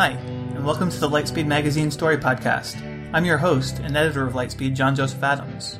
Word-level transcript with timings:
Hi, 0.00 0.12
and 0.12 0.64
welcome 0.64 0.88
to 0.88 0.98
the 0.98 1.10
Lightspeed 1.10 1.44
Magazine 1.44 1.90
Story 1.90 2.16
Podcast. 2.16 2.80
I'm 3.12 3.26
your 3.26 3.36
host 3.36 3.80
and 3.80 3.94
editor 3.94 4.26
of 4.26 4.32
Lightspeed, 4.32 4.74
John 4.74 4.96
Joseph 4.96 5.22
Adams. 5.22 5.78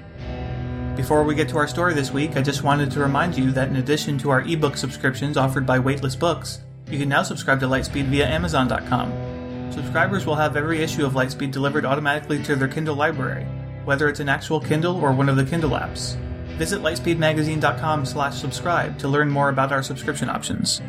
Before 0.95 1.25
we 1.25 1.35
get 1.35 1.49
to 1.49 1.57
our 1.57 1.67
story 1.67 1.95
this 1.95 2.13
week, 2.13 2.37
I 2.37 2.43
just 2.43 2.63
wanted 2.63 2.91
to 2.91 3.01
remind 3.01 3.39
you 3.39 3.51
that 3.53 3.69
in 3.69 3.77
addition 3.77 4.19
to 4.19 4.29
our 4.29 4.43
ebook 4.43 4.77
subscriptions 4.77 5.39
offered 5.39 5.65
by 5.65 5.79
Weightless 5.79 6.17
Books, 6.17 6.61
you 6.91 6.99
can 6.99 7.09
now 7.09 7.23
subscribe 7.23 7.61
to 7.61 7.67
Lightspeed 7.67 8.11
via 8.11 8.29
Amazon.com. 8.29 9.73
Subscribers 9.73 10.27
will 10.27 10.37
have 10.37 10.55
every 10.55 10.83
issue 10.83 11.07
of 11.07 11.15
Lightspeed 11.15 11.51
delivered 11.51 11.87
automatically 11.87 12.43
to 12.43 12.57
their 12.57 12.69
Kindle 12.69 12.97
library, 12.97 13.47
whether 13.87 14.07
it's 14.07 14.21
an 14.21 14.29
actual 14.29 14.61
Kindle 14.61 14.97
or 14.97 15.13
one 15.13 15.31
of 15.31 15.37
the 15.37 15.47
Kindle 15.47 15.71
apps. 15.71 16.17
Visit 16.59 16.83
lightspeedmagazine.com 16.83 18.05
slash 18.05 18.39
subscribe 18.39 18.99
to 18.99 19.09
learn 19.09 19.31
more 19.31 19.49
about 19.49 19.73
our 19.73 19.83
subscription 19.83 20.29
options. 20.29 20.83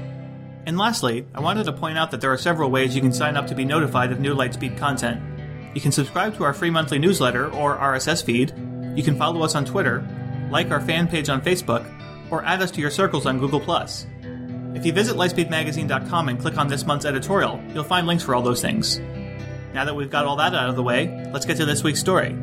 And 0.65 0.77
lastly, 0.77 1.25
I 1.33 1.39
wanted 1.39 1.65
to 1.65 1.73
point 1.73 1.97
out 1.97 2.11
that 2.11 2.21
there 2.21 2.31
are 2.31 2.37
several 2.37 2.69
ways 2.69 2.95
you 2.95 3.01
can 3.01 3.13
sign 3.13 3.35
up 3.35 3.47
to 3.47 3.55
be 3.55 3.65
notified 3.65 4.11
of 4.11 4.19
new 4.19 4.35
Lightspeed 4.35 4.77
content. 4.77 5.21
You 5.73 5.81
can 5.81 5.91
subscribe 5.91 6.35
to 6.35 6.43
our 6.43 6.53
free 6.53 6.69
monthly 6.69 6.99
newsletter 6.99 7.51
or 7.51 7.77
RSS 7.77 8.23
feed, 8.23 8.53
you 8.95 9.03
can 9.03 9.17
follow 9.17 9.41
us 9.41 9.55
on 9.55 9.65
Twitter, 9.65 10.05
like 10.51 10.69
our 10.69 10.81
fan 10.81 11.07
page 11.07 11.29
on 11.29 11.41
Facebook, 11.41 11.89
or 12.29 12.43
add 12.43 12.61
us 12.61 12.71
to 12.71 12.81
your 12.81 12.91
circles 12.91 13.25
on 13.25 13.39
Google+. 13.39 13.61
If 14.75 14.85
you 14.85 14.93
visit 14.93 15.15
lightspeedmagazine.com 15.15 16.29
and 16.29 16.39
click 16.39 16.57
on 16.57 16.67
this 16.67 16.85
month's 16.85 17.05
editorial, 17.05 17.61
you'll 17.73 17.83
find 17.83 18.05
links 18.05 18.23
for 18.23 18.35
all 18.35 18.41
those 18.41 18.61
things. 18.61 18.99
Now 19.73 19.85
that 19.85 19.95
we've 19.95 20.09
got 20.09 20.25
all 20.25 20.35
that 20.37 20.53
out 20.53 20.69
of 20.69 20.75
the 20.75 20.83
way, 20.83 21.29
let's 21.31 21.45
get 21.45 21.57
to 21.57 21.65
this 21.65 21.83
week's 21.83 21.99
story. 21.99 22.35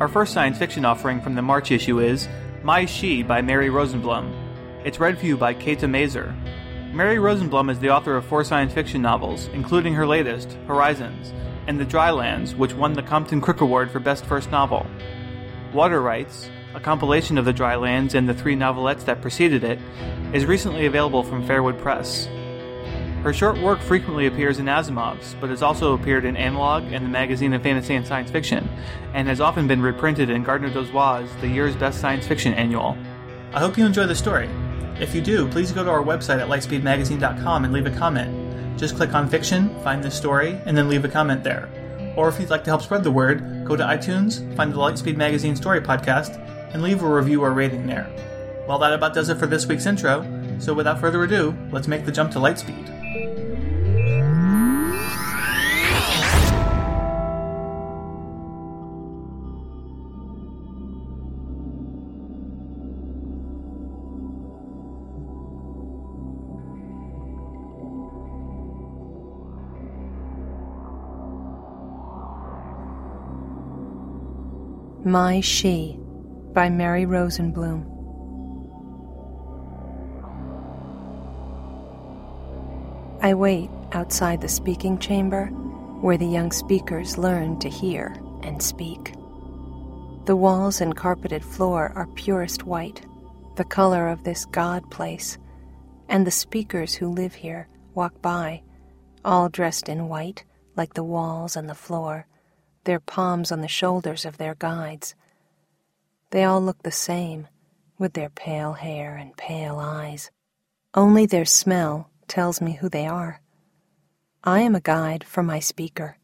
Our 0.00 0.08
first 0.08 0.32
science 0.32 0.58
fiction 0.58 0.84
offering 0.84 1.20
from 1.20 1.34
the 1.34 1.42
March 1.42 1.70
issue 1.70 2.00
is 2.00 2.28
My 2.62 2.84
She 2.86 3.22
by 3.22 3.42
Mary 3.42 3.68
Rosenblum. 3.68 4.32
It's 4.84 5.00
read 5.00 5.18
for 5.18 5.26
you 5.26 5.36
by 5.36 5.54
Kathe 5.54 5.88
Mazur. 5.88 6.34
Mary 6.92 7.16
Rosenblum 7.16 7.70
is 7.70 7.78
the 7.78 7.88
author 7.88 8.16
of 8.16 8.26
four 8.26 8.44
science 8.44 8.74
fiction 8.74 9.00
novels, 9.00 9.48
including 9.54 9.94
her 9.94 10.06
latest, 10.06 10.58
Horizons, 10.66 11.32
and 11.66 11.80
The 11.80 11.86
Drylands, 11.86 12.54
which 12.54 12.74
won 12.74 12.92
the 12.92 13.02
Compton 13.02 13.40
Crook 13.40 13.62
Award 13.62 13.90
for 13.90 13.98
Best 13.98 14.26
First 14.26 14.50
Novel. 14.50 14.86
Water 15.72 16.02
Rights, 16.02 16.50
a 16.74 16.80
compilation 16.80 17.38
of 17.38 17.46
the 17.46 17.52
Drylands 17.52 18.14
and 18.14 18.28
the 18.28 18.34
three 18.34 18.54
novelettes 18.54 19.04
that 19.04 19.22
preceded 19.22 19.64
it, 19.64 19.78
is 20.34 20.44
recently 20.44 20.84
available 20.84 21.22
from 21.22 21.46
Fairwood 21.48 21.80
Press. 21.80 22.26
Her 23.22 23.32
short 23.32 23.56
work 23.56 23.80
frequently 23.80 24.26
appears 24.26 24.58
in 24.58 24.66
Asimov's, 24.66 25.34
but 25.40 25.48
has 25.48 25.62
also 25.62 25.94
appeared 25.94 26.26
in 26.26 26.36
Analog 26.36 26.92
and 26.92 27.06
the 27.06 27.10
Magazine 27.10 27.54
of 27.54 27.62
Fantasy 27.62 27.94
and 27.94 28.06
Science 28.06 28.30
Fiction, 28.30 28.68
and 29.14 29.28
has 29.28 29.40
often 29.40 29.66
been 29.66 29.80
reprinted 29.80 30.28
in 30.28 30.42
Gardner 30.42 30.68
Dozois' 30.68 31.40
The 31.40 31.48
Year's 31.48 31.74
Best 31.74 32.02
Science 32.02 32.26
Fiction 32.26 32.52
Annual. 32.52 32.98
I 33.54 33.60
hope 33.60 33.78
you 33.78 33.86
enjoy 33.86 34.04
the 34.04 34.14
story. 34.14 34.50
If 35.00 35.14
you 35.14 35.20
do, 35.20 35.48
please 35.48 35.72
go 35.72 35.84
to 35.84 35.90
our 35.90 36.02
website 36.02 36.40
at 36.40 36.48
lightspeedmagazine.com 36.48 37.64
and 37.64 37.72
leave 37.72 37.86
a 37.86 37.90
comment. 37.90 38.78
Just 38.78 38.96
click 38.96 39.14
on 39.14 39.28
fiction, 39.28 39.78
find 39.82 40.02
this 40.02 40.14
story, 40.14 40.60
and 40.66 40.76
then 40.76 40.88
leave 40.88 41.04
a 41.04 41.08
comment 41.08 41.44
there. 41.44 41.68
Or 42.16 42.28
if 42.28 42.38
you'd 42.38 42.50
like 42.50 42.64
to 42.64 42.70
help 42.70 42.82
spread 42.82 43.04
the 43.04 43.10
word, 43.10 43.64
go 43.64 43.76
to 43.76 43.82
iTunes, 43.82 44.54
find 44.56 44.72
the 44.72 44.78
Lightspeed 44.78 45.16
Magazine 45.16 45.56
Story 45.56 45.80
Podcast, 45.80 46.38
and 46.72 46.82
leave 46.82 47.02
a 47.02 47.08
review 47.08 47.42
or 47.42 47.52
rating 47.52 47.86
there. 47.86 48.08
Well, 48.68 48.78
that 48.78 48.92
about 48.92 49.14
does 49.14 49.28
it 49.28 49.38
for 49.38 49.46
this 49.46 49.66
week's 49.66 49.86
intro, 49.86 50.26
so 50.58 50.74
without 50.74 51.00
further 51.00 51.22
ado, 51.24 51.56
let's 51.70 51.88
make 51.88 52.04
the 52.04 52.12
jump 52.12 52.30
to 52.32 52.38
Lightspeed. 52.38 52.91
My 75.04 75.40
She 75.40 75.98
by 76.52 76.68
Mary 76.68 77.06
Rosenblum. 77.06 77.88
I 83.20 83.34
wait 83.34 83.68
outside 83.90 84.40
the 84.40 84.48
speaking 84.48 84.98
chamber 84.98 85.46
where 86.02 86.16
the 86.16 86.26
young 86.26 86.52
speakers 86.52 87.18
learn 87.18 87.58
to 87.58 87.68
hear 87.68 88.14
and 88.44 88.62
speak. 88.62 89.14
The 90.26 90.36
walls 90.36 90.80
and 90.80 90.94
carpeted 90.94 91.44
floor 91.44 91.90
are 91.96 92.06
purest 92.14 92.62
white, 92.62 93.04
the 93.56 93.64
color 93.64 94.06
of 94.06 94.22
this 94.22 94.44
God 94.44 94.88
place, 94.92 95.36
and 96.08 96.24
the 96.24 96.30
speakers 96.30 96.94
who 96.94 97.08
live 97.08 97.34
here 97.34 97.66
walk 97.94 98.22
by, 98.22 98.62
all 99.24 99.48
dressed 99.48 99.88
in 99.88 100.08
white 100.08 100.44
like 100.76 100.94
the 100.94 101.02
walls 101.02 101.56
and 101.56 101.68
the 101.68 101.74
floor, 101.74 102.28
their 102.84 103.00
palms 103.00 103.52
on 103.52 103.60
the 103.60 103.68
shoulders 103.68 104.24
of 104.24 104.38
their 104.38 104.54
guides. 104.54 105.14
They 106.30 106.44
all 106.44 106.60
look 106.60 106.82
the 106.82 106.90
same, 106.90 107.48
with 107.98 108.14
their 108.14 108.30
pale 108.30 108.72
hair 108.74 109.16
and 109.16 109.36
pale 109.36 109.78
eyes. 109.78 110.30
Only 110.94 111.26
their 111.26 111.44
smell 111.44 112.10
tells 112.28 112.60
me 112.60 112.72
who 112.72 112.88
they 112.88 113.06
are. 113.06 113.40
I 114.44 114.60
am 114.60 114.74
a 114.74 114.80
guide 114.80 115.24
for 115.24 115.42
my 115.42 115.60
speaker, 115.60 116.16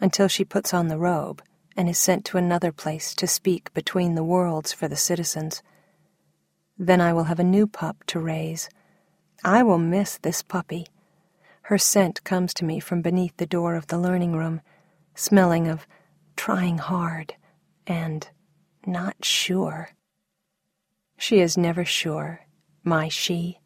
until 0.00 0.28
she 0.28 0.44
puts 0.44 0.72
on 0.72 0.88
the 0.88 0.98
robe 0.98 1.42
and 1.76 1.88
is 1.88 1.98
sent 1.98 2.24
to 2.26 2.38
another 2.38 2.72
place 2.72 3.14
to 3.14 3.26
speak 3.26 3.72
between 3.74 4.14
the 4.14 4.24
worlds 4.24 4.72
for 4.72 4.88
the 4.88 4.96
citizens. 4.96 5.62
Then 6.78 7.00
I 7.00 7.12
will 7.12 7.24
have 7.24 7.40
a 7.40 7.44
new 7.44 7.66
pup 7.66 8.04
to 8.08 8.20
raise. 8.20 8.68
I 9.44 9.62
will 9.62 9.78
miss 9.78 10.18
this 10.18 10.42
puppy. 10.42 10.86
Her 11.62 11.78
scent 11.78 12.22
comes 12.24 12.52
to 12.54 12.64
me 12.64 12.80
from 12.80 13.02
beneath 13.02 13.36
the 13.36 13.46
door 13.46 13.74
of 13.74 13.86
the 13.86 13.98
learning 13.98 14.32
room, 14.32 14.60
smelling 15.14 15.68
of 15.68 15.86
trying 16.36 16.78
hard 16.78 17.34
and 17.86 18.28
not 18.86 19.24
sure. 19.24 19.90
She 21.16 21.40
is 21.40 21.56
never 21.56 21.84
sure, 21.84 22.46
my 22.82 23.08
she, 23.08 23.58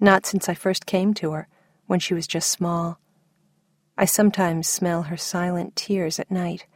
not 0.00 0.26
since 0.26 0.48
I 0.48 0.54
first 0.54 0.86
came 0.86 1.14
to 1.14 1.32
her, 1.32 1.48
when 1.86 2.00
she 2.00 2.14
was 2.14 2.26
just 2.26 2.50
small. 2.50 2.98
I 3.96 4.04
sometimes 4.04 4.68
smell 4.68 5.04
her 5.04 5.16
silent 5.16 5.76
tears 5.76 6.18
at 6.18 6.30
night 6.30 6.66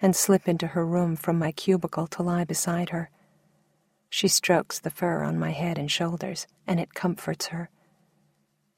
and 0.00 0.14
slip 0.14 0.46
into 0.46 0.68
her 0.68 0.86
room 0.86 1.16
from 1.16 1.38
my 1.38 1.52
cubicle 1.52 2.06
to 2.08 2.22
lie 2.22 2.44
beside 2.44 2.90
her. 2.90 3.10
She 4.10 4.28
strokes 4.28 4.78
the 4.78 4.90
fur 4.90 5.22
on 5.22 5.38
my 5.38 5.50
head 5.50 5.78
and 5.78 5.90
shoulders, 5.90 6.46
and 6.66 6.78
it 6.78 6.94
comforts 6.94 7.46
her. 7.48 7.70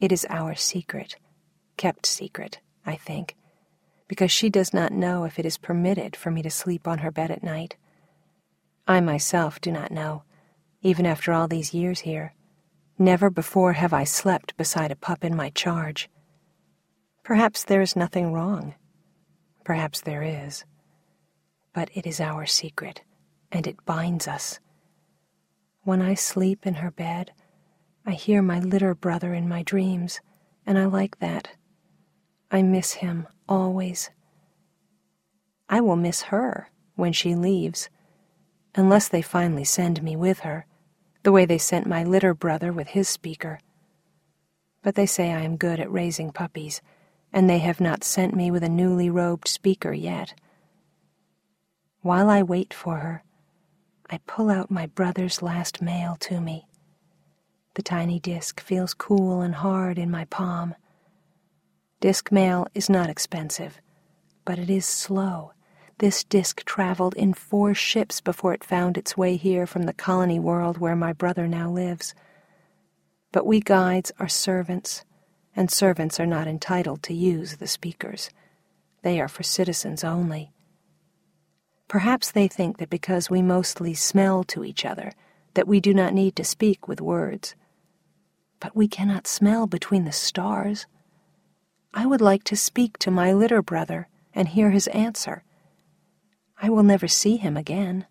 It 0.00 0.12
is 0.12 0.26
our 0.31 0.55
secret, 0.55 1.17
kept 1.76 2.06
secret, 2.06 2.61
I 2.87 2.97
think, 2.97 3.37
because 4.11 4.33
she 4.33 4.51
does 4.51 4.75
not 4.75 4.91
know 4.91 5.23
if 5.23 5.39
it 5.39 5.47
is 5.47 5.57
permitted 5.57 6.17
for 6.17 6.33
me 6.33 6.43
to 6.43 6.51
sleep 6.51 6.89
on 6.89 6.99
her 6.99 7.12
bed 7.12 7.31
at 7.31 7.45
night. 7.45 7.77
I 8.89 9.01
myself 9.01 9.61
do 9.61 9.71
not 9.71 9.93
know, 9.93 10.25
even 10.83 11.07
after 11.07 11.33
all 11.33 11.47
these 11.47 11.73
years 11.73 12.01
here. 12.01 12.35
Never 12.99 13.31
before 13.31 13.75
have 13.75 13.93
I 13.93 14.03
slept 14.03 14.57
beside 14.57 14.91
a 14.91 14.97
pup 14.97 15.23
in 15.23 15.37
my 15.37 15.51
charge. 15.51 16.11
Perhaps 17.23 17.62
there 17.62 17.83
is 17.83 17.95
nothing 17.95 18.33
wrong. 18.33 18.75
Perhaps 19.65 20.01
there 20.01 20.25
is. 20.25 20.65
But 21.73 21.89
it 21.95 22.05
is 22.05 22.21
our 22.21 22.47
secret, 22.47 23.03
and 23.53 23.65
it 23.65 23.85
binds 23.85 24.27
us. 24.27 24.59
When 25.83 26.03
I 26.03 26.15
sleep 26.15 26.67
in 26.67 26.75
her 26.75 26.91
bed, 26.91 27.31
I 28.05 28.15
hear 28.15 28.43
my 28.43 28.59
litter 28.59 28.97
brother 28.97 29.35
in 29.35 29.49
my 29.49 29.62
dreams, 29.62 30.21
and 30.67 30.77
I 30.77 30.87
like 30.87 31.21
that. 31.21 31.51
I 32.50 32.62
miss 32.62 32.94
him 32.94 33.29
always. 33.49 34.11
I 35.69 35.81
will 35.81 35.97
miss 35.97 36.23
her 36.23 36.70
when 36.97 37.12
she 37.12 37.35
leaves, 37.35 37.88
unless 38.75 39.08
they 39.08 39.23
finally 39.23 39.64
send 39.64 40.02
me 40.02 40.17
with 40.17 40.41
her, 40.41 40.67
the 41.23 41.32
way 41.32 41.44
they 41.44 41.58
sent 41.58 41.87
my 41.87 42.02
litter 42.02 42.35
brother 42.35 42.73
with 42.73 42.88
his 42.88 43.08
speaker. 43.08 43.61
But 44.82 44.94
they 44.94 45.06
say 45.06 45.32
I 45.32 45.43
am 45.43 45.56
good 45.56 45.79
at 45.79 45.93
raising 45.93 46.32
puppies 46.32 46.81
and 47.32 47.49
they 47.49 47.58
have 47.58 47.81
not 47.81 48.05
sent 48.05 48.35
me 48.35 48.50
with 48.50 48.64
a 48.64 48.69
newly 48.69 49.08
robed 49.08 49.47
speaker 49.47 49.93
yet. 49.93 50.35
While 52.02 52.29
I 52.29 52.43
wait 52.43 52.75
for 52.75 52.97
her, 52.97 53.23
I 54.08 54.19
pull 54.26 54.50
out 54.50 54.70
my 54.70 54.87
brother's 54.87 55.43
last 55.43 55.81
mail 55.81 56.17
to 56.20 56.41
me. 56.41 56.67
The 57.75 57.82
tiny 57.82 58.19
disk 58.19 58.61
feels 58.61 58.94
cool 58.94 59.41
and 59.41 59.55
hard 59.55 59.99
in 59.99 60.11
my 60.11 60.25
palm. 60.25 60.75
Disk 62.00 62.32
mail 62.32 62.67
is 62.75 62.88
not 62.88 63.11
expensive, 63.11 63.81
but 64.47 64.58
it 64.58 64.70
is 64.70 64.87
slow. 64.87 65.52
This 65.99 66.25
disk 66.25 66.64
traveled 66.64 67.14
in 67.14 67.35
four 67.35 67.75
ships 67.75 68.23
before 68.23 68.55
it 68.55 68.64
found 68.64 68.97
its 68.97 69.19
way 69.19 69.37
here 69.37 69.67
from 69.67 69.82
the 69.82 69.93
colony 69.93 70.41
world 70.41 70.79
where 70.79 70.97
my 70.97 71.12
brother 71.12 71.47
now 71.47 71.70
lives. 71.70 72.14
But 73.32 73.44
we 73.44 73.61
guides 73.61 74.12
are 74.19 74.29
servants 74.29 75.05
and 75.55 75.70
servants 75.70 76.19
are 76.19 76.26
not 76.26 76.49
entitled 76.49 77.02
to 77.02 77.12
use 77.12 77.56
the 77.56 77.67
speakers. 77.67 78.31
They 79.02 79.20
are 79.20 79.29
for 79.29 79.43
citizens 79.43 80.02
only. 80.02 80.52
Perhaps 81.87 82.31
they 82.31 82.49
think 82.49 82.79
that 82.79 82.88
because 82.88 83.29
we 83.29 83.43
mostly 83.43 83.93
smell 83.93 84.43
to 84.44 84.64
each 84.64 84.87
other, 84.87 85.12
that 85.52 85.69
we 85.69 85.81
do 85.81 85.93
not 85.93 86.14
need 86.14 86.35
to 86.37 86.44
speak 86.44 86.88
with 86.88 87.02
words. 87.02 87.55
But 88.58 88.75
we 88.75 88.88
cannot 88.88 89.26
smell 89.26 89.67
between 89.67 90.05
the 90.05 90.12
stars. 90.12 90.87
I 91.92 92.06
would 92.06 92.20
like 92.20 92.44
to 92.44 92.56
speak 92.56 92.98
to 92.98 93.10
my 93.10 93.32
litter 93.32 93.62
brother 93.62 94.08
and 94.34 94.48
hear 94.48 94.70
his 94.70 94.87
answer. 94.88 95.44
I 96.60 96.70
will 96.70 96.82
never 96.82 97.08
see 97.08 97.37
him 97.37 97.56
again, 97.56 98.06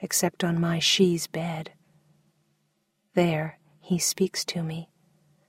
except 0.00 0.42
on 0.42 0.60
my 0.60 0.78
she's 0.78 1.26
bed. 1.26 1.72
There 3.14 3.58
he 3.80 3.98
speaks 3.98 4.44
to 4.46 4.62
me 4.62 4.88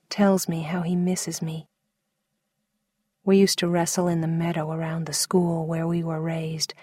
tells 0.09 0.47
me 0.47 0.61
how 0.61 0.81
he 0.81 0.95
misses 0.95 1.41
me. 1.41 1.67
We 3.23 3.37
used 3.37 3.59
to 3.59 3.67
wrestle 3.67 4.07
in 4.07 4.21
the 4.21 4.27
meadow 4.27 4.71
around 4.71 5.05
the 5.05 5.13
school 5.13 5.65
where 5.65 5.87
we 5.87 6.03
were 6.03 6.21
raised, 6.21 6.73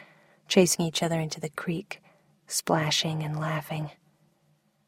chasing 0.49 0.84
each 0.84 1.02
other 1.02 1.20
into 1.20 1.40
the 1.40 1.49
creek, 1.49 2.02
splashing 2.46 3.23
and 3.23 3.38
laughing. 3.38 3.90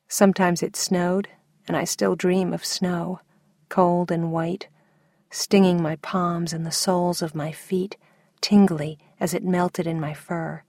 Sometimes 0.09 0.63
it 0.63 0.77
snowed, 0.77 1.29
and 1.67 1.77
I 1.77 1.85
still 1.85 2.17
dream 2.17 2.53
of 2.53 2.65
snow, 2.65 3.21
cold 3.69 4.11
and 4.11 4.31
white, 4.33 4.69
stinging 5.35 5.83
my 5.83 5.97
palms 5.97 6.53
and 6.53 6.65
the 6.65 6.71
soles 6.71 7.21
of 7.21 7.35
my 7.35 7.51
feet, 7.51 7.97
tingly 8.41 8.97
as 9.19 9.35
it 9.35 9.43
melted 9.43 9.85
in 9.85 10.01
my 10.01 10.15
fur. 10.15 10.63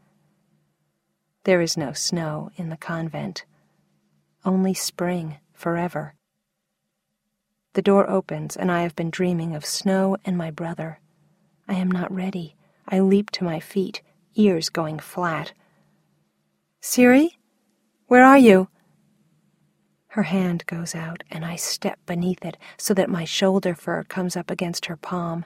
There 1.44 1.62
is 1.62 1.78
no 1.78 1.94
snow 1.94 2.50
in 2.56 2.70
the 2.70 2.78
convent, 2.78 3.46
only 4.44 4.74
spring 4.74 5.38
forever. 5.54 6.16
The 7.74 7.84
door 7.84 8.10
opens, 8.10 8.58
and 8.58 8.72
I 8.72 8.82
have 8.82 8.96
been 8.96 9.12
dreaming 9.12 9.56
of 9.56 9.66
snow 9.66 10.18
and 10.26 10.36
my 10.36 10.50
brother. 10.50 11.00
I 11.68 11.76
am 11.76 11.92
not 11.92 12.12
ready. 12.12 12.56
I 12.88 13.02
leap 13.02 13.30
to 13.32 13.44
my 13.44 13.60
feet, 13.60 14.02
ears 14.34 14.70
going 14.70 14.98
flat. 14.98 15.54
Siri? 16.82 17.38
Where 18.08 18.24
are 18.24 18.40
you? 18.40 18.70
Her 20.16 20.24
hand 20.24 20.66
goes 20.66 20.96
out, 20.96 21.24
and 21.30 21.44
I 21.44 21.58
step 21.58 22.00
beneath 22.06 22.46
it 22.46 22.56
so 22.78 22.94
that 22.94 23.10
my 23.10 23.26
shoulder 23.26 23.76
fur 23.76 24.06
comes 24.06 24.38
up 24.38 24.50
against 24.50 24.86
her 24.86 24.96
palm. 24.96 25.44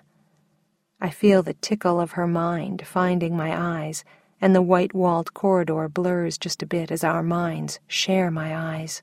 I 1.02 1.10
feel 1.10 1.42
the 1.42 1.56
tickle 1.56 2.00
of 2.00 2.12
her 2.12 2.28
mind 2.28 2.86
finding 2.86 3.36
my 3.36 3.52
eyes, 3.60 4.04
and 4.40 4.54
the 4.54 4.62
white 4.62 4.94
walled 4.94 5.34
corridor 5.34 5.90
blurs 5.90 6.38
just 6.38 6.62
a 6.62 6.68
bit 6.68 6.92
as 6.92 7.04
our 7.04 7.24
minds 7.24 7.80
share 7.88 8.30
my 8.30 8.56
eyes. 8.56 9.02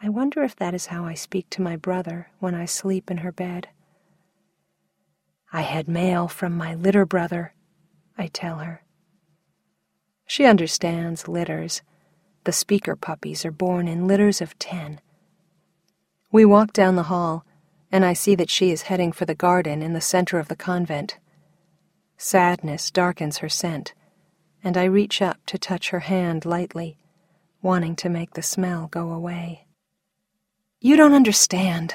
I 0.00 0.10
wonder 0.10 0.44
if 0.44 0.54
that 0.54 0.74
is 0.74 0.86
how 0.86 1.04
I 1.04 1.14
speak 1.14 1.50
to 1.50 1.60
my 1.60 1.74
brother 1.74 2.28
when 2.38 2.54
I 2.54 2.66
sleep 2.66 3.10
in 3.10 3.16
her 3.16 3.32
bed. 3.32 3.66
I 5.52 5.62
had 5.62 5.88
mail 5.88 6.28
from 6.28 6.56
my 6.56 6.76
litter 6.76 7.04
brother, 7.04 7.52
I 8.16 8.28
tell 8.28 8.58
her. 8.58 8.84
She 10.24 10.44
understands 10.44 11.26
litters. 11.26 11.82
The 12.44 12.52
speaker 12.52 12.94
puppies 12.94 13.44
are 13.44 13.50
born 13.50 13.88
in 13.88 14.06
litters 14.06 14.40
of 14.40 14.58
ten. 14.58 15.00
We 16.30 16.44
walk 16.44 16.72
down 16.72 16.96
the 16.96 17.04
hall, 17.04 17.46
and 17.90 18.04
I 18.04 18.12
see 18.12 18.34
that 18.34 18.50
she 18.50 18.70
is 18.70 18.82
heading 18.82 19.12
for 19.12 19.24
the 19.24 19.34
garden 19.34 19.82
in 19.82 19.94
the 19.94 20.00
center 20.00 20.38
of 20.38 20.48
the 20.48 20.56
convent. 20.56 21.18
Sadness 22.18 22.90
darkens 22.90 23.38
her 23.38 23.48
scent, 23.48 23.94
and 24.62 24.76
I 24.76 24.84
reach 24.84 25.22
up 25.22 25.38
to 25.46 25.58
touch 25.58 25.90
her 25.90 26.00
hand 26.00 26.44
lightly, 26.44 26.98
wanting 27.62 27.96
to 27.96 28.08
make 28.08 28.34
the 28.34 28.42
smell 28.42 28.88
go 28.88 29.12
away. 29.12 29.66
You 30.80 30.96
don't 30.96 31.14
understand. 31.14 31.94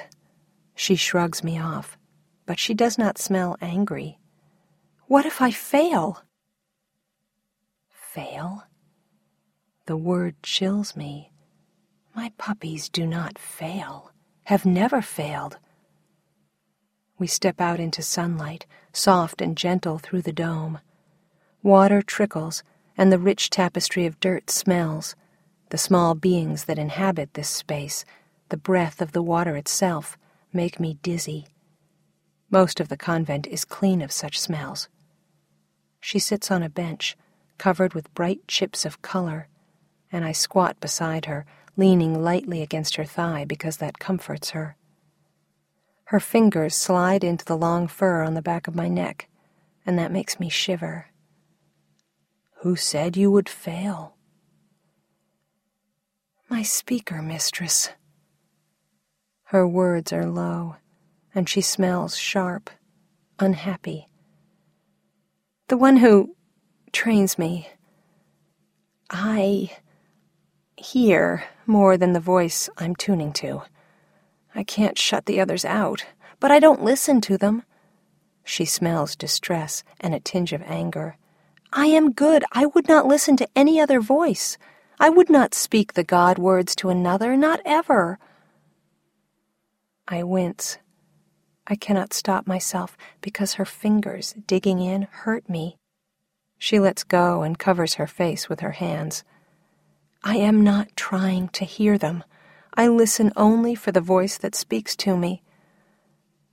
She 0.73 0.95
shrugs 0.95 1.43
me 1.43 1.59
off, 1.59 1.97
but 2.47 2.57
she 2.57 2.73
does 2.73 2.97
not 2.97 3.19
smell 3.19 3.55
angry. 3.61 4.17
What 5.05 5.25
if 5.25 5.41
I 5.41 5.51
fail? 5.51 6.23
Fail? 7.91 8.63
The 9.89 9.97
word 9.97 10.35
chills 10.43 10.95
me. 10.95 11.31
My 12.15 12.31
puppies 12.37 12.89
do 12.89 13.07
not 13.07 13.39
fail, 13.39 14.11
have 14.43 14.63
never 14.63 15.01
failed. 15.01 15.57
We 17.17 17.25
step 17.25 17.59
out 17.59 17.79
into 17.79 18.03
sunlight, 18.03 18.67
soft 18.93 19.41
and 19.41 19.57
gentle 19.57 19.97
through 19.97 20.21
the 20.21 20.31
dome. 20.31 20.77
Water 21.63 22.03
trickles, 22.03 22.61
and 22.99 23.11
the 23.11 23.17
rich 23.17 23.49
tapestry 23.49 24.05
of 24.05 24.19
dirt 24.19 24.51
smells. 24.51 25.15
The 25.71 25.79
small 25.79 26.13
beings 26.13 26.65
that 26.65 26.77
inhabit 26.77 27.33
this 27.33 27.49
space 27.49 28.05
the 28.49 28.57
breath 28.57 29.01
of 29.01 29.11
the 29.11 29.23
water 29.23 29.55
itself, 29.55 30.19
make 30.53 30.79
me 30.79 30.99
dizzy. 31.01 31.47
Most 32.51 32.79
of 32.79 32.89
the 32.89 32.97
convent 32.97 33.47
is 33.47 33.65
clean 33.65 34.03
of 34.03 34.11
such 34.11 34.39
smells. 34.39 34.87
She 35.99 36.19
sits 36.19 36.51
on 36.51 36.61
a 36.61 36.69
bench, 36.69 37.17
covered 37.57 37.95
with 37.95 38.13
bright 38.13 38.47
chips 38.47 38.85
of 38.85 39.01
color, 39.01 39.47
and 40.11 40.25
I 40.25 40.31
squat 40.31 40.79
beside 40.79 41.25
her, 41.25 41.45
leaning 41.77 42.21
lightly 42.21 42.61
against 42.61 42.95
her 42.95 43.05
thigh 43.05 43.45
because 43.45 43.77
that 43.77 43.99
comforts 43.99 44.51
her. 44.51 44.75
Her 46.05 46.19
fingers 46.19 46.75
slide 46.75 47.23
into 47.23 47.45
the 47.45 47.57
long 47.57 47.87
fur 47.87 48.23
on 48.23 48.33
the 48.33 48.41
back 48.41 48.67
of 48.67 48.75
my 48.75 48.87
neck, 48.87 49.29
and 49.85 49.97
that 49.99 50.11
makes 50.11 50.39
me 50.39 50.49
shiver. 50.49 51.07
Who 52.61 52.75
said 52.75 53.15
you 53.15 53.31
would 53.31 53.47
fail? 53.47 54.15
My 56.49 56.63
speaker, 56.63 57.21
mistress. 57.21 57.91
Her 59.43 59.67
words 59.67 60.11
are 60.11 60.25
low, 60.25 60.77
and 61.33 61.47
she 61.47 61.61
smells 61.61 62.17
sharp, 62.17 62.71
unhappy. 63.37 64.07
The 65.67 65.77
one 65.77 65.97
who 65.97 66.35
trains 66.91 67.37
me. 67.37 67.69
I 69.11 69.71
hear 70.79 71.43
more 71.65 71.97
than 71.97 72.13
the 72.13 72.19
voice 72.19 72.69
I'm 72.77 72.95
tuning 72.95 73.33
to. 73.33 73.63
I 74.55 74.63
can't 74.63 74.97
shut 74.97 75.25
the 75.25 75.39
others 75.39 75.65
out, 75.65 76.05
but 76.39 76.51
I 76.51 76.59
don't 76.59 76.83
listen 76.83 77.21
to 77.21 77.37
them. 77.37 77.63
She 78.43 78.65
smells 78.65 79.15
distress 79.15 79.83
and 79.99 80.15
a 80.15 80.19
tinge 80.19 80.53
of 80.53 80.63
anger. 80.63 81.17
I 81.71 81.85
am 81.85 82.13
good. 82.13 82.43
I 82.51 82.65
would 82.65 82.87
not 82.87 83.05
listen 83.05 83.37
to 83.37 83.49
any 83.55 83.79
other 83.79 83.99
voice. 83.99 84.57
I 84.99 85.09
would 85.09 85.29
not 85.29 85.53
speak 85.53 85.93
the 85.93 86.03
God 86.03 86.37
words 86.39 86.75
to 86.77 86.89
another, 86.89 87.37
not 87.37 87.61
ever. 87.63 88.17
I 90.07 90.23
wince. 90.23 90.79
I 91.67 91.75
cannot 91.75 92.13
stop 92.13 92.47
myself 92.47 92.97
because 93.21 93.53
her 93.53 93.65
fingers 93.65 94.33
digging 94.47 94.79
in 94.79 95.03
hurt 95.03 95.47
me. 95.47 95.77
She 96.57 96.79
lets 96.79 97.03
go 97.03 97.43
and 97.43 97.59
covers 97.59 97.93
her 97.93 98.07
face 98.07 98.49
with 98.49 98.61
her 98.61 98.71
hands. 98.71 99.23
I 100.23 100.35
am 100.37 100.63
not 100.63 100.95
trying 100.95 101.49
to 101.49 101.65
hear 101.65 101.97
them. 101.97 102.23
I 102.73 102.87
listen 102.87 103.31
only 103.35 103.75
for 103.75 103.91
the 103.91 104.01
voice 104.01 104.37
that 104.37 104.55
speaks 104.55 104.95
to 104.97 105.15
me. 105.15 105.43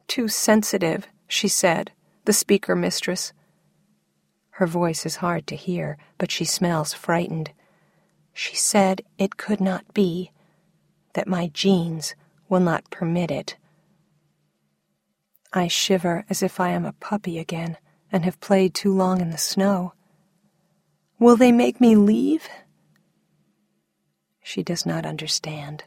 Too 0.06 0.28
sensitive, 0.28 1.08
she 1.26 1.48
said, 1.48 1.90
the 2.24 2.32
speaker 2.32 2.76
mistress. 2.76 3.32
Her 4.50 4.66
voice 4.66 5.04
is 5.04 5.16
hard 5.16 5.46
to 5.48 5.56
hear, 5.56 5.98
but 6.16 6.30
she 6.30 6.44
smells 6.44 6.94
frightened. 6.94 7.50
She 8.32 8.54
said 8.54 9.02
it 9.18 9.36
could 9.36 9.60
not 9.60 9.92
be, 9.92 10.30
that 11.14 11.28
my 11.28 11.48
genes 11.48 12.14
will 12.48 12.60
not 12.60 12.90
permit 12.90 13.30
it. 13.30 13.56
I 15.52 15.68
shiver 15.68 16.24
as 16.30 16.42
if 16.42 16.60
I 16.60 16.70
am 16.70 16.84
a 16.84 16.92
puppy 16.92 17.38
again 17.38 17.78
and 18.12 18.24
have 18.24 18.40
played 18.40 18.74
too 18.74 18.92
long 18.92 19.20
in 19.20 19.30
the 19.30 19.38
snow. 19.38 19.92
Will 21.18 21.36
they 21.36 21.50
make 21.50 21.80
me 21.80 21.96
leave? 21.96 22.48
She 24.48 24.62
does 24.62 24.86
not 24.86 25.04
understand. 25.04 25.82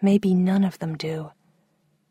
Maybe 0.00 0.34
none 0.34 0.64
of 0.64 0.78
them 0.78 0.96
do. 0.96 1.32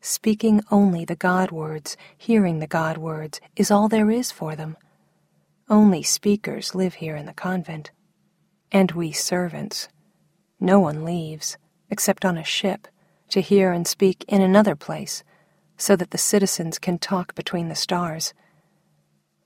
Speaking 0.01 0.61
only 0.69 1.03
the 1.03 1.15
God 1.15 1.49
words, 1.49 1.97
hearing 2.15 2.59
the 2.59 2.67
God 2.67 2.99
words, 2.99 3.41
is 3.55 3.71
all 3.71 3.89
there 3.89 4.11
is 4.11 4.31
for 4.31 4.55
them. 4.55 4.77
Only 5.67 6.03
speakers 6.03 6.75
live 6.75 6.93
here 6.93 7.15
in 7.15 7.25
the 7.25 7.33
convent. 7.33 7.89
And 8.71 8.91
we 8.91 9.11
servants. 9.11 9.89
No 10.59 10.79
one 10.79 11.03
leaves, 11.03 11.57
except 11.89 12.23
on 12.23 12.37
a 12.37 12.43
ship, 12.43 12.87
to 13.29 13.41
hear 13.41 13.71
and 13.71 13.87
speak 13.87 14.23
in 14.27 14.43
another 14.43 14.75
place, 14.75 15.23
so 15.75 15.95
that 15.95 16.11
the 16.11 16.19
citizens 16.19 16.77
can 16.77 16.99
talk 16.99 17.33
between 17.33 17.69
the 17.69 17.75
stars, 17.75 18.35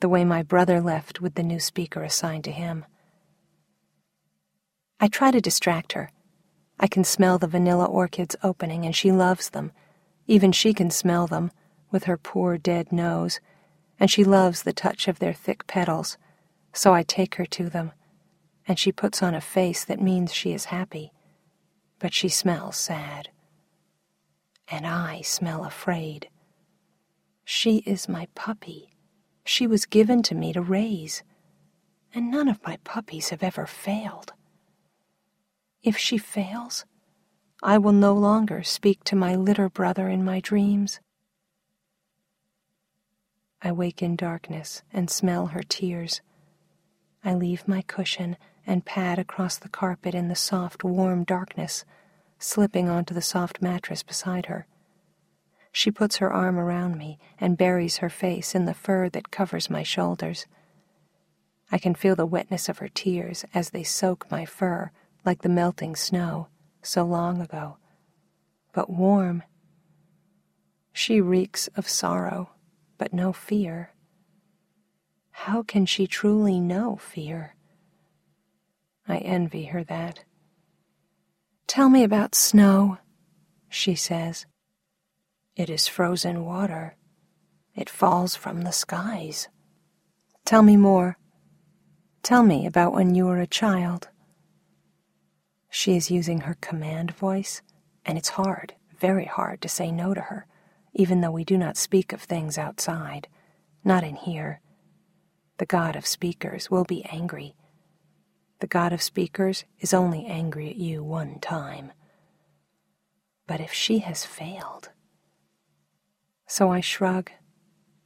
the 0.01 0.09
way 0.09 0.25
my 0.25 0.43
brother 0.43 0.81
left 0.81 1.21
with 1.21 1.35
the 1.35 1.41
new 1.41 1.61
speaker 1.61 2.03
assigned 2.03 2.43
to 2.43 2.51
him. 2.51 2.83
I 4.99 5.07
try 5.07 5.31
to 5.31 5.39
distract 5.39 5.93
her 5.93 6.11
I 6.79 6.87
can 6.87 7.03
smell 7.03 7.37
the 7.37 7.47
vanilla 7.47 7.85
orchids 7.85 8.35
opening, 8.43 8.85
and 8.85 8.95
she 8.95 9.11
loves 9.11 9.49
them. 9.49 9.71
Even 10.27 10.51
she 10.51 10.73
can 10.73 10.91
smell 10.91 11.27
them, 11.27 11.51
with 11.91 12.03
her 12.03 12.17
poor 12.17 12.57
dead 12.57 12.91
nose, 12.91 13.39
and 13.99 14.11
she 14.11 14.23
loves 14.23 14.63
the 14.63 14.73
touch 14.73 15.07
of 15.07 15.19
their 15.19 15.33
thick 15.33 15.65
petals. 15.67 16.17
So 16.73 16.93
I 16.93 17.03
take 17.03 17.35
her 17.35 17.45
to 17.45 17.69
them, 17.69 17.93
and 18.67 18.77
she 18.77 18.91
puts 18.91 19.23
on 19.23 19.33
a 19.33 19.41
face 19.41 19.83
that 19.85 20.01
means 20.01 20.33
she 20.33 20.53
is 20.53 20.65
happy, 20.65 21.11
but 21.97 22.13
she 22.13 22.29
smells 22.29 22.75
sad. 22.77 23.29
And 24.67 24.85
I 24.85 25.21
smell 25.21 25.63
afraid. 25.63 26.29
She 27.45 27.77
is 27.77 28.09
my 28.09 28.27
puppy. 28.35 28.89
She 29.45 29.65
was 29.65 29.85
given 29.85 30.21
to 30.23 30.35
me 30.35 30.51
to 30.51 30.61
raise, 30.61 31.23
and 32.13 32.29
none 32.29 32.49
of 32.49 32.63
my 32.63 32.77
puppies 32.83 33.29
have 33.29 33.41
ever 33.41 33.65
failed. 33.65 34.33
If 35.83 35.97
she 35.97 36.17
fails, 36.17 36.85
I 37.63 37.77
will 37.77 37.93
no 37.93 38.13
longer 38.13 38.63
speak 38.63 39.03
to 39.05 39.15
my 39.15 39.35
litter 39.35 39.69
brother 39.69 40.09
in 40.09 40.23
my 40.23 40.39
dreams. 40.39 40.99
I 43.61 43.71
wake 43.71 44.01
in 44.01 44.15
darkness 44.15 44.83
and 44.91 45.09
smell 45.09 45.47
her 45.47 45.63
tears. 45.63 46.21
I 47.23 47.33
leave 47.33 47.67
my 47.67 47.81
cushion 47.81 48.37
and 48.65 48.85
pad 48.85 49.17
across 49.17 49.57
the 49.57 49.69
carpet 49.69 50.13
in 50.13 50.27
the 50.27 50.35
soft, 50.35 50.83
warm 50.83 51.23
darkness, 51.23 51.85
slipping 52.37 52.89
onto 52.89 53.13
the 53.13 53.21
soft 53.21 53.61
mattress 53.61 54.03
beside 54.03 54.47
her. 54.47 54.67
She 55.71 55.91
puts 55.91 56.17
her 56.17 56.31
arm 56.31 56.59
around 56.59 56.97
me 56.97 57.17
and 57.39 57.57
buries 57.57 57.97
her 57.97 58.09
face 58.09 58.53
in 58.53 58.65
the 58.65 58.73
fur 58.73 59.09
that 59.09 59.31
covers 59.31 59.69
my 59.69 59.83
shoulders. 59.83 60.45
I 61.71 61.77
can 61.77 61.95
feel 61.95 62.15
the 62.15 62.25
wetness 62.25 62.67
of 62.69 62.79
her 62.79 62.89
tears 62.89 63.45
as 63.53 63.69
they 63.69 63.83
soak 63.83 64.29
my 64.29 64.45
fur 64.45 64.91
like 65.25 65.41
the 65.41 65.49
melting 65.49 65.95
snow 65.95 66.47
so 66.81 67.03
long 67.03 67.41
ago, 67.41 67.77
but 68.73 68.89
warm. 68.89 69.43
She 70.93 71.21
reeks 71.21 71.67
of 71.75 71.87
sorrow, 71.87 72.51
but 72.97 73.13
no 73.13 73.33
fear. 73.33 73.93
How 75.31 75.61
can 75.61 75.85
she 75.85 76.07
truly 76.07 76.59
know 76.59 76.95
fear? 76.95 77.55
I 79.07 79.17
envy 79.17 79.65
her 79.65 79.83
that. 79.83 80.23
Tell 81.67 81.89
me 81.89 82.03
about 82.03 82.33
snow, 82.33 82.97
she 83.69 83.95
says. 83.95 84.45
It 85.55 85.69
is 85.69 85.87
frozen 85.87 86.45
water. 86.45 86.95
It 87.75 87.89
falls 87.89 88.35
from 88.35 88.61
the 88.61 88.71
skies. 88.71 89.49
Tell 90.45 90.63
me 90.63 90.77
more. 90.77 91.17
Tell 92.23 92.43
me 92.43 92.65
about 92.65 92.93
when 92.93 93.15
you 93.15 93.25
were 93.25 93.39
a 93.39 93.47
child. 93.47 94.09
She 95.69 95.95
is 95.95 96.11
using 96.11 96.41
her 96.41 96.55
command 96.61 97.11
voice, 97.11 97.61
and 98.05 98.17
it's 98.17 98.29
hard, 98.29 98.73
very 98.99 99.25
hard, 99.25 99.61
to 99.61 99.69
say 99.69 99.91
no 99.91 100.13
to 100.13 100.21
her, 100.21 100.47
even 100.93 101.21
though 101.21 101.31
we 101.31 101.43
do 101.43 101.57
not 101.57 101.77
speak 101.77 102.13
of 102.13 102.21
things 102.21 102.57
outside, 102.57 103.27
not 103.83 104.03
in 104.03 104.15
here. 104.15 104.61
The 105.57 105.65
God 105.65 105.95
of 105.95 106.05
speakers 106.05 106.71
will 106.71 106.83
be 106.83 107.03
angry. 107.05 107.55
The 108.59 108.67
God 108.67 108.93
of 108.93 109.01
speakers 109.01 109.65
is 109.79 109.93
only 109.93 110.25
angry 110.25 110.69
at 110.69 110.77
you 110.77 111.03
one 111.03 111.39
time. 111.39 111.91
But 113.45 113.59
if 113.59 113.71
she 113.71 113.99
has 113.99 114.25
failed. 114.25 114.89
So 116.47 116.71
I 116.71 116.79
shrug. 116.79 117.31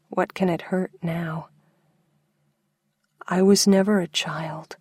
What 0.10 0.34
can 0.34 0.50
it 0.50 0.64
hurt 0.64 0.92
now? 1.02 1.50
I 3.28 3.42
was 3.42 3.68
never 3.68 4.00
a 4.00 4.08
child. 4.08 4.76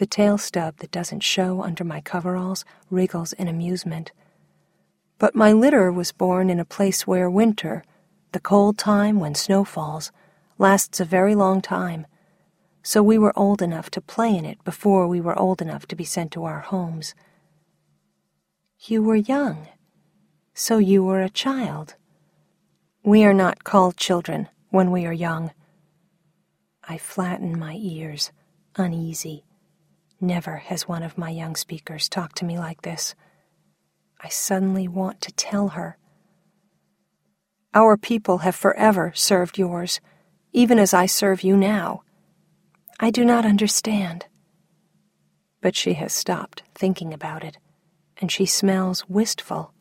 The 0.00 0.06
tail 0.06 0.38
stub 0.38 0.78
that 0.78 0.90
doesn't 0.90 1.20
show 1.20 1.60
under 1.60 1.84
my 1.84 2.00
coveralls 2.00 2.64
wriggles 2.88 3.34
in 3.34 3.48
amusement. 3.48 4.12
But 5.18 5.34
my 5.34 5.52
litter 5.52 5.92
was 5.92 6.10
born 6.10 6.48
in 6.48 6.58
a 6.58 6.64
place 6.64 7.06
where 7.06 7.28
winter, 7.28 7.84
the 8.32 8.40
cold 8.40 8.78
time 8.78 9.20
when 9.20 9.34
snow 9.34 9.62
falls, 9.62 10.10
lasts 10.56 11.00
a 11.00 11.04
very 11.04 11.34
long 11.34 11.60
time, 11.60 12.06
so 12.82 13.02
we 13.02 13.18
were 13.18 13.38
old 13.38 13.60
enough 13.60 13.90
to 13.90 14.00
play 14.00 14.34
in 14.34 14.46
it 14.46 14.64
before 14.64 15.06
we 15.06 15.20
were 15.20 15.38
old 15.38 15.60
enough 15.60 15.84
to 15.88 15.96
be 15.96 16.06
sent 16.06 16.32
to 16.32 16.44
our 16.44 16.60
homes. 16.60 17.14
You 18.78 19.02
were 19.02 19.16
young, 19.16 19.68
so 20.54 20.78
you 20.78 21.04
were 21.04 21.20
a 21.20 21.28
child. 21.28 21.96
We 23.02 23.22
are 23.22 23.34
not 23.34 23.64
called 23.64 23.98
children 23.98 24.48
when 24.70 24.92
we 24.92 25.04
are 25.04 25.12
young. 25.12 25.50
I 26.88 26.96
flatten 26.96 27.58
my 27.58 27.74
ears, 27.74 28.32
uneasy. 28.76 29.44
Never 30.20 30.56
has 30.56 30.86
one 30.86 31.02
of 31.02 31.16
my 31.16 31.30
young 31.30 31.56
speakers 31.56 32.06
talked 32.06 32.36
to 32.36 32.44
me 32.44 32.58
like 32.58 32.82
this. 32.82 33.14
I 34.22 34.28
suddenly 34.28 34.86
want 34.86 35.22
to 35.22 35.32
tell 35.32 35.68
her. 35.68 35.96
Our 37.72 37.96
people 37.96 38.38
have 38.38 38.54
forever 38.54 39.12
served 39.14 39.56
yours, 39.56 39.98
even 40.52 40.78
as 40.78 40.92
I 40.92 41.06
serve 41.06 41.42
you 41.42 41.56
now. 41.56 42.02
I 42.98 43.10
do 43.10 43.24
not 43.24 43.46
understand. 43.46 44.26
But 45.62 45.74
she 45.74 45.94
has 45.94 46.12
stopped 46.12 46.64
thinking 46.74 47.14
about 47.14 47.42
it, 47.42 47.56
and 48.20 48.30
she 48.30 48.44
smells 48.44 49.08
wistful. 49.08 49.72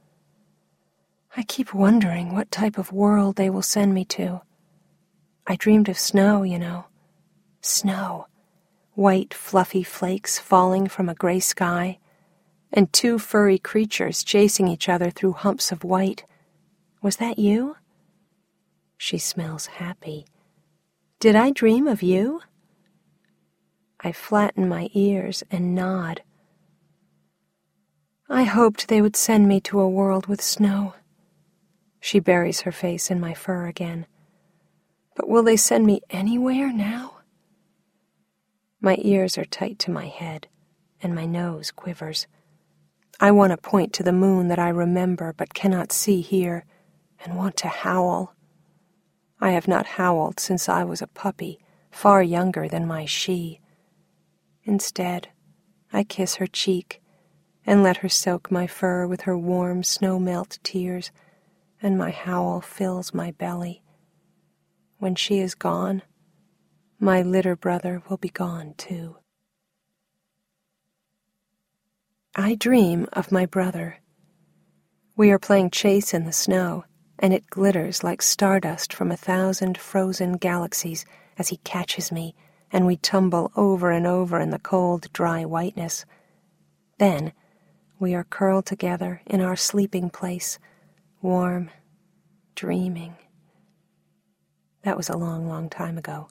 I 1.36 1.43
keep 1.43 1.74
wondering 1.74 2.34
what 2.34 2.50
type 2.50 2.77
of 2.77 2.93
world 2.93 3.36
they 3.36 3.50
will 3.50 3.62
send 3.62 3.93
me 3.93 4.05
to. 4.05 4.41
I 5.46 5.58
dreamed 5.58 5.89
of 5.89 6.00
snow, 6.00 6.43
you 6.43 6.60
know. 6.60 6.86
Snow 7.62 8.29
white, 9.00 9.34
fluffy 9.34 9.82
flakes 9.82 10.38
falling 10.39 10.86
from 10.86 11.08
a 11.08 11.15
gray 11.15 11.39
sky, 11.39 11.98
and 12.74 12.91
two 12.91 13.18
furry 13.18 13.58
creatures 13.58 14.25
chasing 14.25 14.68
each 14.68 14.89
other 14.89 15.10
through 15.10 15.32
humps 15.32 15.72
of 15.72 15.86
white. 15.86 16.25
Was 17.01 17.15
that 17.15 17.39
you? 17.39 17.77
She 18.98 19.18
smells 19.18 19.68
happy. 19.68 20.25
Did 21.22 21.34
I 21.34 21.51
dream 21.51 21.88
of 21.88 22.03
you? 22.03 22.41
I 24.01 24.12
flatten 24.12 24.68
my 24.68 24.89
ears 24.94 25.44
and 25.50 25.74
nod. 25.74 26.22
I 28.29 28.44
hoped 28.44 28.89
they 28.89 29.01
would 29.01 29.15
send 29.15 29.48
me 29.48 29.62
to 29.62 29.79
a 29.79 29.89
world 29.89 30.27
with 30.27 30.41
snow. 30.41 30.94
She 32.01 32.20
buries 32.20 32.62
her 32.62 32.72
face 32.74 33.10
in 33.10 33.22
my 33.22 33.34
fur 33.34 33.65
again. 33.65 34.08
But 35.15 35.29
will 35.29 35.44
they 35.44 35.58
send 35.58 35.86
me 35.86 36.01
anywhere 36.10 36.72
now? 36.74 37.19
My 38.82 38.98
ears 39.02 39.38
are 39.38 39.46
tight 39.46 39.78
to 39.80 39.92
my 39.92 40.08
head, 40.08 40.48
and 41.04 41.14
my 41.14 41.26
nose 41.26 41.70
quivers. 41.70 42.28
I 43.20 43.32
want 43.32 43.52
to 43.52 43.58
point 43.58 43.92
to 43.94 44.04
the 44.04 44.14
moon 44.14 44.48
that 44.48 44.60
I 44.60 44.70
remember 44.70 45.34
but 45.34 45.54
cannot 45.54 45.92
see 45.92 46.22
here, 46.22 46.64
and 47.24 47.36
want 47.36 47.58
to 47.58 47.68
howl. 47.68 48.36
I 49.42 49.52
have 49.52 49.68
not 49.68 49.86
howled 49.86 50.40
since 50.40 50.70
I 50.70 50.86
was 50.86 51.02
a 51.02 51.08
puppy, 51.08 51.60
far 51.92 52.24
younger 52.24 52.70
than 52.70 52.88
my 52.88 53.04
she. 53.04 53.60
Instead, 54.64 55.28
I 55.92 56.06
kiss 56.06 56.36
her 56.36 56.48
cheek 56.48 57.02
and 57.66 57.84
let 57.84 57.98
her 57.98 58.10
soak 58.10 58.50
my 58.50 58.66
fur 58.66 59.06
with 59.06 59.22
her 59.22 59.38
warm 59.38 59.84
snow 59.84 60.20
melt 60.20 60.58
tears, 60.64 61.12
and 61.82 61.98
my 61.98 62.12
howl 62.12 62.62
fills 62.62 63.14
my 63.14 63.32
belly. 63.32 63.84
When 65.00 65.16
she 65.16 65.40
is 65.40 65.54
gone, 65.54 66.02
my 67.00 67.22
litter 67.22 67.56
brother 67.56 68.03
will 68.10 68.18
be 68.18 68.29
gone 68.29 68.74
too. 68.77 69.15
I 72.36 72.56
dream 72.56 73.08
of 73.13 73.32
my 73.32 73.46
brother. 73.46 74.00
We 75.15 75.32
are 75.32 75.39
playing 75.39 75.72
chase 75.72 76.13
in 76.13 76.25
the 76.25 76.34
snow, 76.34 76.84
and 77.18 77.34
it 77.34 77.50
glitters 77.50 78.03
like 78.03 78.22
stardust 78.22 78.94
from 78.94 79.12
a 79.12 79.18
thousand 79.18 79.77
frozen 79.77 80.34
galaxies 80.34 81.06
as 81.38 81.50
he 81.50 81.58
catches 81.58 82.12
me, 82.12 82.36
and 82.72 82.86
we 82.86 82.98
tumble 82.98 83.51
over 83.56 83.91
and 83.91 84.06
over 84.06 84.39
in 84.39 84.51
the 84.51 84.60
cold, 84.60 85.12
dry 85.13 85.46
whiteness. 85.46 86.06
Then 86.98 87.32
we 87.98 88.13
are 88.13 88.25
curled 88.25 88.65
together 88.65 89.22
in 89.25 89.41
our 89.41 89.56
sleeping 89.56 90.10
place, 90.10 90.60
warm, 91.22 91.72
dreaming. 92.56 93.15
That 94.84 94.98
was 94.98 95.10
a 95.10 95.18
long, 95.18 95.48
long 95.48 95.70
time 95.70 95.98
ago, 95.98 96.29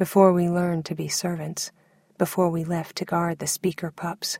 before 0.00 0.32
we 0.32 0.48
learned 0.48 0.82
to 0.86 0.94
be 0.94 1.08
servants, 1.08 1.72
before 2.16 2.48
we 2.48 2.64
left 2.64 2.96
to 2.96 3.04
guard 3.04 3.38
the 3.38 3.46
speaker 3.46 3.90
pups. 3.90 4.38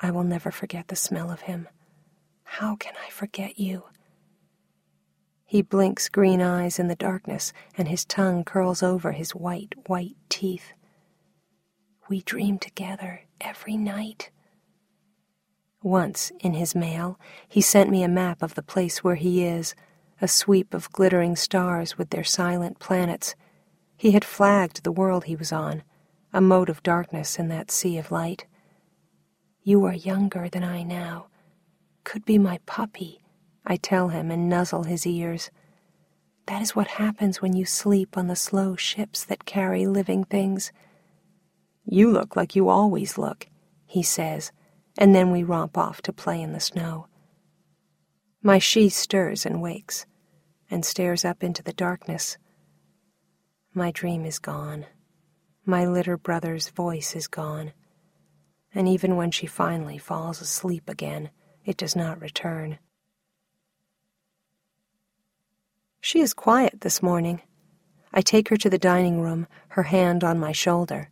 I 0.00 0.10
will 0.10 0.24
never 0.24 0.50
forget 0.50 0.88
the 0.88 0.96
smell 0.96 1.30
of 1.30 1.42
him. 1.42 1.68
How 2.44 2.74
can 2.74 2.94
I 3.06 3.10
forget 3.10 3.58
you? 3.58 3.82
He 5.44 5.60
blinks 5.60 6.08
green 6.08 6.40
eyes 6.40 6.78
in 6.78 6.88
the 6.88 6.96
darkness, 6.96 7.52
and 7.76 7.88
his 7.88 8.06
tongue 8.06 8.42
curls 8.42 8.82
over 8.82 9.12
his 9.12 9.34
white, 9.34 9.74
white 9.86 10.16
teeth. 10.30 10.72
We 12.08 12.22
dream 12.22 12.58
together 12.58 13.24
every 13.42 13.76
night. 13.76 14.30
Once, 15.82 16.32
in 16.40 16.54
his 16.54 16.74
mail, 16.74 17.20
he 17.46 17.60
sent 17.60 17.90
me 17.90 18.02
a 18.02 18.08
map 18.08 18.42
of 18.42 18.54
the 18.54 18.62
place 18.62 19.04
where 19.04 19.16
he 19.16 19.44
is, 19.44 19.74
a 20.22 20.26
sweep 20.26 20.72
of 20.72 20.90
glittering 20.90 21.36
stars 21.36 21.98
with 21.98 22.08
their 22.08 22.24
silent 22.24 22.78
planets. 22.78 23.34
He 24.04 24.10
had 24.10 24.22
flagged 24.22 24.84
the 24.84 24.92
world 24.92 25.24
he 25.24 25.34
was 25.34 25.50
on, 25.50 25.82
a 26.30 26.42
mote 26.42 26.68
of 26.68 26.82
darkness 26.82 27.38
in 27.38 27.48
that 27.48 27.70
sea 27.70 27.96
of 27.96 28.10
light. 28.10 28.44
You 29.62 29.82
are 29.86 29.94
younger 29.94 30.46
than 30.46 30.62
I 30.62 30.82
now. 30.82 31.28
Could 32.04 32.26
be 32.26 32.36
my 32.36 32.60
puppy, 32.66 33.22
I 33.64 33.76
tell 33.76 34.08
him 34.08 34.30
and 34.30 34.46
nuzzle 34.46 34.82
his 34.82 35.06
ears. 35.06 35.50
That 36.48 36.60
is 36.60 36.76
what 36.76 37.00
happens 37.00 37.40
when 37.40 37.54
you 37.54 37.64
sleep 37.64 38.18
on 38.18 38.26
the 38.26 38.36
slow 38.36 38.76
ships 38.76 39.24
that 39.24 39.46
carry 39.46 39.86
living 39.86 40.24
things. 40.24 40.70
You 41.86 42.10
look 42.10 42.36
like 42.36 42.54
you 42.54 42.68
always 42.68 43.16
look, 43.16 43.46
he 43.86 44.02
says 44.02 44.52
and 44.98 45.14
then 45.14 45.30
we 45.30 45.42
romp 45.42 45.78
off 45.78 46.02
to 46.02 46.12
play 46.12 46.42
in 46.42 46.52
the 46.52 46.60
snow. 46.60 47.06
My 48.42 48.58
she 48.58 48.90
stirs 48.90 49.46
and 49.46 49.62
wakes, 49.62 50.04
and 50.70 50.84
stares 50.84 51.24
up 51.24 51.42
into 51.42 51.62
the 51.62 51.72
darkness. 51.72 52.36
My 53.74 53.90
dream 53.90 54.24
is 54.24 54.38
gone. 54.38 54.86
My 55.66 55.84
litter 55.84 56.16
brother's 56.16 56.68
voice 56.68 57.16
is 57.16 57.26
gone. 57.26 57.72
And 58.72 58.86
even 58.88 59.16
when 59.16 59.32
she 59.32 59.46
finally 59.46 59.98
falls 59.98 60.40
asleep 60.40 60.88
again, 60.88 61.30
it 61.64 61.76
does 61.76 61.96
not 61.96 62.20
return. 62.20 62.78
She 66.00 66.20
is 66.20 66.34
quiet 66.34 66.82
this 66.82 67.02
morning. 67.02 67.42
I 68.12 68.20
take 68.20 68.48
her 68.50 68.56
to 68.58 68.70
the 68.70 68.78
dining 68.78 69.20
room, 69.20 69.48
her 69.68 69.84
hand 69.84 70.22
on 70.22 70.38
my 70.38 70.52
shoulder. 70.52 71.10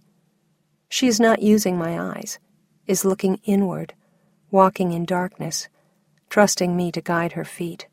She 0.88 1.08
is 1.08 1.18
not 1.18 1.42
using 1.42 1.76
my 1.76 1.98
eyes 1.98 2.38
is 2.86 3.04
looking 3.04 3.40
inward, 3.44 3.94
walking 4.50 4.92
in 4.92 5.04
darkness, 5.04 5.68
trusting 6.28 6.76
me 6.76 6.90
to 6.92 7.00
guide 7.00 7.32
her 7.32 7.44
feet. 7.44 7.86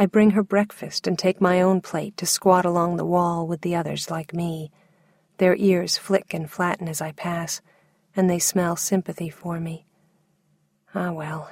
I 0.00 0.06
bring 0.06 0.30
her 0.30 0.42
breakfast 0.42 1.06
and 1.06 1.18
take 1.18 1.42
my 1.42 1.60
own 1.60 1.82
plate 1.82 2.16
to 2.16 2.24
squat 2.24 2.64
along 2.64 2.96
the 2.96 3.04
wall 3.04 3.46
with 3.46 3.60
the 3.60 3.76
others 3.76 4.10
like 4.10 4.32
me. 4.32 4.72
Their 5.36 5.54
ears 5.56 5.98
flick 5.98 6.32
and 6.32 6.50
flatten 6.50 6.88
as 6.88 7.02
I 7.02 7.12
pass, 7.12 7.60
and 8.16 8.30
they 8.30 8.38
smell 8.38 8.76
sympathy 8.76 9.28
for 9.28 9.60
me. 9.60 9.84
Ah, 10.94 11.12
well, 11.12 11.50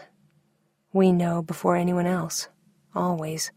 we 0.94 1.12
know 1.12 1.42
before 1.42 1.76
anyone 1.76 2.06
else, 2.06 2.48
always. 2.94 3.52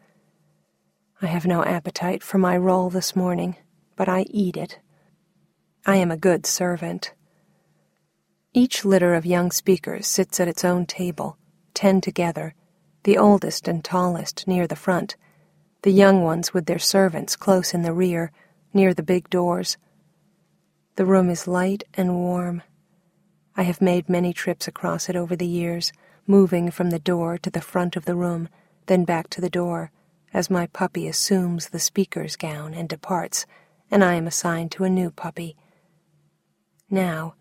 I 1.21 1.27
have 1.27 1.45
no 1.45 1.63
appetite 1.63 2.21
for 2.21 2.37
my 2.37 2.57
roll 2.57 2.89
this 2.89 3.15
morning, 3.15 3.55
but 3.95 4.09
I 4.09 4.23
eat 4.23 4.57
it. 4.57 4.79
I 5.85 5.95
am 5.95 6.11
a 6.11 6.17
good 6.17 6.45
servant. 6.45 7.13
Each 8.53 8.83
litter 8.83 9.13
of 9.13 9.25
young 9.25 9.51
speakers 9.51 10.05
sits 10.05 10.41
at 10.41 10.49
its 10.49 10.65
own 10.65 10.85
table, 10.85 11.37
ten 11.73 12.01
together, 12.01 12.55
the 13.03 13.17
oldest 13.17 13.67
and 13.67 13.83
tallest 13.83 14.47
near 14.47 14.67
the 14.67 14.75
front, 14.75 15.15
the 15.81 15.91
young 15.91 16.23
ones 16.23 16.53
with 16.53 16.67
their 16.67 16.79
servants 16.79 17.35
close 17.35 17.73
in 17.73 17.81
the 17.81 17.93
rear, 17.93 18.31
near 18.73 18.93
the 18.93 19.03
big 19.03 19.29
doors. 19.29 19.77
The 20.95 21.05
room 21.05 21.29
is 21.29 21.47
light 21.47 21.83
and 21.95 22.15
warm. 22.15 22.61
I 23.57 23.63
have 23.63 23.81
made 23.81 24.07
many 24.07 24.33
trips 24.33 24.67
across 24.67 25.09
it 25.09 25.15
over 25.15 25.35
the 25.35 25.47
years, 25.47 25.91
moving 26.27 26.69
from 26.69 26.91
the 26.91 26.99
door 26.99 27.37
to 27.39 27.49
the 27.49 27.61
front 27.61 27.95
of 27.95 28.05
the 28.05 28.15
room, 28.15 28.47
then 28.85 29.03
back 29.03 29.29
to 29.31 29.41
the 29.41 29.49
door, 29.49 29.91
as 30.33 30.49
my 30.49 30.67
puppy 30.67 31.07
assumes 31.07 31.69
the 31.69 31.79
speaker's 31.79 32.35
gown 32.35 32.73
and 32.73 32.87
departs, 32.87 33.45
and 33.89 34.03
I 34.03 34.13
am 34.13 34.27
assigned 34.27 34.71
to 34.73 34.83
a 34.83 34.89
new 34.89 35.09
puppy. 35.09 35.57
Now, 36.89 37.35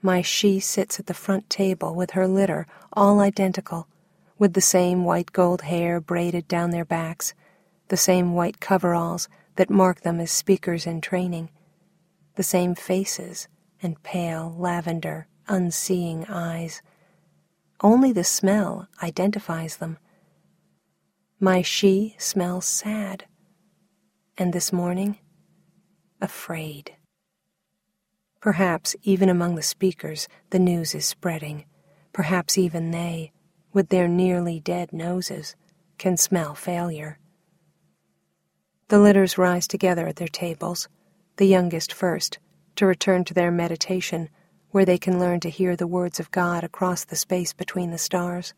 my 0.00 0.22
she 0.22 0.58
sits 0.60 0.98
at 0.98 1.06
the 1.06 1.14
front 1.14 1.50
table 1.50 1.94
with 1.94 2.12
her 2.12 2.26
litter, 2.26 2.66
all 2.92 3.20
identical, 3.20 3.88
with 4.38 4.52
the 4.52 4.60
same 4.60 5.04
white 5.04 5.32
gold 5.32 5.62
hair 5.62 6.00
braided 6.00 6.46
down 6.48 6.70
their 6.70 6.84
backs, 6.84 7.34
the 7.88 7.96
same 7.96 8.34
white 8.34 8.60
coveralls 8.60 9.28
that 9.56 9.70
mark 9.70 10.02
them 10.02 10.20
as 10.20 10.30
speakers 10.30 10.86
in 10.86 11.00
training, 11.00 11.50
the 12.34 12.42
same 12.42 12.74
faces 12.74 13.48
and 13.82 14.02
pale, 14.02 14.54
lavender, 14.58 15.26
unseeing 15.48 16.26
eyes. 16.28 16.82
Only 17.80 18.12
the 18.12 18.24
smell 18.24 18.88
identifies 19.02 19.76
them. 19.76 19.98
My 21.38 21.62
she 21.62 22.16
smells 22.18 22.64
sad, 22.66 23.26
and 24.38 24.52
this 24.52 24.72
morning, 24.72 25.18
afraid. 26.20 26.92
Perhaps 28.40 28.96
even 29.02 29.28
among 29.28 29.54
the 29.54 29.62
speakers 29.62 30.28
the 30.50 30.58
news 30.58 30.94
is 30.94 31.04
spreading. 31.04 31.64
Perhaps 32.12 32.56
even 32.56 32.90
they, 32.90 33.32
with 33.76 33.90
their 33.90 34.08
nearly 34.08 34.58
dead 34.58 34.90
noses, 34.90 35.54
can 35.98 36.16
smell 36.16 36.54
failure. 36.54 37.18
The 38.88 38.98
litters 38.98 39.36
rise 39.36 39.68
together 39.68 40.06
at 40.06 40.16
their 40.16 40.28
tables, 40.28 40.88
the 41.36 41.44
youngest 41.44 41.92
first, 41.92 42.38
to 42.76 42.86
return 42.86 43.22
to 43.24 43.34
their 43.34 43.50
meditation, 43.50 44.30
where 44.70 44.86
they 44.86 44.96
can 44.96 45.20
learn 45.20 45.40
to 45.40 45.50
hear 45.50 45.76
the 45.76 45.86
words 45.86 46.18
of 46.18 46.30
God 46.30 46.64
across 46.64 47.04
the 47.04 47.16
space 47.16 47.52
between 47.52 47.90
the 47.90 47.98
stars. 47.98 48.54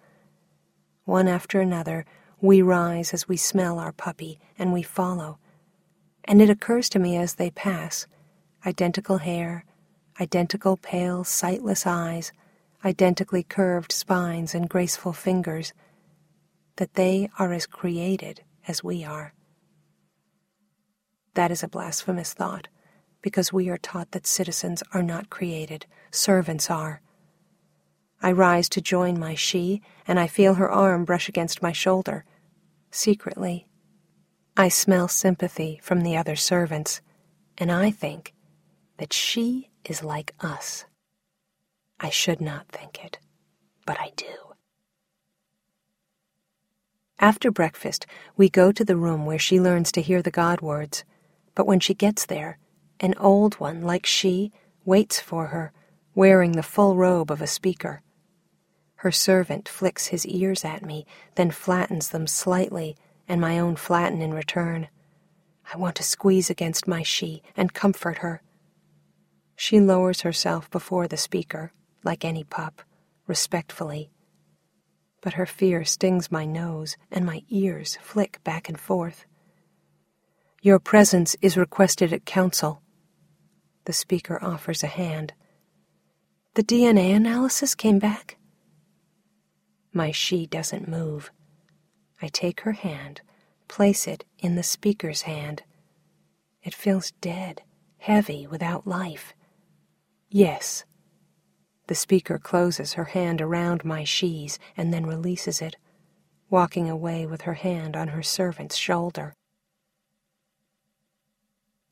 One 1.04 1.26
after 1.26 1.60
another, 1.60 2.06
we 2.40 2.62
rise 2.62 3.12
as 3.12 3.26
we 3.26 3.36
smell 3.36 3.80
our 3.80 3.90
puppy, 3.90 4.38
and 4.56 4.72
we 4.72 4.84
follow. 4.84 5.40
And 6.26 6.40
it 6.40 6.48
occurs 6.48 6.88
to 6.90 7.00
me 7.00 7.16
as 7.16 7.34
they 7.34 7.50
pass 7.50 8.06
identical 8.64 9.18
hair, 9.18 9.64
identical 10.20 10.76
pale, 10.76 11.24
sightless 11.24 11.88
eyes, 11.88 12.30
identically 12.84 13.42
curved 13.42 13.92
spines 13.92 14.54
and 14.54 14.68
graceful 14.68 15.12
fingers, 15.12 15.72
that 16.76 16.94
they 16.94 17.28
are 17.38 17.52
as 17.52 17.66
created 17.66 18.42
as 18.66 18.84
we 18.84 19.04
are. 19.04 19.34
That 21.34 21.50
is 21.50 21.62
a 21.62 21.68
blasphemous 21.68 22.34
thought, 22.34 22.68
because 23.22 23.52
we 23.52 23.68
are 23.68 23.78
taught 23.78 24.12
that 24.12 24.26
citizens 24.26 24.82
are 24.92 25.02
not 25.02 25.30
created, 25.30 25.86
servants 26.10 26.70
are. 26.70 27.00
I 28.20 28.32
rise 28.32 28.68
to 28.70 28.80
join 28.80 29.18
my 29.18 29.34
she, 29.34 29.80
and 30.06 30.18
I 30.18 30.26
feel 30.26 30.54
her 30.54 30.70
arm 30.70 31.04
brush 31.04 31.28
against 31.28 31.62
my 31.62 31.72
shoulder. 31.72 32.24
Secretly, 32.90 33.66
I 34.56 34.68
smell 34.68 35.06
sympathy 35.06 35.78
from 35.82 36.00
the 36.00 36.16
other 36.16 36.34
servants, 36.34 37.00
and 37.56 37.70
I 37.70 37.90
think 37.92 38.34
that 38.96 39.12
she 39.12 39.70
is 39.84 40.02
like 40.02 40.34
us. 40.40 40.84
I 42.00 42.10
should 42.10 42.40
not 42.40 42.68
think 42.68 43.04
it, 43.04 43.18
but 43.84 43.98
I 43.98 44.12
do. 44.16 44.26
After 47.18 47.50
breakfast, 47.50 48.06
we 48.36 48.48
go 48.48 48.70
to 48.70 48.84
the 48.84 48.96
room 48.96 49.26
where 49.26 49.38
she 49.40 49.60
learns 49.60 49.90
to 49.92 50.02
hear 50.02 50.22
the 50.22 50.30
God 50.30 50.60
words. 50.60 51.04
But 51.56 51.66
when 51.66 51.80
she 51.80 51.94
gets 51.94 52.26
there, 52.26 52.58
an 53.00 53.14
old 53.18 53.54
one 53.54 53.82
like 53.82 54.06
she 54.06 54.52
waits 54.84 55.18
for 55.18 55.46
her, 55.48 55.72
wearing 56.14 56.52
the 56.52 56.62
full 56.62 56.94
robe 56.94 57.32
of 57.32 57.42
a 57.42 57.46
speaker. 57.48 58.02
Her 58.96 59.10
servant 59.10 59.68
flicks 59.68 60.06
his 60.06 60.24
ears 60.26 60.64
at 60.64 60.84
me, 60.84 61.06
then 61.34 61.50
flattens 61.50 62.10
them 62.10 62.28
slightly, 62.28 62.96
and 63.28 63.40
my 63.40 63.58
own 63.58 63.74
flatten 63.74 64.22
in 64.22 64.32
return. 64.32 64.88
I 65.72 65.76
want 65.76 65.96
to 65.96 66.02
squeeze 66.04 66.50
against 66.50 66.86
my 66.88 67.02
she 67.02 67.42
and 67.56 67.74
comfort 67.74 68.18
her. 68.18 68.42
She 69.56 69.80
lowers 69.80 70.20
herself 70.20 70.70
before 70.70 71.08
the 71.08 71.16
speaker, 71.16 71.72
like 72.04 72.24
any 72.24 72.44
pup, 72.44 72.82
respectfully. 73.26 74.10
But 75.20 75.34
her 75.34 75.46
fear 75.46 75.84
stings 75.84 76.30
my 76.30 76.44
nose, 76.44 76.96
and 77.10 77.26
my 77.26 77.42
ears 77.48 77.98
flick 78.00 78.42
back 78.44 78.68
and 78.68 78.78
forth. 78.78 79.26
Your 80.62 80.78
presence 80.78 81.36
is 81.40 81.56
requested 81.56 82.12
at 82.12 82.24
council. 82.24 82.82
The 83.84 83.92
speaker 83.92 84.38
offers 84.42 84.82
a 84.82 84.88
hand. 84.88 85.32
The 86.54 86.64
DNA 86.64 87.14
analysis 87.14 87.74
came 87.74 87.98
back? 87.98 88.36
My 89.92 90.10
she 90.10 90.46
doesn't 90.46 90.88
move. 90.88 91.30
I 92.20 92.28
take 92.28 92.62
her 92.62 92.72
hand, 92.72 93.20
place 93.68 94.06
it 94.06 94.24
in 94.38 94.56
the 94.56 94.62
speaker's 94.62 95.22
hand. 95.22 95.62
It 96.62 96.74
feels 96.74 97.12
dead, 97.20 97.62
heavy, 97.98 98.46
without 98.46 98.86
life. 98.86 99.34
Yes. 100.28 100.84
The 101.88 101.94
speaker 101.94 102.38
closes 102.38 102.92
her 102.92 103.06
hand 103.06 103.40
around 103.40 103.82
my 103.82 104.04
she's 104.04 104.58
and 104.76 104.92
then 104.92 105.06
releases 105.06 105.62
it, 105.62 105.76
walking 106.50 106.90
away 106.90 107.24
with 107.24 107.42
her 107.42 107.54
hand 107.54 107.96
on 107.96 108.08
her 108.08 108.22
servant's 108.22 108.76
shoulder. 108.76 109.34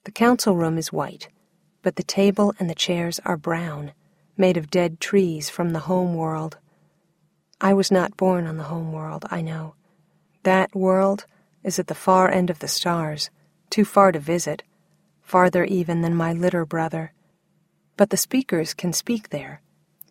The 0.04 0.12
council 0.12 0.54
room 0.54 0.76
is 0.76 0.92
white, 0.92 1.28
but 1.80 1.96
the 1.96 2.02
table 2.02 2.54
and 2.58 2.68
the 2.68 2.74
chairs 2.74 3.20
are 3.24 3.38
brown, 3.38 3.92
made 4.36 4.58
of 4.58 4.70
dead 4.70 5.00
trees 5.00 5.48
from 5.48 5.70
the 5.70 5.88
home 5.88 6.14
world. 6.14 6.58
I 7.58 7.72
was 7.72 7.90
not 7.90 8.18
born 8.18 8.46
on 8.46 8.58
the 8.58 8.64
home 8.64 8.92
world, 8.92 9.24
I 9.30 9.40
know. 9.40 9.76
That 10.42 10.76
world 10.76 11.24
is 11.64 11.78
at 11.78 11.86
the 11.86 11.94
far 11.94 12.30
end 12.30 12.50
of 12.50 12.58
the 12.58 12.68
stars, 12.68 13.30
too 13.70 13.86
far 13.86 14.12
to 14.12 14.18
visit, 14.18 14.62
farther 15.22 15.64
even 15.64 16.02
than 16.02 16.14
my 16.14 16.34
litter 16.34 16.66
brother. 16.66 17.14
But 17.96 18.10
the 18.10 18.18
speakers 18.18 18.74
can 18.74 18.92
speak 18.92 19.30
there. 19.30 19.62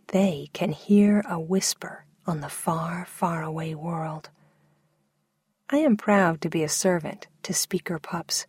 They 0.07 0.49
can 0.53 0.71
hear 0.71 1.23
a 1.27 1.39
whisper 1.39 2.05
on 2.27 2.41
the 2.41 2.49
far, 2.49 3.05
far 3.05 3.43
away 3.43 3.75
world. 3.75 4.29
I 5.69 5.77
am 5.77 5.97
proud 5.97 6.41
to 6.41 6.49
be 6.49 6.63
a 6.63 6.69
servant 6.69 7.27
to 7.43 7.53
speaker 7.53 7.97
pups. 7.97 8.45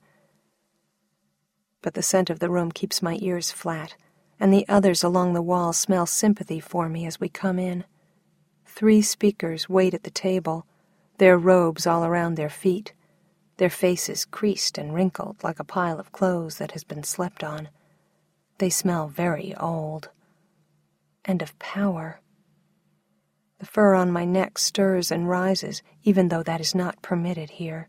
But 1.83 1.95
the 1.95 2.03
scent 2.03 2.31
of 2.31 2.41
the 2.41 2.51
room 2.51 2.73
keeps 2.73 3.01
my 3.01 3.19
ears 3.21 3.51
flat, 3.51 3.97
and 4.39 4.53
the 4.53 4.69
others 4.69 5.03
along 5.03 5.33
the 5.33 5.43
wall 5.43 5.73
smell 5.73 6.05
sympathy 6.05 6.61
for 6.61 6.89
me 6.89 7.07
as 7.07 7.19
we 7.19 7.29
come 7.29 7.59
in. 7.59 7.85
Three 8.67 9.01
speakers 9.01 9.69
wait 9.69 9.95
at 9.95 10.03
the 10.03 10.11
table, 10.11 10.67
their 11.19 11.39
robes 11.39 11.87
all 11.87 12.05
around 12.05 12.35
their 12.35 12.51
feet, 12.51 12.93
their 13.57 13.71
faces 13.71 14.27
creased 14.27 14.77
and 14.77 14.93
wrinkled 14.93 15.43
like 15.43 15.59
a 15.59 15.65
pile 15.65 15.99
of 15.99 16.13
clothes 16.13 16.59
that 16.59 16.73
has 16.73 16.85
been 16.85 17.03
slept 17.03 17.43
on. 17.43 17.71
They 18.59 18.69
smell 18.69 19.09
very 19.09 19.55
old. 19.55 20.11
And 21.27 21.43
of 21.43 21.59
power. 21.59 22.21
The 23.59 23.67
fur 23.67 23.95
on 23.95 24.11
my 24.11 24.25
neck 24.25 24.59
stirs 24.59 25.11
and 25.11 25.29
rises, 25.29 25.83
even 26.03 26.29
though 26.29 26.43
that 26.43 26.61
is 26.61 26.75
not 26.75 27.03
permitted 27.03 27.51
here. 27.51 27.89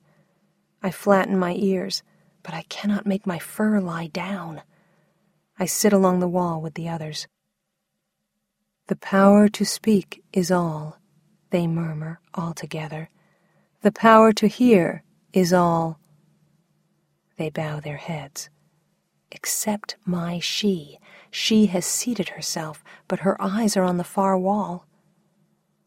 I 0.82 0.91
flatten 0.91 1.38
my 1.38 1.54
ears, 1.54 2.04
but 2.43 2.54
I 2.54 2.63
cannot 2.63 3.06
make 3.06 3.26
my 3.26 3.39
fur 3.39 3.80
lie 3.80 4.08
down. 4.08 4.62
I 5.60 5.65
sit 5.65 5.93
along 5.93 6.19
the 6.19 6.28
wall 6.28 6.62
with 6.62 6.73
the 6.76 6.89
others. 6.89 7.28
The 8.88 8.95
power 8.95 9.50
to 9.50 9.65
speak 9.65 10.23
is 10.32 10.50
all, 10.50 11.00
they 11.50 11.67
murmur 11.67 12.21
all 12.34 12.54
together. 12.54 13.10
The 13.82 13.91
power 13.91 14.32
to 14.34 14.47
hear 14.47 15.04
is 15.34 15.52
all. 15.54 16.00
They 17.38 17.50
bow 17.50 17.80
their 17.80 17.97
heads. 17.97 18.50
Except 19.32 19.97
my 20.06 20.39
she. 20.39 21.00
She 21.32 21.68
has 21.68 21.86
seated 21.86 22.30
herself, 22.30 22.84
but 23.08 23.20
her 23.20 23.40
eyes 23.42 23.76
are 23.78 23.84
on 23.84 23.98
the 23.98 24.04
far 24.04 24.38
wall. 24.38 24.86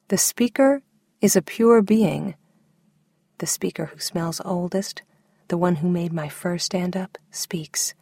The 0.09 0.19
speaker 0.19 0.83
is 1.21 1.37
a 1.37 1.43
pure 1.43 1.83
being. 1.83 2.35
The 3.39 3.47
speaker 3.47 3.87
who 3.87 3.99
smells 3.99 4.41
oldest, 4.45 5.03
the 5.49 5.59
one 5.59 5.77
who 5.77 5.89
made 5.89 6.13
my 6.13 6.29
fur 6.29 6.59
stand 6.59 6.97
up, 6.97 7.19
speaks. 7.31 7.95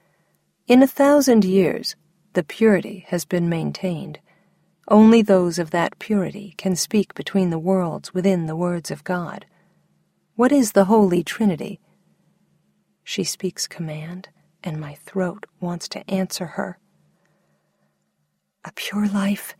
In 0.66 0.82
a 0.82 0.86
thousand 0.86 1.44
years, 1.44 1.96
the 2.34 2.42
purity 2.42 3.04
has 3.08 3.24
been 3.24 3.48
maintained. 3.48 4.18
Only 4.88 5.22
those 5.22 5.58
of 5.58 5.70
that 5.70 5.98
purity 5.98 6.54
can 6.56 6.76
speak 6.76 7.14
between 7.14 7.50
the 7.50 7.58
worlds 7.58 8.14
within 8.14 8.46
the 8.46 8.56
words 8.56 8.90
of 8.90 9.04
God. 9.04 9.46
What 10.34 10.52
is 10.52 10.72
the 10.72 10.86
Holy 10.86 11.22
Trinity? 11.22 11.80
She 13.04 13.24
speaks 13.24 13.66
command, 13.66 14.28
and 14.62 14.80
my 14.80 14.94
throat 14.94 15.46
wants 15.60 15.88
to 15.88 16.10
answer 16.10 16.46
her. 16.46 16.78
A 18.64 18.72
pure 18.74 19.06
life, 19.06 19.54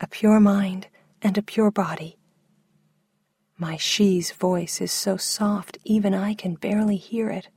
a 0.00 0.06
pure 0.06 0.40
mind, 0.40 0.88
and 1.22 1.36
a 1.36 1.42
pure 1.42 1.70
body. 1.70 2.18
My 3.56 3.76
she's 3.76 4.30
voice 4.32 4.80
is 4.80 4.92
so 4.92 5.16
soft 5.16 5.78
even 5.84 6.14
I 6.14 6.34
can 6.34 6.54
barely 6.54 6.96
hear 6.96 7.30
it. 7.30 7.48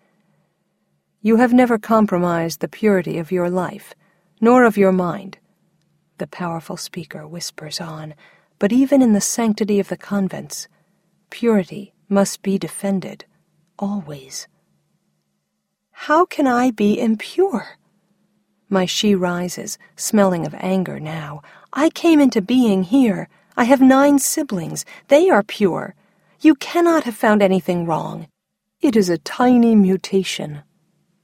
You 1.22 1.38
have 1.38 1.54
never 1.54 1.78
compromised 1.78 2.60
the 2.60 2.68
purity 2.68 3.20
of 3.20 3.32
your 3.32 3.50
life, 3.50 3.94
nor 4.40 4.64
of 4.64 4.78
your 4.78 4.92
mind 4.92 5.38
the 6.22 6.28
powerful 6.28 6.78
speaker 6.78 7.28
whispers 7.28 7.82
on, 7.82 8.14
but 8.60 8.72
even 8.72 9.02
in 9.02 9.14
the 9.14 9.20
sanctity 9.20 9.80
of 9.80 9.88
the 9.88 9.98
convents, 9.98 10.68
purity 11.32 11.96
must 12.08 12.44
be 12.44 12.60
defended, 12.60 13.26
always. 13.80 14.48
How 15.90 16.26
can 16.26 16.46
I 16.46 16.70
be 16.70 17.00
impure? 17.00 17.80
My 18.74 18.86
she 18.86 19.16
rises, 19.16 19.78
smelling 19.98 20.46
of 20.46 20.56
anger 20.58 20.98
now. 20.98 21.42
I 21.74 21.90
came 21.90 22.22
into 22.22 22.42
being 22.42 22.84
here. 22.84 23.28
I 23.58 23.66
have 23.66 23.82
nine 23.82 24.18
siblings. 24.18 24.86
They 25.10 25.30
are 25.30 25.44
pure. 25.44 25.94
You 26.40 26.56
cannot 26.56 27.04
have 27.04 27.18
found 27.18 27.42
anything 27.42 27.86
wrong. 27.86 28.30
It 28.80 28.96
is 28.96 29.10
a 29.10 29.18
tiny 29.18 29.76
mutation. 29.76 30.64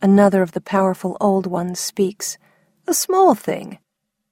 Another 0.01 0.41
of 0.41 0.51
the 0.51 0.59
powerful 0.59 1.15
old 1.21 1.47
ones 1.47 1.79
speaks. 1.79 2.37
A 2.85 2.93
small 2.93 3.33
thing. 3.33 3.79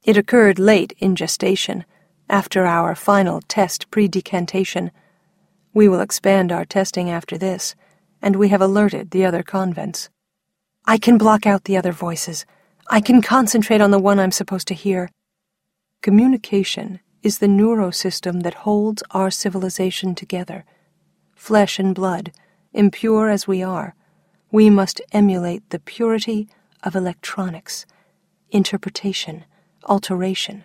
It 0.04 0.18
occurred 0.18 0.58
late 0.58 0.92
in 0.98 1.16
gestation, 1.16 1.86
after 2.28 2.66
our 2.66 2.94
final 2.94 3.40
test 3.48 3.90
pre-decantation. 3.90 4.90
We 5.72 5.88
will 5.88 6.00
expand 6.00 6.52
our 6.52 6.66
testing 6.66 7.08
after 7.08 7.38
this, 7.38 7.74
and 8.20 8.36
we 8.36 8.50
have 8.50 8.60
alerted 8.60 9.10
the 9.10 9.24
other 9.24 9.42
convents. 9.42 10.10
I 10.84 10.98
can 10.98 11.16
block 11.16 11.46
out 11.46 11.64
the 11.64 11.78
other 11.78 11.92
voices. 11.92 12.44
I 12.88 13.00
can 13.00 13.20
concentrate 13.20 13.80
on 13.80 13.90
the 13.90 13.98
one 13.98 14.20
I'm 14.20 14.30
supposed 14.30 14.68
to 14.68 14.74
hear. 14.74 15.10
Communication 16.02 17.00
is 17.22 17.38
the 17.38 17.46
neurosystem 17.46 18.42
that 18.44 18.54
holds 18.54 19.02
our 19.10 19.30
civilization 19.30 20.14
together. 20.14 20.64
Flesh 21.34 21.78
and 21.78 21.94
blood, 21.94 22.32
impure 22.72 23.28
as 23.28 23.48
we 23.48 23.62
are, 23.62 23.94
we 24.52 24.70
must 24.70 25.00
emulate 25.12 25.68
the 25.70 25.80
purity 25.80 26.48
of 26.82 26.94
electronics, 26.94 27.86
interpretation, 28.50 29.44
alteration 29.84 30.64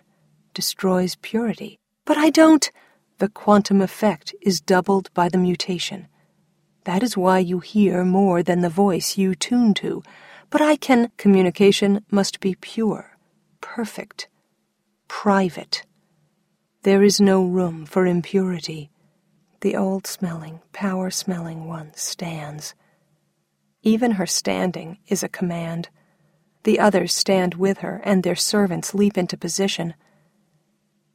destroys 0.54 1.16
purity. 1.16 1.78
But 2.04 2.18
I 2.18 2.30
don't. 2.30 2.70
The 3.18 3.28
quantum 3.28 3.80
effect 3.80 4.34
is 4.42 4.60
doubled 4.60 5.12
by 5.14 5.28
the 5.28 5.38
mutation. 5.38 6.08
That 6.84 7.02
is 7.02 7.16
why 7.16 7.38
you 7.38 7.60
hear 7.60 8.04
more 8.04 8.42
than 8.42 8.60
the 8.60 8.68
voice 8.68 9.16
you 9.16 9.34
tune 9.34 9.74
to. 9.74 10.02
But 10.52 10.60
I 10.60 10.76
can. 10.76 11.10
Communication 11.16 12.04
must 12.10 12.38
be 12.40 12.54
pure, 12.54 13.16
perfect, 13.62 14.28
private. 15.08 15.86
There 16.82 17.02
is 17.02 17.22
no 17.22 17.42
room 17.42 17.86
for 17.86 18.06
impurity. 18.06 18.90
The 19.62 19.74
old 19.74 20.06
smelling, 20.06 20.60
power 20.74 21.10
smelling 21.10 21.66
one 21.66 21.94
stands. 21.94 22.74
Even 23.82 24.12
her 24.12 24.26
standing 24.26 24.98
is 25.08 25.22
a 25.22 25.28
command. 25.28 25.88
The 26.64 26.78
others 26.78 27.14
stand 27.14 27.54
with 27.54 27.78
her, 27.78 28.02
and 28.04 28.22
their 28.22 28.36
servants 28.36 28.94
leap 28.94 29.16
into 29.16 29.38
position. 29.38 29.94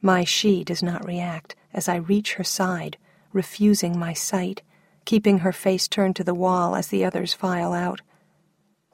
My 0.01 0.23
she 0.23 0.63
does 0.63 0.81
not 0.81 1.05
react 1.05 1.55
as 1.75 1.87
I 1.87 1.97
reach 1.97 2.33
her 2.33 2.43
side, 2.43 2.97
refusing 3.31 3.99
my 3.99 4.13
sight, 4.13 4.63
keeping 5.05 5.39
her 5.39 5.53
face 5.53 5.87
turned 5.87 6.15
to 6.15 6.23
the 6.23 6.33
wall 6.33 6.75
as 6.75 6.87
the 6.87 7.05
others 7.05 7.35
file 7.35 7.73
out. 7.73 8.01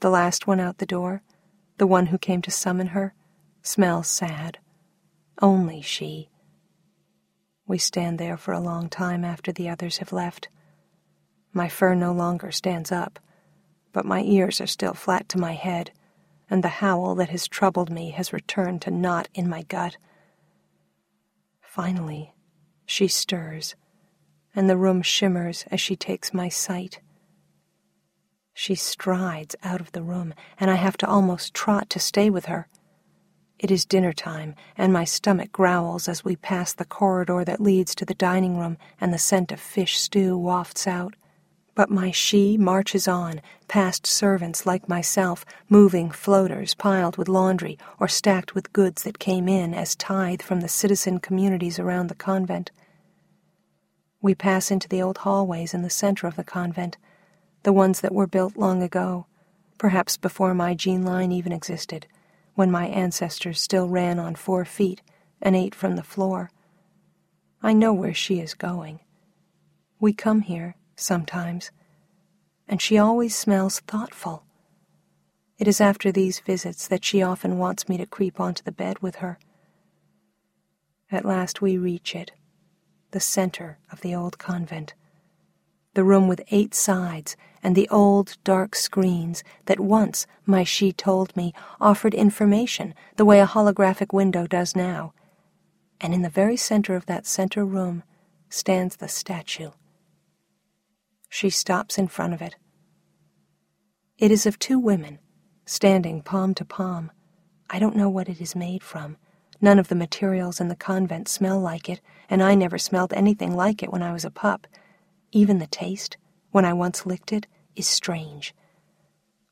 The 0.04 0.10
last 0.10 0.48
one 0.48 0.60
out 0.60 0.80
the 0.80 0.86
door, 0.86 1.22
the 1.78 1.88
one 1.88 2.08
who 2.08 2.18
came 2.18 2.42
to 2.42 2.52
summon 2.52 2.88
her, 2.88 3.14
smells 3.62 4.10
sad. 4.10 4.58
Only 5.42 5.82
she. 5.82 6.28
We 7.68 7.78
stand 7.78 8.20
there 8.20 8.36
for 8.36 8.54
a 8.54 8.60
long 8.60 8.90
time 8.90 9.24
after 9.24 9.54
the 9.54 9.70
others 9.70 10.00
have 10.00 10.12
left. 10.12 10.50
My 11.54 11.70
fur 11.70 11.96
no 11.96 12.12
longer 12.12 12.52
stands 12.52 12.92
up, 12.92 13.18
but 13.94 14.04
my 14.04 14.24
ears 14.24 14.60
are 14.60 14.68
still 14.68 14.94
flat 14.94 15.30
to 15.30 15.38
my 15.38 15.54
head 15.54 15.92
and 16.50 16.66
the 16.66 16.84
howl 16.84 17.16
that 17.16 17.30
has 17.30 17.48
troubled 17.48 17.90
me 17.90 18.10
has 18.10 18.34
returned 18.34 18.82
to 18.82 18.92
knot 18.92 19.30
in 19.34 19.48
my 19.48 19.62
gut. 19.62 19.96
Finally, 21.62 22.34
she 22.86 23.08
stirs, 23.08 23.76
and 24.54 24.70
the 24.70 24.76
room 24.76 25.02
shimmers 25.02 25.64
as 25.72 25.80
she 25.80 25.96
takes 25.96 26.34
my 26.34 26.50
sight. 26.50 27.00
She 28.54 28.76
strides 28.76 29.56
out 29.64 29.82
of 29.82 29.92
the 29.92 30.04
room, 30.04 30.34
and 30.60 30.70
I 30.70 30.76
have 30.76 30.98
to 30.98 31.08
almost 31.08 31.54
trot 31.54 31.90
to 31.90 32.00
stay 32.00 32.30
with 32.30 32.46
her. 32.46 32.68
It 33.60 33.72
is 33.72 33.86
dinner 33.86 34.14
time, 34.14 34.56
and 34.78 34.92
my 34.92 35.06
stomach 35.06 35.52
growls 35.52 36.08
as 36.08 36.24
we 36.24 36.36
pass 36.36 36.74
the 36.74 36.86
corridor 36.86 37.44
that 37.46 37.62
leads 37.62 37.96
to 37.96 38.06
the 38.06 38.14
dining 38.14 38.58
room, 38.58 38.78
and 39.00 39.14
the 39.14 39.18
scent 39.18 39.52
of 39.52 39.60
fish 39.60 40.00
stew 40.00 40.38
wafts 40.38 40.86
out. 40.86 41.16
But 41.76 41.90
my 41.90 42.12
she 42.12 42.58
marches 42.58 43.08
on, 43.08 43.42
past 43.68 44.06
servants 44.06 44.66
like 44.66 44.88
myself, 44.88 45.44
moving 45.70 46.12
floaters 46.12 46.76
piled 46.76 47.18
with 47.18 47.28
laundry 47.28 47.80
or 48.00 48.08
stacked 48.08 48.54
with 48.54 48.74
goods 48.74 49.02
that 49.04 49.18
came 49.18 49.48
in 49.48 49.74
as 49.74 49.96
tithe 49.96 50.42
from 50.44 50.62
the 50.62 50.68
citizen 50.68 51.20
communities 51.20 51.80
around 51.80 52.08
the 52.08 52.16
convent. 52.16 52.70
We 54.22 54.36
pass 54.36 54.70
into 54.70 54.88
the 54.88 55.02
old 55.02 55.20
hallways 55.20 55.74
in 55.74 55.82
the 55.82 55.90
center 55.90 56.28
of 56.28 56.36
the 56.36 56.44
convent, 56.44 56.98
the 57.64 57.74
ones 57.74 58.02
that 58.02 58.14
were 58.14 58.28
built 58.28 58.58
long 58.58 58.84
ago, 58.84 59.26
perhaps 59.78 60.18
before 60.18 60.54
my 60.54 60.74
gene 60.74 61.04
line 61.04 61.32
even 61.32 61.52
existed, 61.52 62.08
when 62.56 62.70
my 62.70 62.88
ancestors 62.88 63.60
still 63.60 63.88
ran 63.88 64.20
on 64.20 64.36
four 64.36 64.64
feet 64.64 65.02
and 65.42 65.56
ate 65.56 65.74
from 65.74 65.96
the 65.96 66.04
floor. 66.04 66.52
I 67.62 67.74
know 67.74 67.94
where 67.94 68.14
she 68.14 68.40
is 68.40 68.54
going. 68.54 69.00
We 70.00 70.14
come 70.14 70.42
here 70.42 70.76
sometimes, 70.96 71.72
and 72.68 72.82
she 72.82 72.98
always 72.98 73.36
smells 73.36 73.80
thoughtful. 73.82 74.44
It 75.58 75.68
is 75.68 75.80
after 75.80 76.12
these 76.12 76.40
visits 76.40 76.88
that 76.88 77.06
she 77.06 77.22
often 77.22 77.58
wants 77.58 77.88
me 77.88 77.98
to 77.98 78.06
creep 78.06 78.40
onto 78.40 78.64
the 78.64 78.72
bed 78.72 79.00
with 79.00 79.16
her. 79.16 79.40
At 81.12 81.26
last 81.26 81.62
we 81.62 81.78
reach 81.78 82.16
it, 82.16 82.32
the 83.12 83.20
center 83.20 83.78
of 83.92 84.02
the 84.02 84.16
old 84.16 84.38
convent, 84.38 84.94
the 85.94 86.04
room 86.04 86.28
with 86.28 86.42
eight 86.50 86.74
sides 86.74 87.38
and 87.64 87.76
the 87.76 87.90
old 87.90 88.38
dark 88.44 88.76
screens 88.76 89.44
that 89.66 89.80
once, 89.80 90.28
my 90.46 90.64
she 90.64 90.92
told 90.92 91.36
me, 91.36 91.54
offered 91.82 92.14
information 92.14 92.94
the 93.16 93.26
way 93.26 93.40
a 93.40 93.48
holographic 93.48 94.14
window 94.14 94.46
does 94.46 94.76
now. 94.76 95.14
And 96.02 96.14
in 96.14 96.22
the 96.22 96.30
very 96.30 96.58
center 96.58 96.96
of 96.96 97.06
that 97.08 97.26
center 97.26 97.66
room 97.66 98.04
stands 98.50 98.98
the 98.98 99.08
statue 99.08 99.72
she 101.34 101.50
stops 101.50 101.98
in 101.98 102.08
front 102.08 102.32
of 102.32 102.44
it. 102.44 102.56
It 104.20 104.30
is 104.30 104.46
of 104.46 104.60
two 104.60 104.78
women, 104.78 105.18
standing 105.66 106.22
palm 106.22 106.54
to 106.54 106.64
palm. 106.64 107.12
I 107.72 107.80
don't 107.80 107.96
know 107.96 108.08
what 108.08 108.30
it 108.30 108.40
is 108.40 108.56
made 108.56 108.84
from. 108.84 109.18
None 109.60 109.80
of 109.80 109.88
the 109.88 109.96
materials 109.96 110.62
in 110.62 110.68
the 110.68 110.76
convent 110.76 111.28
smell 111.28 111.60
like 111.60 111.90
it, 111.90 112.02
and 112.30 112.44
I 112.44 112.54
never 112.54 112.78
smelled 112.78 113.14
anything 113.14 113.56
like 113.56 113.82
it 113.82 113.92
when 113.92 114.04
I 114.04 114.14
was 114.14 114.24
a 114.24 114.30
pup. 114.30 114.68
Even 115.32 115.58
the 115.58 115.66
taste, 115.66 116.18
when 116.52 116.66
I 116.66 116.74
once 116.74 117.04
licked 117.04 117.34
it, 117.34 117.48
is 117.76 117.88
strange. 117.88 118.54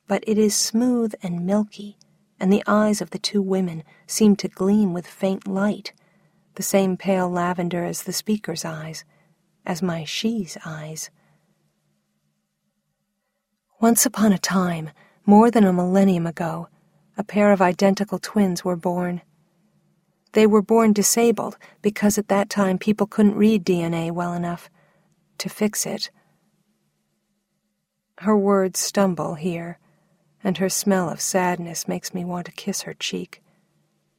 But 0.08 0.24
it 0.28 0.38
is 0.38 0.56
smooth 0.56 1.14
and 1.24 1.46
milky, 1.46 1.98
and 2.40 2.52
the 2.52 2.64
eyes 2.68 3.02
of 3.02 3.12
the 3.12 3.20
two 3.20 3.42
women 3.42 3.84
seem 4.08 4.36
to 4.38 4.48
gleam 4.48 4.94
with 4.94 5.08
faint 5.08 5.48
light, 5.48 5.94
the 6.56 6.64
same 6.64 6.98
pale 6.98 7.30
lavender 7.30 7.86
as 7.86 8.04
the 8.04 8.14
speaker's 8.14 8.66
eyes, 8.66 9.06
as 9.66 9.82
my 9.82 10.04
she's 10.04 10.58
eyes. 10.66 11.10
Once 13.80 14.06
upon 14.06 14.32
a 14.34 14.38
time, 14.38 14.90
more 15.26 15.50
than 15.50 15.64
a 15.64 15.74
millennium 15.74 16.28
ago, 16.28 16.68
a 17.18 17.24
pair 17.24 17.52
of 17.52 17.62
identical 17.62 18.20
twins 18.20 18.64
were 18.64 18.76
born. 18.76 19.22
They 20.34 20.48
were 20.48 20.62
born 20.62 20.94
disabled 20.94 21.58
because 21.82 22.18
at 22.18 22.28
that 22.30 22.50
time 22.50 22.78
people 22.78 23.08
couldn't 23.08 23.36
read 23.36 23.66
DNA 23.66 24.12
well 24.12 24.34
enough 24.34 24.70
to 25.40 25.50
fix 25.50 25.86
it. 25.86 26.10
Her 28.22 28.38
words 28.38 28.80
stumble 28.80 29.34
here, 29.34 29.80
and 30.44 30.60
her 30.60 30.70
smell 30.70 31.10
of 31.10 31.20
sadness 31.20 31.88
makes 31.88 32.14
me 32.14 32.24
want 32.24 32.46
to 32.46 32.52
kiss 32.52 32.84
her 32.84 32.94
cheek. 32.94 33.42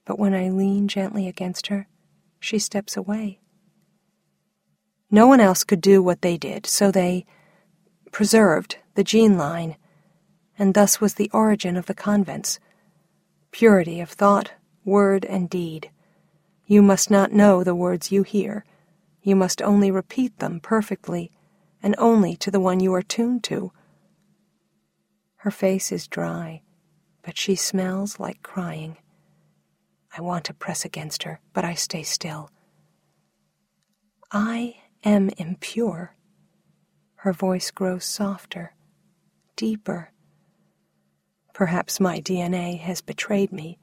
But 0.05 0.19
when 0.19 0.35
I 0.35 0.51
lean 0.51 0.89
gently 0.89 1.29
against 1.29 1.69
her, 1.69 1.87
she 2.41 2.59
steps 2.59 2.97
away. 2.97 3.39
No 5.09 5.29
one 5.29 5.39
else 5.39 5.63
could 5.63 5.81
do 5.81 6.03
what 6.03 6.21
they 6.21 6.37
did, 6.37 6.67
so 6.67 6.91
they 6.91 7.27
preserved 8.11 8.79
the 8.97 9.05
gene 9.05 9.39
line, 9.39 9.77
and 10.59 10.75
thus 10.75 11.01
was 11.01 11.15
the 11.15 11.31
origin 11.33 11.77
of 11.77 11.87
the 11.87 11.95
convents. 11.95 12.59
Purity 13.53 14.01
of 14.01 14.11
thought, 14.11 14.51
word, 14.85 15.25
and 15.27 15.49
deed. 15.49 15.93
You 16.67 16.83
must 16.83 17.09
not 17.09 17.31
know 17.31 17.63
the 17.63 17.77
words 17.77 18.11
you 18.11 18.25
hear. 18.25 18.65
You 19.23 19.37
must 19.37 19.63
only 19.63 19.93
repeat 19.93 20.41
them 20.41 20.59
perfectly, 20.59 21.31
and 21.81 21.95
only 21.99 22.35
to 22.39 22.51
the 22.51 22.59
one 22.59 22.81
you 22.81 22.93
are 22.95 23.03
tuned 23.03 23.45
to. 23.45 23.71
Her 25.43 25.51
face 25.51 25.91
is 25.91 26.07
dry, 26.07 26.63
but 27.23 27.37
she 27.37 27.57
smells 27.57 28.21
like 28.21 28.45
crying. 28.45 28.97
I 30.17 30.21
want 30.21 30.45
to 30.45 30.55
press 30.55 30.85
against 30.85 31.25
her, 31.25 31.41
but 31.53 31.65
I 31.65 31.75
stay 31.75 32.05
still. 32.05 32.49
I 34.31 34.77
am 35.03 35.31
impure. 35.39 36.15
Her 37.17 37.33
voice 37.33 37.73
grows 37.73 38.05
softer 38.05 38.77
deeper. 39.57 40.13
Perhaps 41.53 41.99
my 41.99 42.21
DNA 42.21 42.79
has 42.79 43.01
betrayed 43.01 43.51
me, 43.51 43.81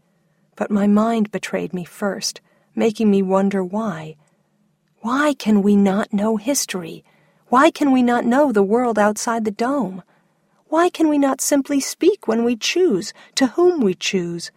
but 0.56 0.72
my 0.72 0.88
mind 0.88 1.30
betrayed 1.30 1.74
me 1.74 1.84
first, 1.84 2.40
making 2.74 3.12
me 3.12 3.22
wonder 3.22 3.62
why. 3.62 4.16
Why 5.02 5.34
can 5.34 5.62
we 5.62 5.76
not 5.76 6.14
know 6.14 6.38
history? 6.38 7.04
Why 7.48 7.70
can 7.70 7.92
we 7.92 8.02
not 8.02 8.24
know 8.24 8.54
the 8.54 8.64
world 8.64 8.98
outside 8.98 9.44
the 9.44 9.52
dome? 9.52 10.04
Why 10.70 10.90
can 10.90 11.10
we 11.10 11.18
not 11.18 11.42
simply 11.42 11.80
speak 11.80 12.28
when 12.28 12.44
we 12.44 12.56
choose, 12.56 13.14
to 13.36 13.48
whom 13.48 13.82
we 13.82 13.94
choose? 13.94 14.52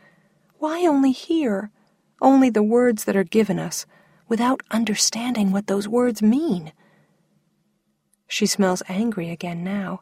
Why 0.59 0.87
only 0.87 1.13
hear, 1.13 1.71
only 2.21 2.49
the 2.49 2.63
words 2.63 3.05
that 3.05 3.17
are 3.17 3.25
given 3.25 3.59
us, 3.59 3.85
without 4.29 4.63
understanding 4.71 5.51
what 5.51 5.67
those 5.67 5.89
words 5.89 6.23
mean? 6.23 6.73
She 8.29 8.47
smells 8.47 8.83
angry 8.89 9.29
again 9.29 9.65
now 9.65 10.01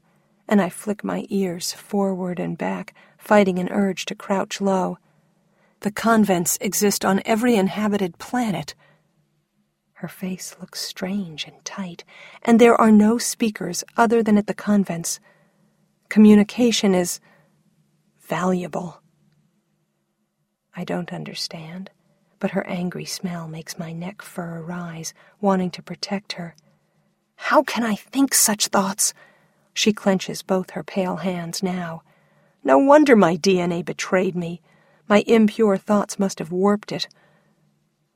and 0.50 0.60
I 0.60 0.68
flick 0.68 1.04
my 1.04 1.26
ears 1.30 1.72
forward 1.72 2.40
and 2.40 2.58
back, 2.58 2.92
fighting 3.16 3.60
an 3.60 3.68
urge 3.70 4.04
to 4.06 4.16
crouch 4.16 4.60
low. 4.60 4.98
The 5.80 5.92
convents 5.92 6.58
exist 6.60 7.04
on 7.04 7.22
every 7.24 7.54
inhabited 7.54 8.18
planet. 8.18 8.74
Her 9.92 10.08
face 10.08 10.56
looks 10.60 10.80
strange 10.80 11.44
and 11.44 11.64
tight, 11.64 12.02
and 12.42 12.60
there 12.60 12.78
are 12.78 12.90
no 12.90 13.16
speakers 13.16 13.84
other 13.96 14.24
than 14.24 14.36
at 14.36 14.48
the 14.48 14.54
convents. 14.54 15.20
Communication 16.10 16.92
is 16.92 17.20
valuable. 18.18 19.00
I 20.74 20.82
don't 20.82 21.12
understand, 21.12 21.88
but 22.40 22.50
her 22.50 22.66
angry 22.66 23.04
smell 23.04 23.46
makes 23.46 23.78
my 23.78 23.92
neck 23.92 24.20
fur 24.20 24.60
rise, 24.60 25.14
wanting 25.40 25.70
to 25.70 25.84
protect 25.84 26.32
her. 26.32 26.56
How 27.36 27.62
can 27.62 27.84
I 27.84 27.94
think 27.94 28.34
such 28.34 28.66
thoughts? 28.66 29.14
She 29.72 29.92
clenches 29.92 30.42
both 30.42 30.70
her 30.70 30.82
pale 30.82 31.18
hands 31.18 31.62
now. 31.62 32.02
No 32.64 32.76
wonder 32.76 33.14
my 33.14 33.36
DNA 33.36 33.84
betrayed 33.84 34.34
me. 34.34 34.60
My 35.08 35.22
impure 35.28 35.76
thoughts 35.76 36.18
must 36.18 36.40
have 36.40 36.50
warped 36.50 36.90
it. 36.90 37.06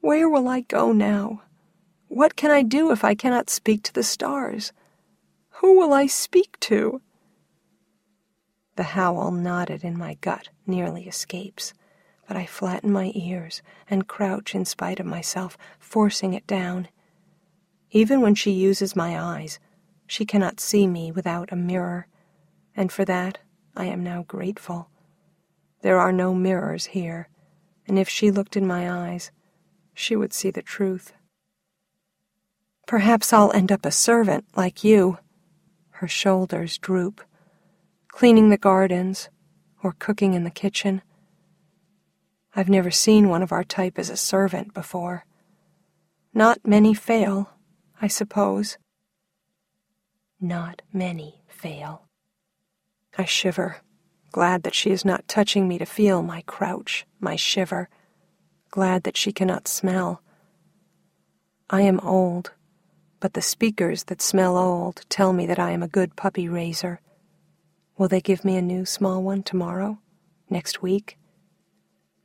Where 0.01 0.29
will 0.29 0.49
I 0.49 0.63
go 0.63 0.91
now? 0.91 1.43
What 2.09 2.35
can 2.35 2.51
I 2.51 2.65
do 2.65 2.91
if 2.91 3.05
I 3.05 3.15
cannot 3.15 3.51
speak 3.51 3.85
to 3.85 3.93
the 3.95 4.03
stars? 4.03 4.73
Who 5.61 5.79
will 5.79 5.93
I 5.93 6.09
speak 6.09 6.59
to? 6.61 7.01
The 8.77 8.83
howl 8.83 9.31
knotted 9.31 9.85
in 9.85 9.97
my 9.97 10.15
gut 10.15 10.49
nearly 10.67 11.07
escapes, 11.07 11.75
but 12.27 12.37
I 12.37 12.47
flatten 12.47 12.91
my 12.91 13.13
ears 13.15 13.63
and 13.89 14.09
crouch 14.09 14.55
in 14.55 14.65
spite 14.65 14.99
of 14.99 15.07
myself, 15.07 15.57
forcing 15.79 16.35
it 16.35 16.47
down. 16.47 16.89
Even 17.91 18.21
when 18.21 18.35
she 18.35 18.51
uses 18.51 18.97
my 18.97 19.21
eyes, 19.21 19.61
she 20.07 20.25
cannot 20.25 20.59
see 20.59 20.87
me 20.87 21.13
without 21.13 21.53
a 21.53 21.57
mirror, 21.57 22.09
and 22.77 22.91
for 22.91 23.05
that 23.05 23.39
I 23.77 23.85
am 23.85 24.03
now 24.03 24.25
grateful. 24.25 24.89
There 25.83 25.99
are 25.99 26.13
no 26.13 26.35
mirrors 26.35 26.87
here, 26.87 27.29
and 27.87 27.99
if 27.99 28.09
she 28.09 28.31
looked 28.31 28.57
in 28.57 28.67
my 28.67 28.91
eyes, 28.91 29.31
she 29.95 30.17
would 30.17 30.33
see 30.33 30.51
the 30.51 30.63
truth. 30.63 31.13
Perhaps 32.87 33.33
I'll 33.33 33.53
end 33.53 33.71
up 33.71 33.87
a 33.87 33.91
servant 33.91 34.47
like 34.57 34.83
you. 34.83 35.19
Her 35.91 36.09
shoulders 36.09 36.77
droop, 36.79 37.23
cleaning 38.15 38.49
the 38.49 38.57
gardens 38.57 39.29
or 39.83 39.97
cooking 39.99 40.35
in 40.35 40.45
the 40.45 40.51
kitchen. 40.51 41.03
I've 42.55 42.69
never 42.69 42.93
seen 42.93 43.29
one 43.29 43.43
of 43.43 43.51
our 43.51 43.65
type 43.65 43.99
as 43.99 44.09
a 44.09 44.17
servant 44.17 44.73
before. 44.73 45.27
Not 46.33 46.61
many 46.65 46.95
fail, 46.95 47.51
I 48.01 48.07
suppose 48.07 48.79
not 50.41 50.83
many 50.93 51.43
fail. 51.49 52.03
I 53.17 53.25
shiver, 53.25 53.79
glad 54.31 54.63
that 54.63 54.75
she 54.75 54.91
is 54.91 55.05
not 55.05 55.27
touching 55.27 55.67
me 55.67 55.79
to 55.79 55.87
feel 55.87 56.23
my 56.23 56.43
crouch, 56.43 57.07
my 57.19 57.35
shiver, 57.35 57.89
glad 58.71 59.05
that 59.05 59.17
she 59.17 59.33
cannot 59.33 59.67
smell. 59.67 60.23
I 61.71 61.83
am 61.83 61.99
old, 62.01 62.53
but 63.21 63.33
the 63.33 63.43
speakers 63.43 64.05
that 64.05 64.21
smell 64.21 64.57
old 64.57 65.05
tell 65.09 65.33
me 65.33 65.47
that 65.47 65.59
I 65.59 65.71
am 65.71 65.83
a 65.83 65.89
good 65.89 66.15
puppy 66.15 66.49
raiser. 66.49 67.01
Will 67.97 68.09
they 68.09 68.21
give 68.21 68.45
me 68.45 68.57
a 68.57 68.63
new 68.63 68.85
small 68.85 69.23
one 69.23 69.43
tomorrow? 69.43 69.99
Next 70.51 70.83
week? 70.83 71.19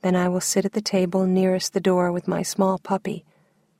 Then 0.01 0.15
I 0.15 0.27
will 0.29 0.41
sit 0.41 0.65
at 0.65 0.73
the 0.73 0.82
table 0.82 1.25
nearest 1.25 1.73
the 1.73 1.79
door 1.79 2.12
with 2.12 2.27
my 2.27 2.41
small 2.41 2.79
puppy 2.79 3.25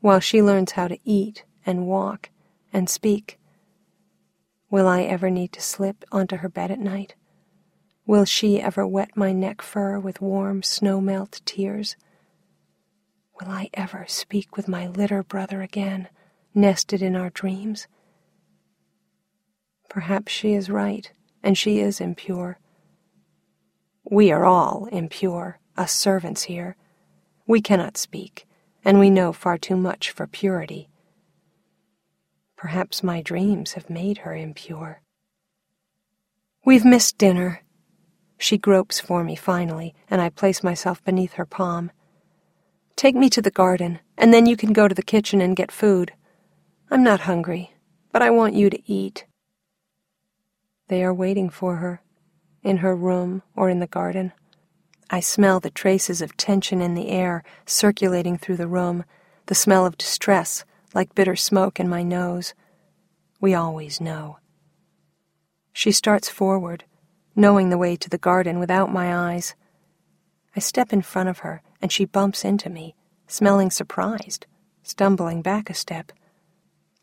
while 0.02 0.20
she 0.20 0.42
learns 0.42 0.74
how 0.74 0.88
to 0.88 1.00
eat 1.04 1.44
and 1.66 1.88
walk 1.88 2.30
and 2.72 2.90
speak 2.90 3.40
Will 4.72 4.88
I 4.88 5.02
ever 5.02 5.32
need 5.32 5.52
to 5.54 5.62
slip 5.62 6.06
onto 6.12 6.38
her 6.38 6.50
bed 6.50 6.70
at 6.70 6.80
night? 6.80 7.16
Will 8.06 8.26
she 8.26 8.62
ever 8.62 8.86
wet 8.86 9.18
my 9.18 9.32
neck 9.32 9.64
fur 9.64 10.00
with 10.00 10.22
warm 10.22 10.62
snow 10.62 11.02
melt 11.02 11.42
tears? 11.44 11.96
Will 13.40 13.50
I 13.50 13.70
ever 13.74 14.06
speak 14.08 14.56
with 14.56 14.68
my 14.68 14.86
litter 14.86 15.24
brother 15.24 15.64
again, 15.64 16.08
nested 16.54 17.02
in 17.02 17.16
our 17.16 17.32
dreams? 17.32 17.88
Perhaps 19.90 20.32
she 20.32 20.54
is 20.54 20.70
right, 20.70 21.12
and 21.44 21.58
she 21.58 21.80
is 21.80 22.02
impure. 22.02 22.60
We 24.04 24.32
are 24.32 24.46
all 24.46 24.88
impure, 24.92 25.60
us 25.78 25.92
servants 25.92 26.44
here. 26.44 26.76
We 27.46 27.62
cannot 27.62 27.98
speak, 27.98 28.48
and 28.84 29.00
we 29.00 29.10
know 29.10 29.34
far 29.34 29.58
too 29.58 29.76
much 29.76 30.12
for 30.12 30.28
purity. 30.28 30.90
Perhaps 32.56 33.04
my 33.04 33.22
dreams 33.22 33.74
have 33.74 33.90
made 33.90 34.20
her 34.20 34.36
impure. 34.36 35.02
We've 36.66 36.86
missed 36.86 37.18
dinner. 37.18 37.64
She 38.38 38.58
gropes 38.58 39.00
for 39.00 39.24
me 39.24 39.36
finally, 39.36 39.96
and 40.10 40.22
I 40.22 40.30
place 40.30 40.62
myself 40.62 41.04
beneath 41.04 41.34
her 41.34 41.46
palm. 41.46 41.92
Take 42.96 43.16
me 43.16 43.30
to 43.30 43.42
the 43.42 43.52
garden, 43.52 44.00
and 44.18 44.34
then 44.34 44.46
you 44.46 44.58
can 44.58 44.74
go 44.74 44.88
to 44.88 44.96
the 44.96 45.02
kitchen 45.02 45.40
and 45.40 45.56
get 45.56 45.72
food. 45.72 46.12
I'm 46.92 47.04
not 47.04 47.22
hungry, 47.22 47.74
but 48.12 48.22
I 48.22 48.30
want 48.30 48.56
you 48.56 48.70
to 48.70 48.92
eat. 48.92 49.26
They 50.90 51.04
are 51.04 51.14
waiting 51.14 51.50
for 51.50 51.78
her, 51.78 52.02
in 52.64 52.78
her 52.78 52.96
room 52.96 53.44
or 53.56 53.70
in 53.70 53.80
the 53.80 53.88
garden. 53.88 54.34
I 55.10 55.22
smell 55.22 55.60
the 55.60 55.70
traces 55.70 56.22
of 56.22 56.36
tension 56.36 56.82
in 56.82 56.96
the 56.96 57.10
air 57.10 57.44
circulating 57.66 58.38
through 58.38 58.58
the 58.58 58.68
room, 58.68 59.06
the 59.46 59.56
smell 59.56 59.86
of 59.86 59.98
distress 59.98 60.66
like 60.94 61.16
bitter 61.16 61.36
smoke 61.36 61.80
in 61.80 61.88
my 61.88 62.02
nose. 62.02 62.54
We 63.40 63.54
always 63.54 64.02
know. 64.02 64.40
She 65.72 65.92
starts 65.92 66.30
forward, 66.30 66.84
knowing 67.36 67.70
the 67.70 67.78
way 67.78 67.96
to 67.96 68.10
the 68.10 68.18
garden 68.18 68.60
without 68.60 68.92
my 68.92 69.16
eyes. 69.34 69.56
I 70.56 70.60
step 70.60 70.92
in 70.92 71.04
front 71.04 71.30
of 71.30 71.40
her, 71.40 71.62
and 71.82 71.92
she 71.92 72.06
bumps 72.06 72.44
into 72.44 72.70
me, 72.70 72.96
smelling 73.28 73.70
surprised, 73.70 74.48
stumbling 74.82 75.44
back 75.44 75.70
a 75.70 75.76
step. 75.76 76.12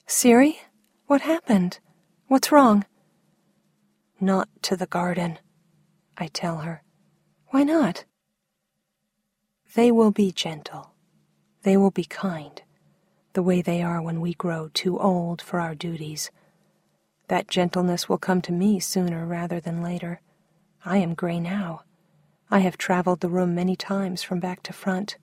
Siri, 0.06 0.58
what 1.06 1.20
happened? 1.22 1.78
What's 2.26 2.50
wrong? 2.50 2.84
Not 4.20 4.48
to 4.62 4.76
the 4.76 4.86
garden, 4.86 5.38
I 6.16 6.28
tell 6.28 6.58
her. 6.58 6.82
Why 7.48 7.64
not? 7.64 8.04
They 9.74 9.92
will 9.92 10.10
be 10.10 10.32
gentle. 10.32 10.94
They 11.64 11.76
will 11.76 11.90
be 11.90 12.04
kind, 12.04 12.62
the 13.34 13.42
way 13.42 13.60
they 13.60 13.82
are 13.82 14.00
when 14.00 14.22
we 14.22 14.32
grow 14.32 14.70
too 14.72 14.98
old 14.98 15.42
for 15.42 15.60
our 15.60 15.74
duties. 15.74 16.30
That 17.28 17.48
gentleness 17.48 18.08
will 18.08 18.16
come 18.16 18.40
to 18.42 18.52
me 18.52 18.80
sooner 18.80 19.26
rather 19.26 19.60
than 19.60 19.82
later. 19.82 20.22
I 20.82 20.98
am 20.98 21.14
gray 21.14 21.38
now. 21.38 21.82
I 22.50 22.60
have 22.60 22.78
traveled 22.78 23.20
the 23.20 23.28
room 23.28 23.54
many 23.54 23.76
times 23.76 24.22
from 24.22 24.40
back 24.40 24.62
to 24.62 24.72
front. 24.72 25.18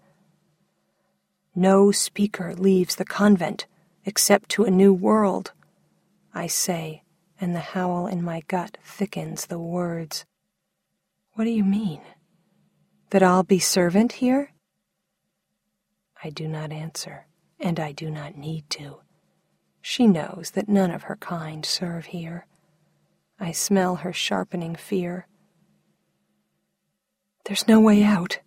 No 1.55 1.91
speaker 1.91 2.53
leaves 2.53 2.95
the 2.95 3.05
convent 3.05 3.65
except 4.05 4.49
to 4.49 4.65
a 4.65 4.71
new 4.71 4.93
world, 4.93 5.53
I 6.33 6.47
say 6.47 7.02
and 7.43 7.53
the 7.53 7.59
howl 7.59 8.07
in 8.07 8.23
my 8.23 8.41
gut 8.47 8.77
thickens 8.81 9.47
the 9.47 9.59
words. 9.59 10.25
What 11.33 11.43
do 11.43 11.49
you 11.49 11.65
mean? 11.65 11.99
That 13.09 13.21
I'll 13.21 13.43
be 13.43 13.59
servant 13.59 14.13
here? 14.13 14.53
I 16.23 16.29
do 16.29 16.47
not 16.47 16.71
answer, 16.71 17.27
and 17.59 17.81
I 17.81 17.91
do 17.91 18.09
not 18.09 18.37
need 18.37 18.69
to. 18.71 19.01
She 19.81 20.07
knows 20.07 20.51
that 20.51 20.69
none 20.69 20.89
of 20.89 21.03
her 21.03 21.17
kind 21.17 21.65
serve 21.65 22.05
here. 22.05 22.47
I 23.37 23.51
smell 23.51 23.97
her 23.97 24.13
sharpening 24.13 24.75
fear. 24.75 25.27
There's 27.43 27.67
no 27.67 27.81
way 27.81 28.03
out. 28.03 28.39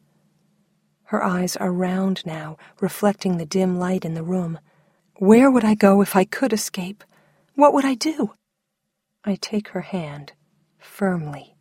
Her 1.05 1.23
eyes 1.23 1.55
are 1.55 1.71
round 1.71 2.25
now, 2.25 2.57
reflecting 2.81 3.37
the 3.37 3.45
dim 3.45 3.79
light 3.79 4.07
in 4.07 4.15
the 4.15 4.23
room. 4.23 4.59
Where 5.19 5.51
would 5.51 5.65
I 5.65 5.75
go 5.75 6.01
if 6.01 6.17
I 6.17 6.25
could 6.25 6.55
escape? 6.55 7.05
What 7.57 7.75
would 7.75 7.85
I 7.85 7.93
do? 7.93 8.33
I 9.29 9.35
take 9.35 9.69
her 9.71 9.81
hand, 9.81 10.35
firmly. 10.79 11.57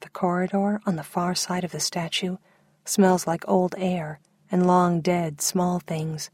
The 0.00 0.08
corridor 0.08 0.80
on 0.84 0.96
the 0.96 1.04
far 1.04 1.36
side 1.36 1.62
of 1.62 1.70
the 1.70 1.78
statue 1.78 2.38
smells 2.84 3.28
like 3.28 3.46
old 3.46 3.76
air 3.78 4.18
and 4.50 4.66
long 4.66 5.00
dead 5.00 5.40
small 5.40 5.78
things. 5.78 6.30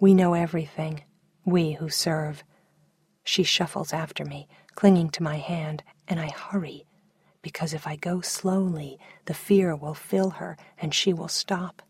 We 0.00 0.14
know 0.14 0.32
everything, 0.32 1.02
we 1.44 1.72
who 1.72 1.90
serve. 1.90 2.42
She 3.24 3.42
shuffles 3.42 3.92
after 3.92 4.24
me, 4.24 4.48
clinging 4.74 5.10
to 5.10 5.22
my 5.22 5.36
hand, 5.36 5.82
and 6.08 6.18
I 6.18 6.30
hurry, 6.30 6.86
because 7.42 7.74
if 7.74 7.86
I 7.86 7.96
go 7.96 8.22
slowly, 8.22 8.98
the 9.26 9.34
fear 9.34 9.76
will 9.76 9.92
fill 9.92 10.30
her 10.30 10.56
and 10.78 10.94
she 10.94 11.12
will 11.12 11.28
stop. 11.28 11.82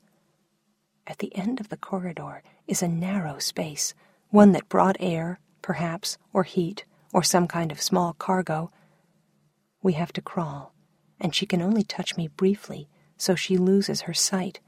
At 1.06 1.18
the 1.18 1.34
end 1.36 1.60
of 1.60 1.68
the 1.68 1.76
corridor 1.76 2.42
is 2.66 2.82
a 2.82 2.88
narrow 2.88 3.38
space, 3.38 3.94
one 4.30 4.50
that 4.50 4.68
brought 4.68 4.96
air, 4.98 5.38
perhaps, 5.62 6.18
or 6.32 6.42
heat 6.42 6.84
or 7.14 7.22
some 7.22 7.46
kind 7.46 7.70
of 7.70 7.80
small 7.80 8.12
cargo. 8.12 8.72
We 9.82 9.92
have 9.92 10.12
to 10.14 10.20
crawl, 10.20 10.74
and 11.20 11.32
she 11.32 11.46
can 11.46 11.62
only 11.62 11.84
touch 11.84 12.16
me 12.16 12.26
briefly, 12.26 12.88
so 13.16 13.36
she 13.36 13.56
loses 13.56 14.02
her 14.02 14.12
sight. 14.12 14.58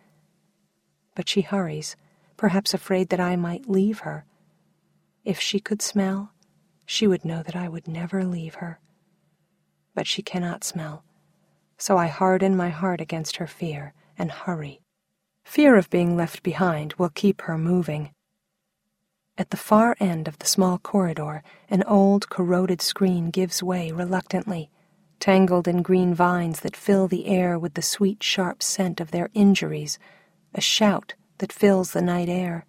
But 1.16 1.28
she 1.28 1.40
hurries, 1.40 1.96
perhaps 2.36 2.72
afraid 2.72 3.08
that 3.08 3.18
I 3.18 3.34
might 3.34 3.68
leave 3.68 4.00
her. 4.00 4.24
If 5.24 5.40
she 5.40 5.58
could 5.58 5.82
smell, 5.82 6.32
she 6.86 7.08
would 7.08 7.24
know 7.24 7.42
that 7.42 7.56
I 7.56 7.68
would 7.68 7.88
never 7.88 8.24
leave 8.24 8.54
her. 8.56 8.78
But 9.92 10.06
she 10.06 10.22
cannot 10.22 10.62
smell, 10.62 11.02
so 11.76 11.96
I 11.96 12.06
harden 12.06 12.56
my 12.56 12.68
heart 12.68 13.00
against 13.00 13.36
her 13.36 13.48
fear 13.48 13.92
and 14.16 14.30
hurry. 14.30 14.80
Fear 15.44 15.76
of 15.76 15.90
being 15.90 16.16
left 16.16 16.44
behind 16.44 16.94
will 16.94 17.08
keep 17.08 17.42
her 17.42 17.58
moving. 17.58 18.12
At 19.38 19.50
the 19.50 19.56
far 19.58 19.96
end 20.00 20.28
of 20.28 20.38
the 20.38 20.46
small 20.46 20.78
corridor, 20.78 21.42
an 21.68 21.82
old 21.82 22.30
corroded 22.30 22.80
screen 22.80 23.30
gives 23.30 23.62
way 23.62 23.92
reluctantly, 23.92 24.70
tangled 25.20 25.68
in 25.68 25.82
green 25.82 26.14
vines 26.14 26.60
that 26.60 26.74
fill 26.74 27.06
the 27.06 27.26
air 27.26 27.58
with 27.58 27.74
the 27.74 27.82
sweet, 27.82 28.22
sharp 28.22 28.62
scent 28.62 28.98
of 28.98 29.10
their 29.10 29.28
injuries, 29.34 29.98
a 30.54 30.60
shout 30.62 31.14
that 31.38 31.52
fills 31.52 31.92
the 31.92 32.00
night 32.00 32.30
air. 32.30 32.64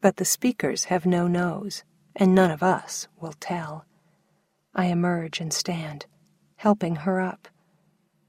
But 0.00 0.16
the 0.16 0.24
speakers 0.24 0.84
have 0.84 1.04
no 1.04 1.28
nose, 1.28 1.84
and 2.16 2.34
none 2.34 2.50
of 2.50 2.62
us 2.62 3.06
will 3.20 3.34
tell. 3.38 3.84
I 4.74 4.86
emerge 4.86 5.38
and 5.38 5.52
stand, 5.52 6.06
helping 6.56 6.96
her 6.96 7.20
up. 7.20 7.46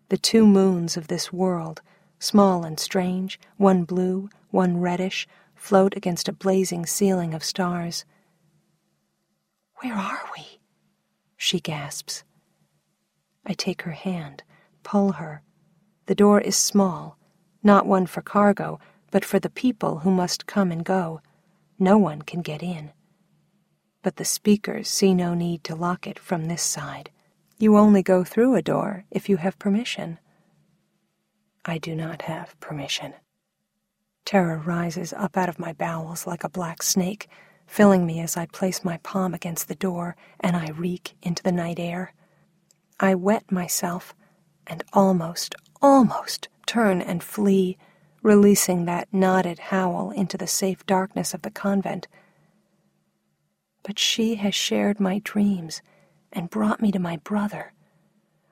The 0.09 0.17
two 0.17 0.45
moons 0.45 0.97
of 0.97 1.07
this 1.07 1.31
world, 1.31 1.81
small 2.19 2.65
and 2.65 2.77
strange, 2.77 3.39
one 3.55 3.85
blue, 3.85 4.29
one 4.51 4.81
reddish, 4.81 5.25
float 5.59 5.95
against 5.95 6.27
a 6.27 6.33
blazing 6.33 6.85
ceiling 6.85 7.33
of 7.33 7.43
stars. 7.43 8.05
Where 9.81 9.93
are 9.93 10.29
we? 10.35 10.59
She 11.37 11.59
gasps. 11.59 12.23
I 13.45 13.53
take 13.53 13.83
her 13.83 13.91
hand, 13.91 14.43
pull 14.83 15.13
her. 15.13 15.41
The 16.07 16.15
door 16.15 16.41
is 16.41 16.55
small, 16.55 17.17
not 17.61 17.85
one 17.85 18.07
for 18.07 18.21
cargo, 18.21 18.79
but 19.11 19.25
for 19.25 19.39
the 19.39 19.49
people 19.49 19.99
who 19.99 20.11
must 20.11 20.45
come 20.45 20.71
and 20.71 20.83
go. 20.83 21.21
No 21.77 21.97
one 21.97 22.21
can 22.21 22.41
get 22.41 22.63
in. 22.63 22.91
But 24.01 24.15
the 24.15 24.25
speakers 24.25 24.87
see 24.87 25.13
no 25.13 25.33
need 25.33 25.63
to 25.65 25.75
lock 25.75 26.07
it 26.07 26.19
from 26.19 26.45
this 26.45 26.63
side. 26.63 27.09
You 27.57 27.77
only 27.77 28.01
go 28.01 28.23
through 28.23 28.55
a 28.55 28.61
door 28.61 29.05
if 29.11 29.27
you 29.27 29.37
have 29.37 29.59
permission. 29.59 30.19
I 31.65 31.77
do 31.77 31.95
not 31.95 32.23
have 32.23 32.59
permission. 32.59 33.13
Terror 34.29 34.59
rises 34.59 35.11
up 35.13 35.37
out 35.37 35.49
of 35.49 35.57
my 35.57 35.73
bowels 35.73 36.27
like 36.27 36.43
a 36.43 36.49
black 36.49 36.83
snake, 36.83 37.27
filling 37.65 38.05
me 38.05 38.19
as 38.19 38.37
I 38.37 38.45
place 38.45 38.83
my 38.83 38.97
palm 38.97 39.33
against 39.33 39.67
the 39.67 39.73
door 39.73 40.15
and 40.39 40.55
I 40.55 40.67
reek 40.67 41.15
into 41.23 41.41
the 41.41 41.51
night 41.51 41.79
air. 41.79 42.13
I 42.99 43.15
wet 43.15 43.51
myself 43.51 44.13
and 44.67 44.83
almost, 44.93 45.55
almost 45.81 46.47
turn 46.67 47.01
and 47.01 47.23
flee, 47.23 47.79
releasing 48.21 48.85
that 48.85 49.11
knotted 49.11 49.57
howl 49.57 50.11
into 50.11 50.37
the 50.37 50.45
safe 50.45 50.85
darkness 50.85 51.33
of 51.33 51.41
the 51.41 51.49
convent. 51.49 52.07
But 53.81 53.97
she 53.97 54.35
has 54.35 54.53
shared 54.53 54.99
my 54.99 55.21
dreams 55.23 55.81
and 56.31 56.51
brought 56.51 56.83
me 56.83 56.91
to 56.91 56.99
my 56.99 57.17
brother. 57.17 57.73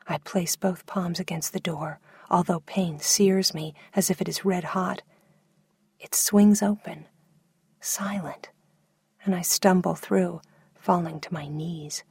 I 0.07 0.17
place 0.17 0.55
both 0.55 0.87
palms 0.87 1.19
against 1.19 1.53
the 1.53 1.59
door, 1.59 1.99
although 2.31 2.61
pain 2.61 2.97
sears 2.97 3.53
me 3.53 3.75
as 3.95 4.09
if 4.09 4.21
it 4.21 4.27
is 4.27 4.43
red 4.43 4.63
hot. 4.63 5.03
It 5.99 6.13
swings 6.13 6.61
open, 6.61 7.07
silent, 7.79 8.49
and 9.25 9.33
I 9.35 9.41
stumble 9.41 9.95
through, 9.95 10.41
falling 10.75 11.19
to 11.21 11.33
my 11.33 11.47
knees. 11.47 12.03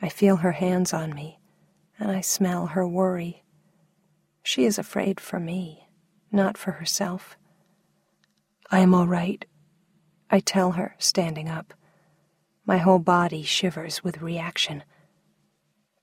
I 0.00 0.08
feel 0.08 0.36
her 0.36 0.52
hands 0.52 0.92
on 0.92 1.14
me, 1.14 1.40
and 1.98 2.10
I 2.10 2.20
smell 2.20 2.68
her 2.68 2.86
worry. 2.86 3.42
She 4.42 4.64
is 4.64 4.78
afraid 4.78 5.20
for 5.20 5.40
me, 5.40 5.88
not 6.30 6.56
for 6.56 6.72
herself. 6.72 7.36
I 8.70 8.78
am 8.80 8.94
all 8.94 9.06
right, 9.06 9.44
I 10.30 10.40
tell 10.40 10.72
her, 10.72 10.94
standing 10.98 11.48
up. 11.48 11.74
My 12.64 12.78
whole 12.78 12.98
body 12.98 13.42
shivers 13.42 14.04
with 14.04 14.22
reaction. 14.22 14.84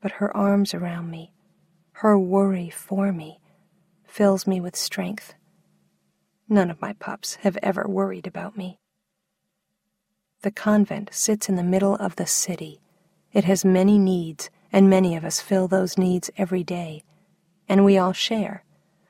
But 0.02 0.14
her 0.14 0.36
arms 0.36 0.74
around 0.74 1.10
me, 1.10 1.32
her 1.94 2.18
worry 2.18 2.70
for 2.70 3.14
me, 3.14 3.40
fills 4.04 4.46
me 4.46 4.60
with 4.60 4.76
strength. 4.76 5.36
None 6.48 6.70
of 6.70 6.82
my 6.82 6.94
pups 6.94 7.36
have 7.42 7.58
ever 7.64 7.86
worried 7.88 8.28
about 8.28 8.56
me. 8.58 8.80
The 10.42 10.52
convent 10.52 11.10
sits 11.12 11.50
in 11.50 11.56
the 11.56 11.64
middle 11.64 11.96
of 11.96 12.18
the 12.18 12.28
city. 12.28 12.82
It 13.34 13.46
has 13.46 13.66
many 13.66 13.98
needs, 13.98 14.52
and 14.72 14.90
many 14.90 15.16
of 15.16 15.26
us 15.26 15.42
fill 15.42 15.68
those 15.68 15.98
needs 15.98 16.30
every 16.38 16.64
day. 16.64 17.04
And 17.68 17.84
we 17.84 17.98
all 17.98 18.14
share. 18.14 18.64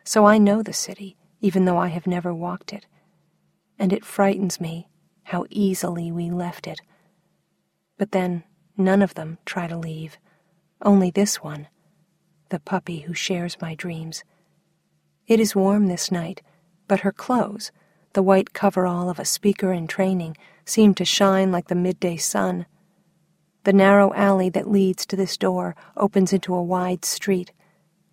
So 0.05 0.25
I 0.25 0.37
know 0.37 0.63
the 0.63 0.71
city, 0.71 1.17
even 1.41 1.65
though 1.65 1.77
I 1.77 1.87
have 1.89 2.07
never 2.07 2.33
walked 2.33 2.71
it. 2.71 2.85
And 3.77 3.91
it 3.91 4.05
frightens 4.05 4.61
me 4.61 4.87
how 5.23 5.45
easily 5.49 6.11
we 6.11 6.29
left 6.29 6.67
it. 6.67 6.79
But 7.97 8.11
then 8.11 8.43
none 8.77 9.01
of 9.01 9.15
them 9.15 9.39
try 9.45 9.67
to 9.67 9.77
leave. 9.77 10.17
Only 10.81 11.11
this 11.11 11.43
one, 11.43 11.67
the 12.49 12.59
puppy 12.59 12.99
who 12.99 13.13
shares 13.13 13.59
my 13.59 13.75
dreams. 13.75 14.23
It 15.27 15.39
is 15.39 15.55
warm 15.55 15.87
this 15.87 16.11
night, 16.11 16.41
but 16.87 17.01
her 17.01 17.11
clothes, 17.11 17.71
the 18.13 18.23
white 18.23 18.53
coverall 18.53 19.09
of 19.09 19.19
a 19.19 19.25
speaker 19.25 19.71
in 19.73 19.87
training, 19.87 20.37
seem 20.65 20.93
to 20.95 21.05
shine 21.05 21.51
like 21.51 21.67
the 21.67 21.75
midday 21.75 22.17
sun. 22.17 22.65
The 23.63 23.73
narrow 23.73 24.13
alley 24.13 24.49
that 24.49 24.69
leads 24.69 25.05
to 25.07 25.15
this 25.15 25.37
door 25.37 25.75
opens 25.97 26.31
into 26.31 26.53
a 26.53 26.63
wide 26.63 27.03
street. 27.03 27.51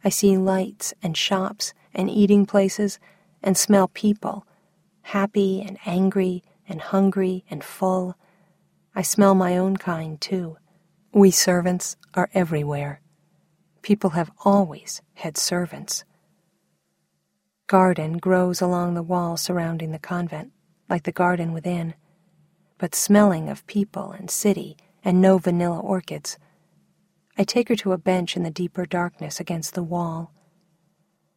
I 0.05 0.09
see 0.09 0.37
lights 0.37 0.95
and 1.03 1.17
shops 1.17 1.75
and 1.95 2.11
eating 2.11 2.47
places 2.47 2.99
and 3.43 3.57
smell 3.57 3.89
people, 3.89 4.47
happy 5.03 5.63
and 5.63 5.79
angry 5.85 6.43
and 6.69 6.81
hungry 6.81 7.45
and 7.51 7.63
full. 7.63 8.17
I 8.95 9.03
smell 9.03 9.35
my 9.35 9.57
own 9.57 9.77
kind, 9.77 10.21
too. 10.21 10.57
We 11.13 11.31
servants 11.31 11.97
are 12.15 12.31
everywhere. 12.33 13.01
People 13.83 14.11
have 14.11 14.31
always 14.45 15.03
had 15.15 15.37
servants. 15.37 16.05
Garden 17.73 18.19
grows 18.19 18.61
along 18.61 18.93
the 18.93 19.03
wall 19.03 19.39
surrounding 19.39 19.93
the 19.93 19.99
convent, 19.99 20.53
like 20.91 21.05
the 21.05 21.11
garden 21.11 21.55
within, 21.55 21.95
but 22.77 22.95
smelling 22.95 23.49
of 23.49 23.67
people 23.67 24.13
and 24.13 24.31
city 24.31 24.77
and 25.03 25.23
no 25.23 25.39
vanilla 25.39 25.81
orchids. 25.81 26.37
I 27.39 27.45
take 27.45 27.71
her 27.71 27.77
to 27.77 27.93
a 27.93 27.97
bench 27.97 28.37
in 28.37 28.43
the 28.43 28.51
deeper 28.51 28.85
darkness 28.85 29.41
against 29.41 29.73
the 29.73 29.83
wall. 29.83 30.35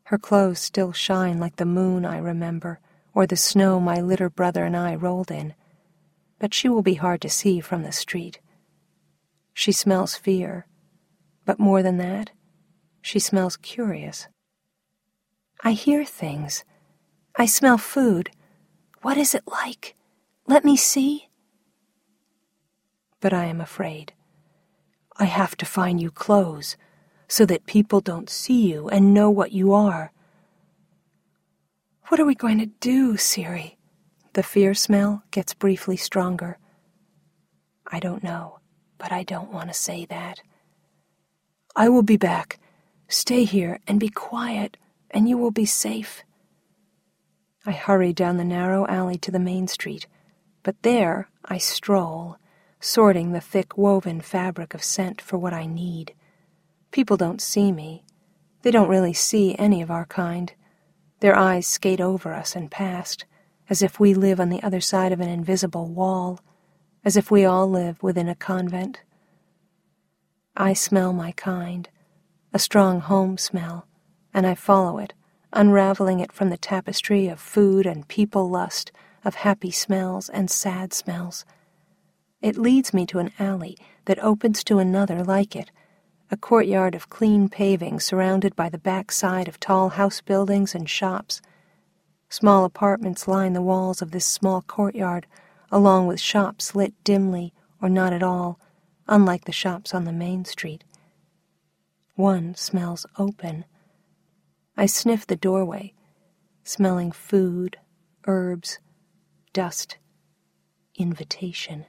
Her 0.08 0.18
clothes 0.18 0.60
still 0.60 0.92
shine 0.92 1.40
like 1.40 1.56
the 1.56 1.64
moon 1.64 2.06
I 2.06 2.18
remember, 2.18 2.82
or 3.14 3.26
the 3.26 3.38
snow 3.38 3.80
my 3.80 4.02
litter 4.02 4.30
brother 4.30 4.66
and 4.66 4.76
I 4.76 4.94
rolled 4.94 5.32
in, 5.32 5.54
but 6.38 6.54
she 6.54 6.68
will 6.68 6.82
be 6.82 6.96
hard 6.96 7.22
to 7.22 7.30
see 7.30 7.62
from 7.62 7.84
the 7.84 7.94
street. 7.94 8.42
She 9.54 9.72
smells 9.72 10.16
fear, 10.16 10.68
but 11.46 11.60
more 11.60 11.82
than 11.82 11.96
that, 12.00 12.32
she 13.02 13.20
smells 13.20 13.56
curious. 13.56 14.28
I 15.64 15.72
hear 15.72 16.06
things. 16.06 16.64
I 17.38 17.46
smell 17.46 17.78
food. 17.78 18.30
What 19.02 19.18
is 19.18 19.36
it 19.36 19.44
like? 19.48 19.96
Let 20.48 20.64
me 20.64 20.78
see. 20.78 21.30
But 23.20 23.34
I 23.34 23.46
am 23.46 23.62
afraid. 23.62 24.14
I 25.18 25.26
have 25.26 25.56
to 25.58 25.66
find 25.66 26.02
you 26.02 26.12
clothes 26.12 26.78
so 27.28 27.46
that 27.46 27.66
people 27.66 28.02
don't 28.02 28.30
see 28.30 28.70
you 28.72 28.90
and 28.90 29.14
know 29.14 29.30
what 29.30 29.52
you 29.52 29.74
are. 29.74 30.12
What 32.08 32.20
are 32.20 32.26
we 32.26 32.36
going 32.36 32.60
to 32.60 32.68
do, 32.68 33.18
Siri? 33.18 33.78
The 34.34 34.44
fear 34.44 34.74
smell 34.74 35.24
gets 35.32 35.54
briefly 35.54 35.98
stronger. 35.98 36.60
I 37.92 38.00
don't 38.00 38.24
know, 38.24 38.60
but 38.98 39.12
I 39.12 39.24
don't 39.24 39.52
want 39.52 39.70
to 39.70 39.74
say 39.74 40.06
that. 40.06 40.42
I 41.76 41.90
will 41.90 42.04
be 42.04 42.18
back. 42.18 42.60
Stay 43.08 43.44
here 43.46 43.80
and 43.88 44.00
be 44.00 44.10
quiet, 44.10 44.78
and 45.16 45.30
you 45.30 45.38
will 45.38 45.50
be 45.50 45.66
safe. 45.66 46.24
I 47.66 47.72
hurry 47.72 48.12
down 48.12 48.36
the 48.36 48.44
narrow 48.44 48.86
alley 48.86 49.18
to 49.20 49.32
the 49.32 49.40
main 49.40 49.66
street, 49.66 50.08
but 50.62 50.84
there 50.84 51.30
I 51.46 51.58
stroll, 51.58 52.38
sorting 52.82 53.32
the 53.32 53.40
thick 53.40 53.78
woven 53.78 54.20
fabric 54.20 54.74
of 54.74 54.84
scent 54.84 55.22
for 55.22 55.38
what 55.38 55.54
I 55.54 55.68
need. 55.68 56.14
People 56.92 57.16
don't 57.16 57.42
see 57.42 57.72
me. 57.72 58.04
They 58.62 58.72
don't 58.72 58.90
really 58.90 59.14
see 59.14 59.56
any 59.58 59.82
of 59.82 59.90
our 59.90 60.06
kind. 60.06 60.52
Their 61.22 61.38
eyes 61.38 61.66
skate 61.66 62.02
over 62.02 62.34
us 62.34 62.54
and 62.54 62.70
past, 62.70 63.24
as 63.70 63.82
if 63.82 64.00
we 64.00 64.14
live 64.14 64.42
on 64.42 64.50
the 64.50 64.62
other 64.62 64.82
side 64.82 65.14
of 65.14 65.22
an 65.22 65.30
invisible 65.30 65.88
wall, 65.88 66.42
as 67.06 67.16
if 67.16 67.32
we 67.32 67.46
all 67.46 67.70
live 67.70 68.04
within 68.04 68.28
a 68.28 68.36
convent. 68.36 69.02
I 70.58 70.74
smell 70.74 71.14
my 71.14 71.32
kind, 71.32 71.88
a 72.54 72.60
strong 72.60 73.00
home 73.00 73.38
smell, 73.38 73.88
and 74.36 74.46
I 74.46 74.54
follow 74.54 74.98
it, 74.98 75.14
unraveling 75.54 76.20
it 76.20 76.34
from 76.34 76.50
the 76.50 76.58
tapestry 76.58 77.30
of 77.30 77.40
food 77.40 77.86
and 77.86 78.06
people 78.06 78.50
lust, 78.50 78.92
of 79.24 79.36
happy 79.36 79.72
smells 79.72 80.28
and 80.28 80.52
sad 80.52 80.94
smells. 80.94 81.46
It 82.42 82.58
leads 82.58 82.94
me 82.94 83.06
to 83.08 83.20
an 83.20 83.32
alley 83.40 83.78
that 84.04 84.22
opens 84.22 84.62
to 84.66 84.78
another 84.78 85.24
like 85.24 85.56
it, 85.56 85.72
a 86.30 86.36
courtyard 86.36 86.96
of 86.96 87.10
clean 87.10 87.48
paving 87.48 88.02
surrounded 88.02 88.58
by 88.58 88.68
the 88.68 88.78
back 88.78 89.10
side 89.10 89.48
of 89.48 89.58
tall 89.58 89.90
house 89.90 90.20
buildings 90.20 90.76
and 90.76 90.90
shops. 90.90 91.42
Small 92.28 92.66
apartments 92.66 93.30
line 93.30 93.54
the 93.54 93.62
walls 93.62 94.02
of 94.02 94.12
this 94.12 94.26
small 94.26 94.62
courtyard, 94.64 95.28
along 95.72 96.08
with 96.08 96.20
shops 96.20 96.76
lit 96.76 96.94
dimly 97.06 97.54
or 97.82 97.88
not 97.88 98.12
at 98.12 98.22
all, 98.22 98.60
unlike 99.08 99.46
the 99.46 99.54
shops 99.54 99.94
on 99.94 100.04
the 100.04 100.12
main 100.12 100.44
street. 100.44 100.84
One 102.16 102.54
smells 102.56 103.06
open. 103.18 103.64
I 104.78 104.88
sniff 104.88 105.26
the 105.26 105.38
doorway, 105.38 105.94
smelling 106.64 107.12
food, 107.12 107.78
herbs, 108.28 108.80
dust, 109.54 109.98
invitation. 110.98 111.86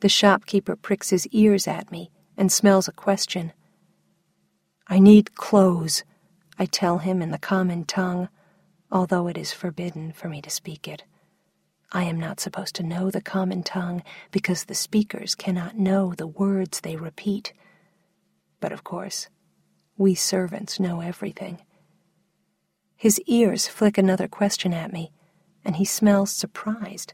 The 0.00 0.08
shopkeeper 0.08 0.76
pricks 0.76 1.10
his 1.10 1.26
ears 1.28 1.68
at 1.68 1.92
me 1.92 2.10
and 2.36 2.50
smells 2.50 2.88
a 2.88 2.92
question. 2.92 3.52
I 4.88 4.98
need 4.98 5.36
clothes, 5.36 6.04
I 6.58 6.66
tell 6.66 6.98
him 6.98 7.22
in 7.22 7.30
the 7.30 7.38
common 7.38 7.84
tongue, 7.84 8.28
although 8.90 9.28
it 9.28 9.38
is 9.38 9.52
forbidden 9.52 10.12
for 10.12 10.28
me 10.28 10.42
to 10.42 10.50
speak 10.50 10.88
it. 10.88 11.04
I 11.92 12.02
am 12.04 12.18
not 12.18 12.40
supposed 12.40 12.74
to 12.76 12.82
know 12.82 13.10
the 13.10 13.22
common 13.22 13.62
tongue 13.62 14.02
because 14.32 14.64
the 14.64 14.74
speakers 14.74 15.36
cannot 15.36 15.78
know 15.78 16.12
the 16.12 16.26
words 16.26 16.80
they 16.80 16.96
repeat. 16.96 17.52
But 18.60 18.72
of 18.72 18.82
course, 18.82 19.28
we 19.96 20.16
servants 20.16 20.80
know 20.80 21.00
everything. 21.00 21.60
His 23.04 23.20
ears 23.26 23.68
flick 23.68 23.98
another 23.98 24.26
question 24.26 24.72
at 24.72 24.90
me, 24.90 25.12
and 25.62 25.76
he 25.76 25.84
smells 25.84 26.30
surprised. 26.30 27.12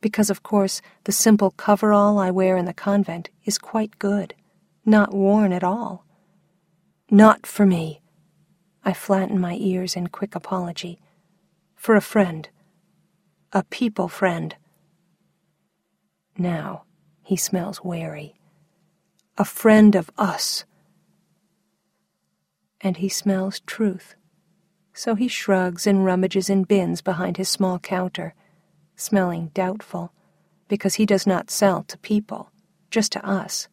Because, 0.00 0.30
of 0.30 0.44
course, 0.44 0.80
the 1.02 1.10
simple 1.10 1.50
coverall 1.50 2.16
I 2.20 2.30
wear 2.30 2.56
in 2.56 2.64
the 2.64 2.72
convent 2.72 3.28
is 3.44 3.58
quite 3.58 3.98
good, 3.98 4.36
not 4.86 5.12
worn 5.12 5.52
at 5.52 5.64
all. 5.64 6.06
Not 7.10 7.44
for 7.44 7.66
me. 7.66 8.02
I 8.84 8.92
flatten 8.92 9.40
my 9.40 9.56
ears 9.58 9.96
in 9.96 10.06
quick 10.06 10.36
apology. 10.36 11.00
For 11.74 11.96
a 11.96 12.00
friend. 12.00 12.48
A 13.52 13.64
people 13.64 14.06
friend. 14.06 14.54
Now 16.38 16.84
he 17.24 17.34
smells 17.34 17.82
wary. 17.82 18.36
A 19.38 19.44
friend 19.44 19.96
of 19.96 20.08
us 20.16 20.64
and 22.80 22.98
he 22.98 23.08
smells 23.08 23.58
truth. 23.66 24.14
So 24.96 25.16
he 25.16 25.26
shrugs 25.26 25.88
and 25.88 26.04
rummages 26.04 26.48
in 26.48 26.62
bins 26.62 27.02
behind 27.02 27.36
his 27.36 27.48
small 27.48 27.80
counter, 27.80 28.32
smelling 28.94 29.50
doubtful, 29.52 30.12
because 30.68 30.94
he 30.94 31.04
does 31.04 31.26
not 31.26 31.50
sell 31.50 31.82
to 31.84 31.98
people, 31.98 32.52
just 32.90 33.10
to 33.12 33.26
us. 33.26 33.66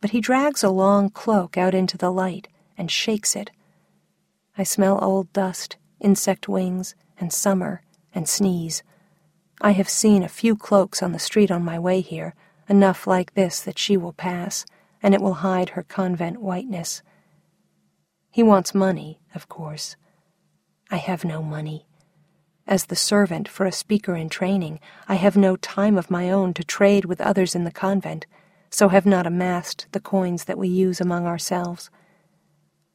But 0.00 0.10
he 0.10 0.20
drags 0.20 0.64
a 0.64 0.70
long 0.70 1.08
cloak 1.08 1.56
out 1.56 1.72
into 1.72 1.96
the 1.96 2.10
light 2.10 2.48
and 2.76 2.90
shakes 2.90 3.36
it. 3.36 3.52
I 4.58 4.64
smell 4.64 4.98
old 5.02 5.32
dust, 5.32 5.76
insect 6.00 6.48
wings, 6.48 6.96
and 7.16 7.32
summer, 7.32 7.82
and 8.12 8.28
sneeze. 8.28 8.82
I 9.60 9.70
have 9.70 9.88
seen 9.88 10.24
a 10.24 10.28
few 10.28 10.56
cloaks 10.56 11.00
on 11.00 11.12
the 11.12 11.20
street 11.20 11.52
on 11.52 11.64
my 11.64 11.78
way 11.78 12.00
here, 12.00 12.34
enough 12.68 13.06
like 13.06 13.34
this 13.34 13.60
that 13.60 13.78
she 13.78 13.96
will 13.96 14.12
pass, 14.12 14.66
and 15.00 15.14
it 15.14 15.20
will 15.20 15.34
hide 15.34 15.70
her 15.70 15.84
convent 15.84 16.40
whiteness. 16.42 17.02
He 18.32 18.42
wants 18.42 18.74
money, 18.74 19.20
of 19.34 19.48
course. 19.48 19.96
I 20.90 20.96
have 20.96 21.24
no 21.24 21.42
money. 21.42 21.86
As 22.66 22.86
the 22.86 22.96
servant 22.96 23.48
for 23.48 23.66
a 23.66 23.72
speaker 23.72 24.14
in 24.14 24.28
training, 24.28 24.78
I 25.08 25.14
have 25.14 25.36
no 25.36 25.56
time 25.56 25.98
of 25.98 26.10
my 26.10 26.30
own 26.30 26.54
to 26.54 26.64
trade 26.64 27.04
with 27.06 27.20
others 27.20 27.54
in 27.54 27.64
the 27.64 27.72
convent, 27.72 28.26
so 28.70 28.88
have 28.88 29.06
not 29.06 29.26
amassed 29.26 29.86
the 29.92 30.00
coins 30.00 30.44
that 30.44 30.58
we 30.58 30.68
use 30.68 31.00
among 31.00 31.26
ourselves. 31.26 31.90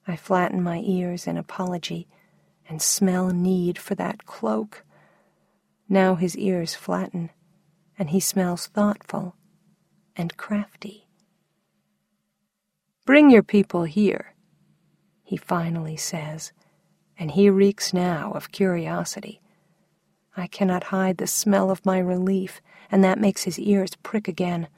I 0.08 0.16
flatten 0.16 0.64
my 0.64 0.80
ears 0.80 1.28
in 1.28 1.38
apology 1.38 2.08
and 2.70 2.82
smell 2.82 3.30
need 3.30 3.78
for 3.78 3.96
that 3.96 4.26
cloak. 4.26 4.84
Now 5.90 6.16
his 6.16 6.38
ears 6.38 6.76
flatten, 6.76 7.30
and 8.00 8.10
he 8.10 8.20
smells 8.20 8.68
thoughtful 8.68 9.36
and 10.16 10.36
crafty. 10.38 11.08
Bring 13.06 13.30
your 13.30 13.44
people 13.44 13.84
here, 13.84 14.34
he 15.28 15.36
finally 15.36 15.98
says, 15.98 16.54
and 17.20 17.32
he 17.32 17.50
reeks 17.50 17.94
now 17.94 18.32
of 18.32 18.54
curiosity. 18.54 19.42
I 20.38 20.48
cannot 20.48 20.86
hide 20.86 21.18
the 21.18 21.28
smell 21.28 21.70
of 21.70 21.86
my 21.86 22.00
relief, 22.00 22.62
and 22.90 23.04
that 23.04 23.20
makes 23.20 23.44
his 23.44 23.60
ears 23.60 23.98
prick 24.04 24.30
again. 24.30 24.70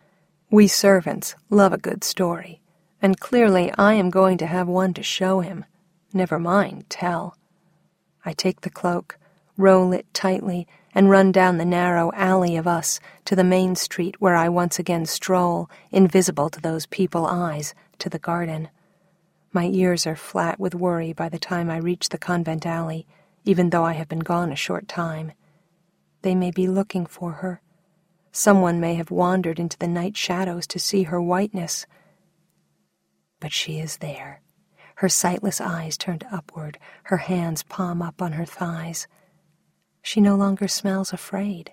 We 0.50 0.66
servants 0.66 1.36
love 1.52 1.72
a 1.72 1.78
good 1.78 2.04
story, 2.04 2.62
and 3.00 3.20
clearly 3.20 3.72
I 3.78 3.94
am 3.94 4.10
going 4.10 4.40
to 4.40 4.48
have 4.48 4.68
one 4.68 4.96
to 4.96 5.04
show 5.04 5.42
him. 5.42 5.66
Never 6.14 6.40
mind, 6.40 6.90
tell. 6.90 7.38
I 8.26 8.34
take 8.34 8.62
the 8.62 8.72
cloak, 8.72 9.20
roll 9.56 9.94
it 9.94 10.12
tightly, 10.16 10.68
and 10.96 11.12
run 11.12 11.32
down 11.32 11.60
the 11.60 11.64
narrow 11.64 12.12
alley 12.16 12.58
of 12.58 12.66
us 12.66 13.00
to 13.26 13.36
the 13.36 13.44
main 13.44 13.76
street 13.76 14.16
where 14.20 14.36
I 14.36 14.50
once 14.50 14.80
again 14.80 15.06
stroll, 15.06 15.70
invisible 15.92 16.50
to 16.50 16.60
those 16.60 16.88
people 16.88 17.28
eyes, 17.28 17.76
to 18.00 18.10
the 18.10 18.18
garden. 18.18 18.70
My 19.52 19.66
ears 19.66 20.06
are 20.06 20.16
flat 20.16 20.60
with 20.60 20.76
worry 20.76 21.12
by 21.12 21.28
the 21.30 21.40
time 21.40 21.72
I 21.72 21.78
reach 21.78 22.10
the 22.10 22.20
convent 22.20 22.66
alley, 22.66 23.08
even 23.46 23.72
though 23.72 23.84
I 23.84 23.94
have 23.94 24.08
been 24.08 24.20
gone 24.20 24.52
a 24.52 24.56
short 24.56 24.88
time. 24.88 25.32
They 26.22 26.36
may 26.36 26.52
be 26.52 26.68
looking 26.68 27.08
for 27.08 27.32
her. 27.34 27.62
Someone 28.32 28.80
may 28.80 28.94
have 28.96 29.10
wandered 29.10 29.60
into 29.60 29.78
the 29.78 29.88
night 29.88 30.16
shadows 30.16 30.68
to 30.68 30.80
see 30.80 31.04
her 31.04 31.20
whiteness. 31.20 31.88
But 33.40 33.52
she 33.52 33.80
is 33.80 33.98
there, 33.98 34.42
her 34.96 35.10
sightless 35.10 35.60
eyes 35.60 35.98
turned 35.98 36.26
upward, 36.32 36.78
her 37.04 37.18
hands 37.18 37.64
palm 37.64 38.02
up 38.02 38.22
on 38.22 38.34
her 38.34 38.46
thighs. 38.46 39.08
She 40.04 40.22
no 40.22 40.36
longer 40.36 40.68
smells 40.68 41.12
afraid. 41.12 41.72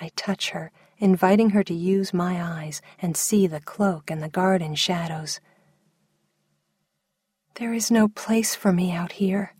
I 0.00 0.10
touch 0.16 0.50
her, 0.50 0.72
inviting 0.98 1.50
her 1.50 1.62
to 1.62 1.74
use 1.74 2.12
my 2.12 2.42
eyes 2.42 2.80
and 2.98 3.16
see 3.16 3.46
the 3.46 3.60
cloak 3.60 4.10
and 4.10 4.22
the 4.22 4.28
garden 4.28 4.74
shadows. 4.74 5.40
There 7.58 7.74
is 7.74 7.90
no 7.90 8.06
place 8.06 8.54
for 8.54 8.72
me 8.72 8.92
out 8.92 9.10
here. 9.10 9.52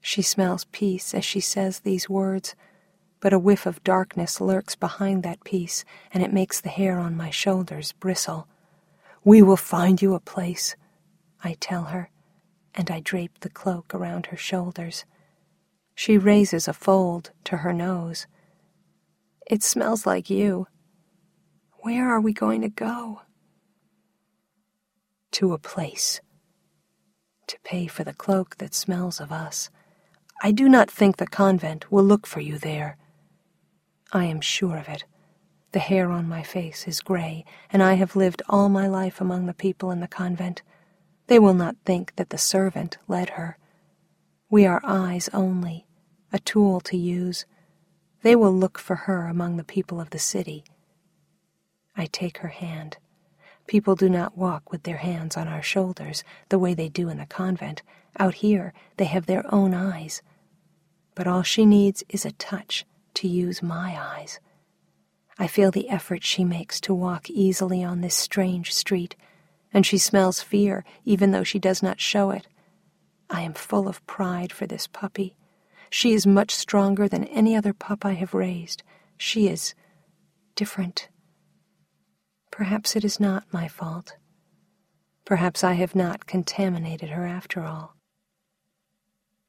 She 0.00 0.22
smells 0.22 0.64
peace 0.72 1.14
as 1.14 1.24
she 1.24 1.38
says 1.38 1.78
these 1.78 2.08
words, 2.08 2.56
but 3.20 3.32
a 3.32 3.38
whiff 3.38 3.64
of 3.64 3.84
darkness 3.84 4.40
lurks 4.40 4.74
behind 4.74 5.22
that 5.22 5.44
peace, 5.44 5.84
and 6.12 6.20
it 6.20 6.32
makes 6.32 6.60
the 6.60 6.68
hair 6.68 6.98
on 6.98 7.16
my 7.16 7.30
shoulders 7.30 7.92
bristle. 7.92 8.48
We 9.22 9.40
will 9.40 9.56
find 9.56 10.02
you 10.02 10.14
a 10.14 10.20
place, 10.20 10.74
I 11.44 11.56
tell 11.60 11.84
her, 11.84 12.10
and 12.74 12.90
I 12.90 12.98
drape 12.98 13.38
the 13.38 13.50
cloak 13.50 13.94
around 13.94 14.26
her 14.26 14.36
shoulders. 14.36 15.04
She 15.94 16.18
raises 16.18 16.66
a 16.66 16.72
fold 16.72 17.30
to 17.44 17.58
her 17.58 17.72
nose. 17.72 18.26
It 19.46 19.62
smells 19.62 20.06
like 20.06 20.28
you. 20.28 20.66
Where 21.82 22.08
are 22.12 22.20
we 22.20 22.32
going 22.32 22.62
to 22.62 22.68
go? 22.68 23.22
To 25.32 25.52
a 25.52 25.58
place 25.58 26.20
to 27.50 27.58
pay 27.64 27.88
for 27.88 28.04
the 28.04 28.14
cloak 28.14 28.58
that 28.58 28.74
smells 28.74 29.20
of 29.20 29.32
us. 29.32 29.70
I 30.40 30.52
do 30.52 30.68
not 30.68 30.88
think 30.88 31.16
the 31.16 31.26
convent 31.26 31.90
will 31.90 32.04
look 32.04 32.24
for 32.24 32.40
you 32.40 32.58
there. 32.58 32.96
I 34.12 34.26
am 34.26 34.40
sure 34.40 34.76
of 34.76 34.88
it. 34.88 35.04
The 35.72 35.80
hair 35.80 36.12
on 36.12 36.28
my 36.28 36.44
face 36.44 36.86
is 36.86 37.00
gray, 37.00 37.44
and 37.72 37.82
I 37.82 37.94
have 37.94 38.14
lived 38.14 38.40
all 38.48 38.68
my 38.68 38.86
life 38.86 39.20
among 39.20 39.46
the 39.46 39.54
people 39.54 39.90
in 39.90 39.98
the 39.98 40.06
convent. 40.06 40.62
They 41.26 41.40
will 41.40 41.54
not 41.54 41.76
think 41.84 42.14
that 42.16 42.30
the 42.30 42.38
servant 42.38 42.98
led 43.08 43.30
her. 43.30 43.58
We 44.48 44.64
are 44.64 44.80
eyes 44.84 45.28
only, 45.32 45.86
a 46.32 46.38
tool 46.38 46.80
to 46.82 46.96
use. 46.96 47.46
They 48.22 48.36
will 48.36 48.54
look 48.54 48.78
for 48.78 48.94
her 48.94 49.26
among 49.26 49.56
the 49.56 49.64
people 49.64 50.00
of 50.00 50.10
the 50.10 50.18
city. 50.20 50.62
I 51.96 52.06
take 52.06 52.38
her 52.38 52.48
hand. 52.48 52.98
People 53.70 53.94
do 53.94 54.08
not 54.08 54.36
walk 54.36 54.72
with 54.72 54.82
their 54.82 54.96
hands 54.96 55.36
on 55.36 55.46
our 55.46 55.62
shoulders 55.62 56.24
the 56.48 56.58
way 56.58 56.74
they 56.74 56.88
do 56.88 57.08
in 57.08 57.18
the 57.18 57.26
convent. 57.26 57.82
Out 58.18 58.34
here, 58.34 58.72
they 58.96 59.04
have 59.04 59.26
their 59.26 59.44
own 59.54 59.74
eyes. 59.74 60.22
But 61.14 61.28
all 61.28 61.44
she 61.44 61.64
needs 61.64 62.02
is 62.08 62.24
a 62.24 62.32
touch 62.32 62.84
to 63.14 63.28
use 63.28 63.62
my 63.62 63.96
eyes. 63.96 64.40
I 65.38 65.46
feel 65.46 65.70
the 65.70 65.88
effort 65.88 66.24
she 66.24 66.42
makes 66.42 66.80
to 66.80 66.92
walk 66.92 67.30
easily 67.30 67.84
on 67.84 68.00
this 68.00 68.16
strange 68.16 68.74
street, 68.74 69.14
and 69.72 69.86
she 69.86 69.98
smells 69.98 70.42
fear 70.42 70.84
even 71.04 71.30
though 71.30 71.44
she 71.44 71.60
does 71.60 71.80
not 71.80 72.00
show 72.00 72.32
it. 72.32 72.48
I 73.30 73.42
am 73.42 73.54
full 73.54 73.86
of 73.86 74.04
pride 74.04 74.50
for 74.50 74.66
this 74.66 74.88
puppy. 74.88 75.36
She 75.90 76.12
is 76.12 76.26
much 76.26 76.50
stronger 76.50 77.06
than 77.06 77.22
any 77.22 77.54
other 77.54 77.72
pup 77.72 78.04
I 78.04 78.14
have 78.14 78.34
raised. 78.34 78.82
She 79.16 79.46
is 79.46 79.76
different. 80.56 81.08
Perhaps 82.60 82.94
it 82.94 83.06
is 83.06 83.18
not 83.18 83.50
my 83.54 83.68
fault. 83.68 84.18
Perhaps 85.24 85.64
I 85.64 85.72
have 85.72 85.94
not 85.94 86.26
contaminated 86.26 87.08
her 87.08 87.24
after 87.24 87.62
all. 87.62 87.96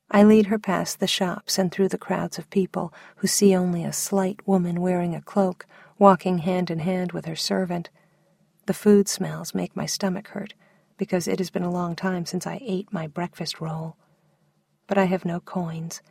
I 0.09 0.23
lead 0.23 0.45
her 0.45 0.57
past 0.57 1.01
the 1.01 1.07
shops 1.07 1.59
and 1.59 1.69
through 1.69 1.89
the 1.89 1.97
crowds 1.97 2.39
of 2.39 2.49
people 2.49 2.93
who 3.17 3.27
see 3.27 3.53
only 3.53 3.83
a 3.83 3.91
slight 3.91 4.47
woman 4.47 4.79
wearing 4.79 5.13
a 5.13 5.21
cloak, 5.21 5.65
walking 5.99 6.37
hand 6.37 6.71
in 6.71 6.79
hand 6.79 7.11
with 7.11 7.25
her 7.25 7.35
servant. 7.35 7.89
The 8.65 8.73
food 8.73 9.09
smells 9.09 9.53
make 9.53 9.75
my 9.75 9.85
stomach 9.85 10.29
hurt 10.29 10.53
because 10.95 11.27
it 11.27 11.39
has 11.39 11.49
been 11.49 11.63
a 11.63 11.69
long 11.69 11.97
time 11.97 12.25
since 12.25 12.47
I 12.47 12.61
ate 12.61 12.93
my 12.93 13.07
breakfast 13.07 13.59
roll. 13.59 13.97
But 14.87 14.97
I 14.97 15.03
have 15.03 15.25
no 15.25 15.41
coins, 15.41 16.01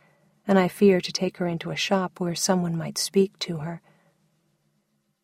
and 0.47 0.59
I 0.59 0.67
fear 0.67 1.01
to 1.01 1.11
take 1.11 1.37
her 1.37 1.47
into 1.47 1.71
a 1.71 1.75
shop 1.75 2.19
where 2.19 2.35
someone 2.35 2.77
might 2.77 2.99
speak 2.99 3.39
to 3.39 3.57
her. 3.57 3.81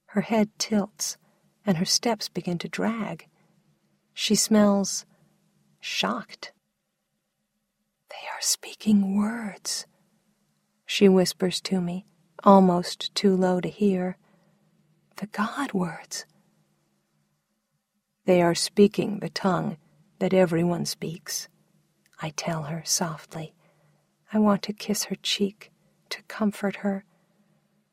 Her 0.08 0.22
head 0.22 0.50
tilts 0.58 1.18
and 1.68 1.78
her 1.78 1.86
steps 1.86 2.30
begin 2.30 2.58
to 2.60 2.70
drag. 2.70 3.28
She 4.14 4.34
smells 4.34 5.06
shocked. 5.82 6.54
They 8.10 8.28
are 8.34 8.42
speaking 8.42 9.18
words, 9.18 9.86
she 10.86 11.10
whispers 11.10 11.60
to 11.62 11.82
me, 11.82 12.06
almost 12.44 13.14
too 13.14 13.36
low 13.36 13.60
to 13.60 13.68
hear. 13.70 14.18
The 15.18 15.28
God 15.28 15.74
words. 15.74 16.26
They 18.26 18.42
are 18.42 18.56
speaking 18.56 19.20
the 19.20 19.30
tongue 19.30 19.78
that 20.20 20.34
everyone 20.34 20.86
speaks, 20.86 21.50
I 22.22 22.30
tell 22.30 22.64
her 22.64 22.82
softly. 22.86 23.54
I 24.34 24.40
want 24.40 24.64
to 24.64 24.74
kiss 24.74 25.06
her 25.06 25.16
cheek, 25.16 25.72
to 26.10 26.22
comfort 26.24 26.78
her. 26.78 27.04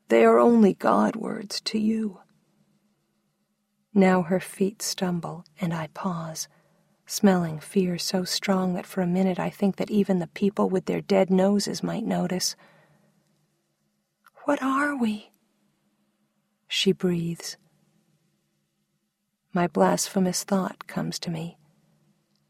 They 0.07 0.23
are 0.23 0.39
only 0.39 0.73
God 0.73 1.15
words 1.15 1.61
to 1.61 1.79
you. 1.79 2.19
Now 3.97 4.23
her 4.23 4.41
feet 4.41 4.81
stumble, 4.81 5.45
and 5.61 5.73
I 5.73 5.87
pause, 5.87 6.49
smelling 7.05 7.61
fear 7.61 7.97
so 7.97 8.25
strong 8.25 8.73
that 8.73 8.85
for 8.85 9.01
a 9.01 9.07
minute 9.07 9.39
I 9.39 9.49
think 9.49 9.77
that 9.77 9.89
even 9.89 10.19
the 10.19 10.27
people 10.27 10.69
with 10.69 10.85
their 10.85 10.99
dead 10.99 11.29
noses 11.29 11.81
might 11.81 12.03
notice. 12.03 12.57
What 14.43 14.61
are 14.61 14.97
we? 14.97 15.31
She 16.67 16.91
breathes. 16.91 17.55
My 19.53 19.65
blasphemous 19.65 20.43
thought 20.43 20.87
comes 20.87 21.17
to 21.19 21.31
me 21.31 21.57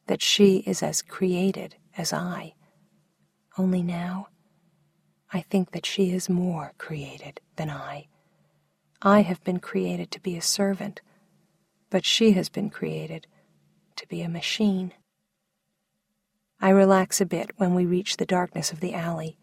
that 0.08 0.24
she 0.24 0.58
is 0.66 0.82
as 0.82 1.04
created 1.04 1.76
as 1.96 2.12
I. 2.12 2.56
Only 3.56 3.84
now, 3.84 4.30
I 5.32 5.41
think 5.41 5.72
that 5.72 5.86
she 5.86 6.12
is 6.12 6.28
more 6.28 6.74
created 6.80 7.39
than 7.56 7.70
I. 7.70 8.08
I 9.04 9.22
have 9.22 9.43
been 9.43 9.60
created 9.60 10.10
to 10.12 10.20
be 10.20 10.36
a 10.36 10.41
servant 10.41 11.02
but 11.90 12.06
she 12.06 12.32
has 12.32 12.50
been 12.50 12.70
created 12.70 13.28
to 13.96 14.08
be 14.08 14.22
a 14.22 14.30
machine. 14.30 14.94
I 16.60 16.70
relax 16.70 17.22
a 17.22 17.26
bit 17.26 17.52
when 17.58 17.76
we 17.76 17.86
reach 17.86 18.18
the 18.18 18.26
darkness 18.26 18.72
of 18.72 18.80
the 18.80 18.94
alley. 18.94 19.38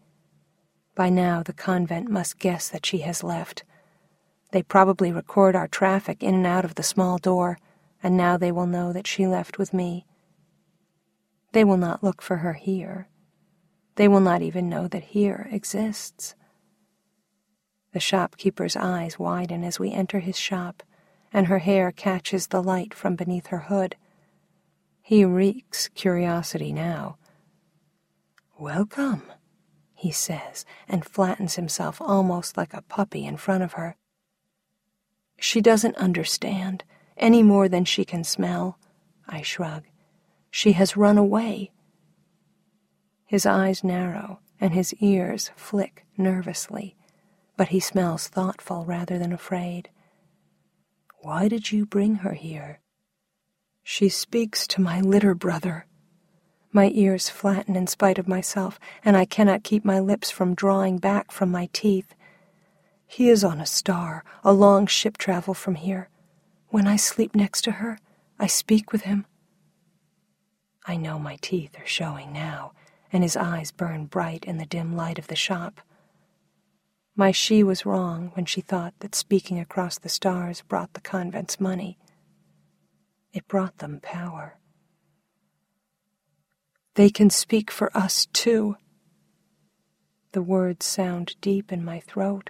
By 0.95 1.09
now, 1.09 1.41
the 1.41 1.53
convent 1.53 2.09
must 2.09 2.39
guess 2.39 2.69
that 2.69 2.85
she 2.85 2.99
has 2.99 3.23
left. 3.23 3.63
They 4.51 4.61
probably 4.61 5.11
record 5.11 5.55
our 5.55 5.67
traffic 5.67 6.21
in 6.21 6.35
and 6.35 6.45
out 6.45 6.65
of 6.65 6.75
the 6.75 6.83
small 6.83 7.17
door, 7.17 7.57
and 8.03 8.15
now 8.15 8.37
they 8.37 8.51
will 8.51 8.67
know 8.67 8.93
that 8.93 9.07
she 9.07 9.25
left 9.25 9.57
with 9.57 9.73
me. 9.73 10.05
They 11.53 11.63
will 11.63 11.77
not 11.77 12.03
look 12.03 12.21
for 12.21 12.37
her 12.37 12.53
here. 12.53 13.07
They 13.95 14.07
will 14.07 14.19
not 14.19 14.41
even 14.41 14.69
know 14.69 14.87
that 14.87 15.03
here 15.03 15.47
exists. 15.51 16.35
The 17.93 17.99
shopkeeper's 17.99 18.75
eyes 18.75 19.19
widen 19.19 19.63
as 19.63 19.79
we 19.79 19.91
enter 19.91 20.19
his 20.19 20.37
shop 20.37 20.83
and 21.33 21.47
her 21.47 21.59
hair 21.59 21.91
catches 21.91 22.47
the 22.47 22.61
light 22.61 22.93
from 22.93 23.15
beneath 23.15 23.47
her 23.47 23.59
hood. 23.59 23.95
He 25.01 25.25
reeks 25.25 25.89
curiosity 25.89 26.71
now. 26.71 27.17
Welcome, 28.57 29.23
he 29.93 30.11
says, 30.11 30.63
and 30.87 31.03
flattens 31.03 31.55
himself 31.55 31.99
almost 31.99 32.55
like 32.55 32.73
a 32.73 32.83
puppy 32.83 33.25
in 33.25 33.35
front 33.35 33.63
of 33.63 33.73
her. 33.73 33.97
She 35.39 35.59
doesn't 35.59 35.97
understand 35.97 36.83
any 37.17 37.43
more 37.43 37.67
than 37.67 37.83
she 37.83 38.05
can 38.05 38.23
smell. 38.23 38.77
I 39.27 39.41
shrug. 39.41 39.83
She 40.51 40.73
has 40.73 40.95
run 40.95 41.17
away. 41.17 41.71
His 43.25 43.45
eyes 43.45 43.83
narrow 43.83 44.39
and 44.61 44.73
his 44.73 44.93
ears 44.95 45.51
flick 45.55 46.05
nervously, 46.15 46.95
but 47.57 47.69
he 47.69 47.79
smells 47.79 48.27
thoughtful 48.27 48.85
rather 48.85 49.17
than 49.17 49.33
afraid. 49.33 49.89
Why 51.23 51.47
did 51.47 51.71
you 51.71 51.85
bring 51.85 52.15
her 52.15 52.33
here? 52.33 52.81
She 53.81 54.09
speaks 54.09 54.67
to 54.67 54.81
my 54.81 54.99
litter 54.99 55.33
brother. 55.33 55.85
My 56.73 56.91
ears 56.93 57.29
flatten 57.29 57.77
in 57.77 57.87
spite 57.87 58.17
of 58.17 58.27
myself, 58.27 58.77
and 59.05 59.15
I 59.15 59.23
cannot 59.23 59.63
keep 59.63 59.85
my 59.85 60.01
lips 60.01 60.29
from 60.29 60.53
drawing 60.53 60.97
back 60.97 61.31
from 61.31 61.49
my 61.49 61.69
teeth. 61.71 62.13
He 63.07 63.29
is 63.29 63.41
on 63.41 63.61
a 63.61 63.65
star, 63.65 64.25
a 64.43 64.51
long 64.51 64.85
ship 64.85 65.17
travel 65.17 65.53
from 65.53 65.75
here. 65.75 66.09
When 66.67 66.87
I 66.87 66.97
sleep 66.97 67.33
next 67.33 67.61
to 67.61 67.71
her, 67.71 67.99
I 68.37 68.47
speak 68.47 68.91
with 68.91 69.03
him. 69.03 69.25
I 70.85 70.97
know 70.97 71.19
my 71.19 71.37
teeth 71.39 71.79
are 71.79 71.87
showing 71.87 72.33
now, 72.33 72.73
and 73.13 73.23
his 73.23 73.37
eyes 73.37 73.71
burn 73.71 74.07
bright 74.07 74.43
in 74.43 74.57
the 74.57 74.65
dim 74.65 74.97
light 74.97 75.17
of 75.19 75.27
the 75.27 75.37
shop. 75.37 75.79
My 77.15 77.31
she 77.31 77.63
was 77.63 77.85
wrong 77.85 78.31
when 78.33 78.45
she 78.45 78.61
thought 78.61 78.95
that 78.99 79.13
speaking 79.13 79.59
across 79.59 79.99
the 79.99 80.09
stars 80.09 80.61
brought 80.61 80.93
the 80.93 81.01
convents 81.01 81.59
money. 81.59 81.99
It 83.31 83.47
brought 83.47 83.77
them 83.77 83.99
power. 84.01 84.57
They 86.95 87.11
can 87.11 87.29
speak 87.29 87.69
for 87.69 87.95
us 87.95 88.27
too. 88.33 88.77
The 90.31 90.41
words 90.41 90.87
sound 90.87 91.35
deep 91.39 91.71
in 91.71 91.85
my 91.85 91.99
throat, 91.99 92.49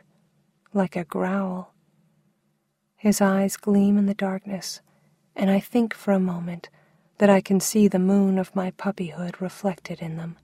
like 0.73 0.95
a 0.95 1.03
growl. 1.03 1.73
His 2.95 3.19
eyes 3.19 3.57
gleam 3.57 3.97
in 3.97 4.05
the 4.05 4.13
darkness, 4.13 4.79
and 5.35 5.51
I 5.51 5.59
think 5.59 5.93
for 5.93 6.13
a 6.13 6.19
moment 6.19 6.69
that 7.17 7.29
I 7.29 7.41
can 7.41 7.59
see 7.59 7.89
the 7.89 7.99
moon 7.99 8.37
of 8.37 8.55
my 8.55 8.71
puppyhood 8.71 9.41
reflected 9.41 9.99
in 9.99 10.15
them. 10.15 10.37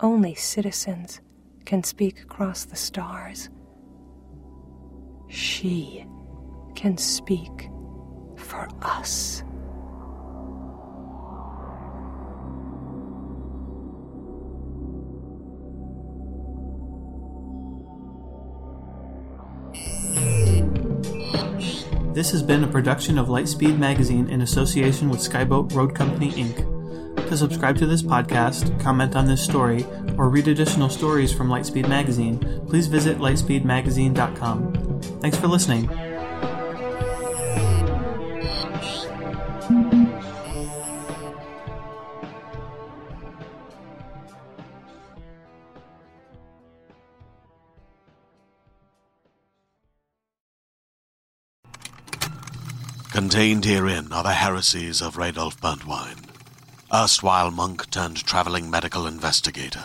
Only 0.00 0.34
citizens 0.34 1.20
can 1.64 1.82
speak 1.82 2.20
across 2.22 2.64
the 2.64 2.76
stars. 2.76 3.48
She 5.28 6.04
can 6.74 6.96
speak 6.96 7.68
for 8.36 8.68
us. 8.82 9.42
This 22.12 22.32
has 22.32 22.42
been 22.42 22.64
a 22.64 22.66
production 22.66 23.18
of 23.18 23.28
Lightspeed 23.28 23.78
Magazine 23.78 24.28
in 24.28 24.42
association 24.42 25.08
with 25.08 25.20
Skyboat 25.20 25.72
Road 25.74 25.94
Company, 25.94 26.32
Inc. 26.32 27.28
To 27.28 27.36
subscribe 27.36 27.78
to 27.78 27.86
this 27.86 28.02
podcast, 28.02 28.78
comment 28.80 29.14
on 29.14 29.26
this 29.26 29.42
story, 29.42 29.86
or 30.20 30.28
read 30.28 30.46
additional 30.48 30.90
stories 30.90 31.32
from 31.32 31.48
Lightspeed 31.48 31.88
Magazine, 31.88 32.38
please 32.68 32.88
visit 32.88 33.16
lightspeedmagazine.com. 33.16 35.00
Thanks 35.22 35.38
for 35.38 35.48
listening. 35.48 35.88
Contained 53.10 53.64
herein 53.64 54.12
are 54.12 54.22
the 54.22 54.34
heresies 54.34 55.00
of 55.00 55.16
Radolf 55.16 55.58
Burntwine, 55.60 56.26
erstwhile 56.92 57.50
monk 57.50 57.88
turned 57.90 58.22
traveling 58.22 58.70
medical 58.70 59.06
investigator. 59.06 59.84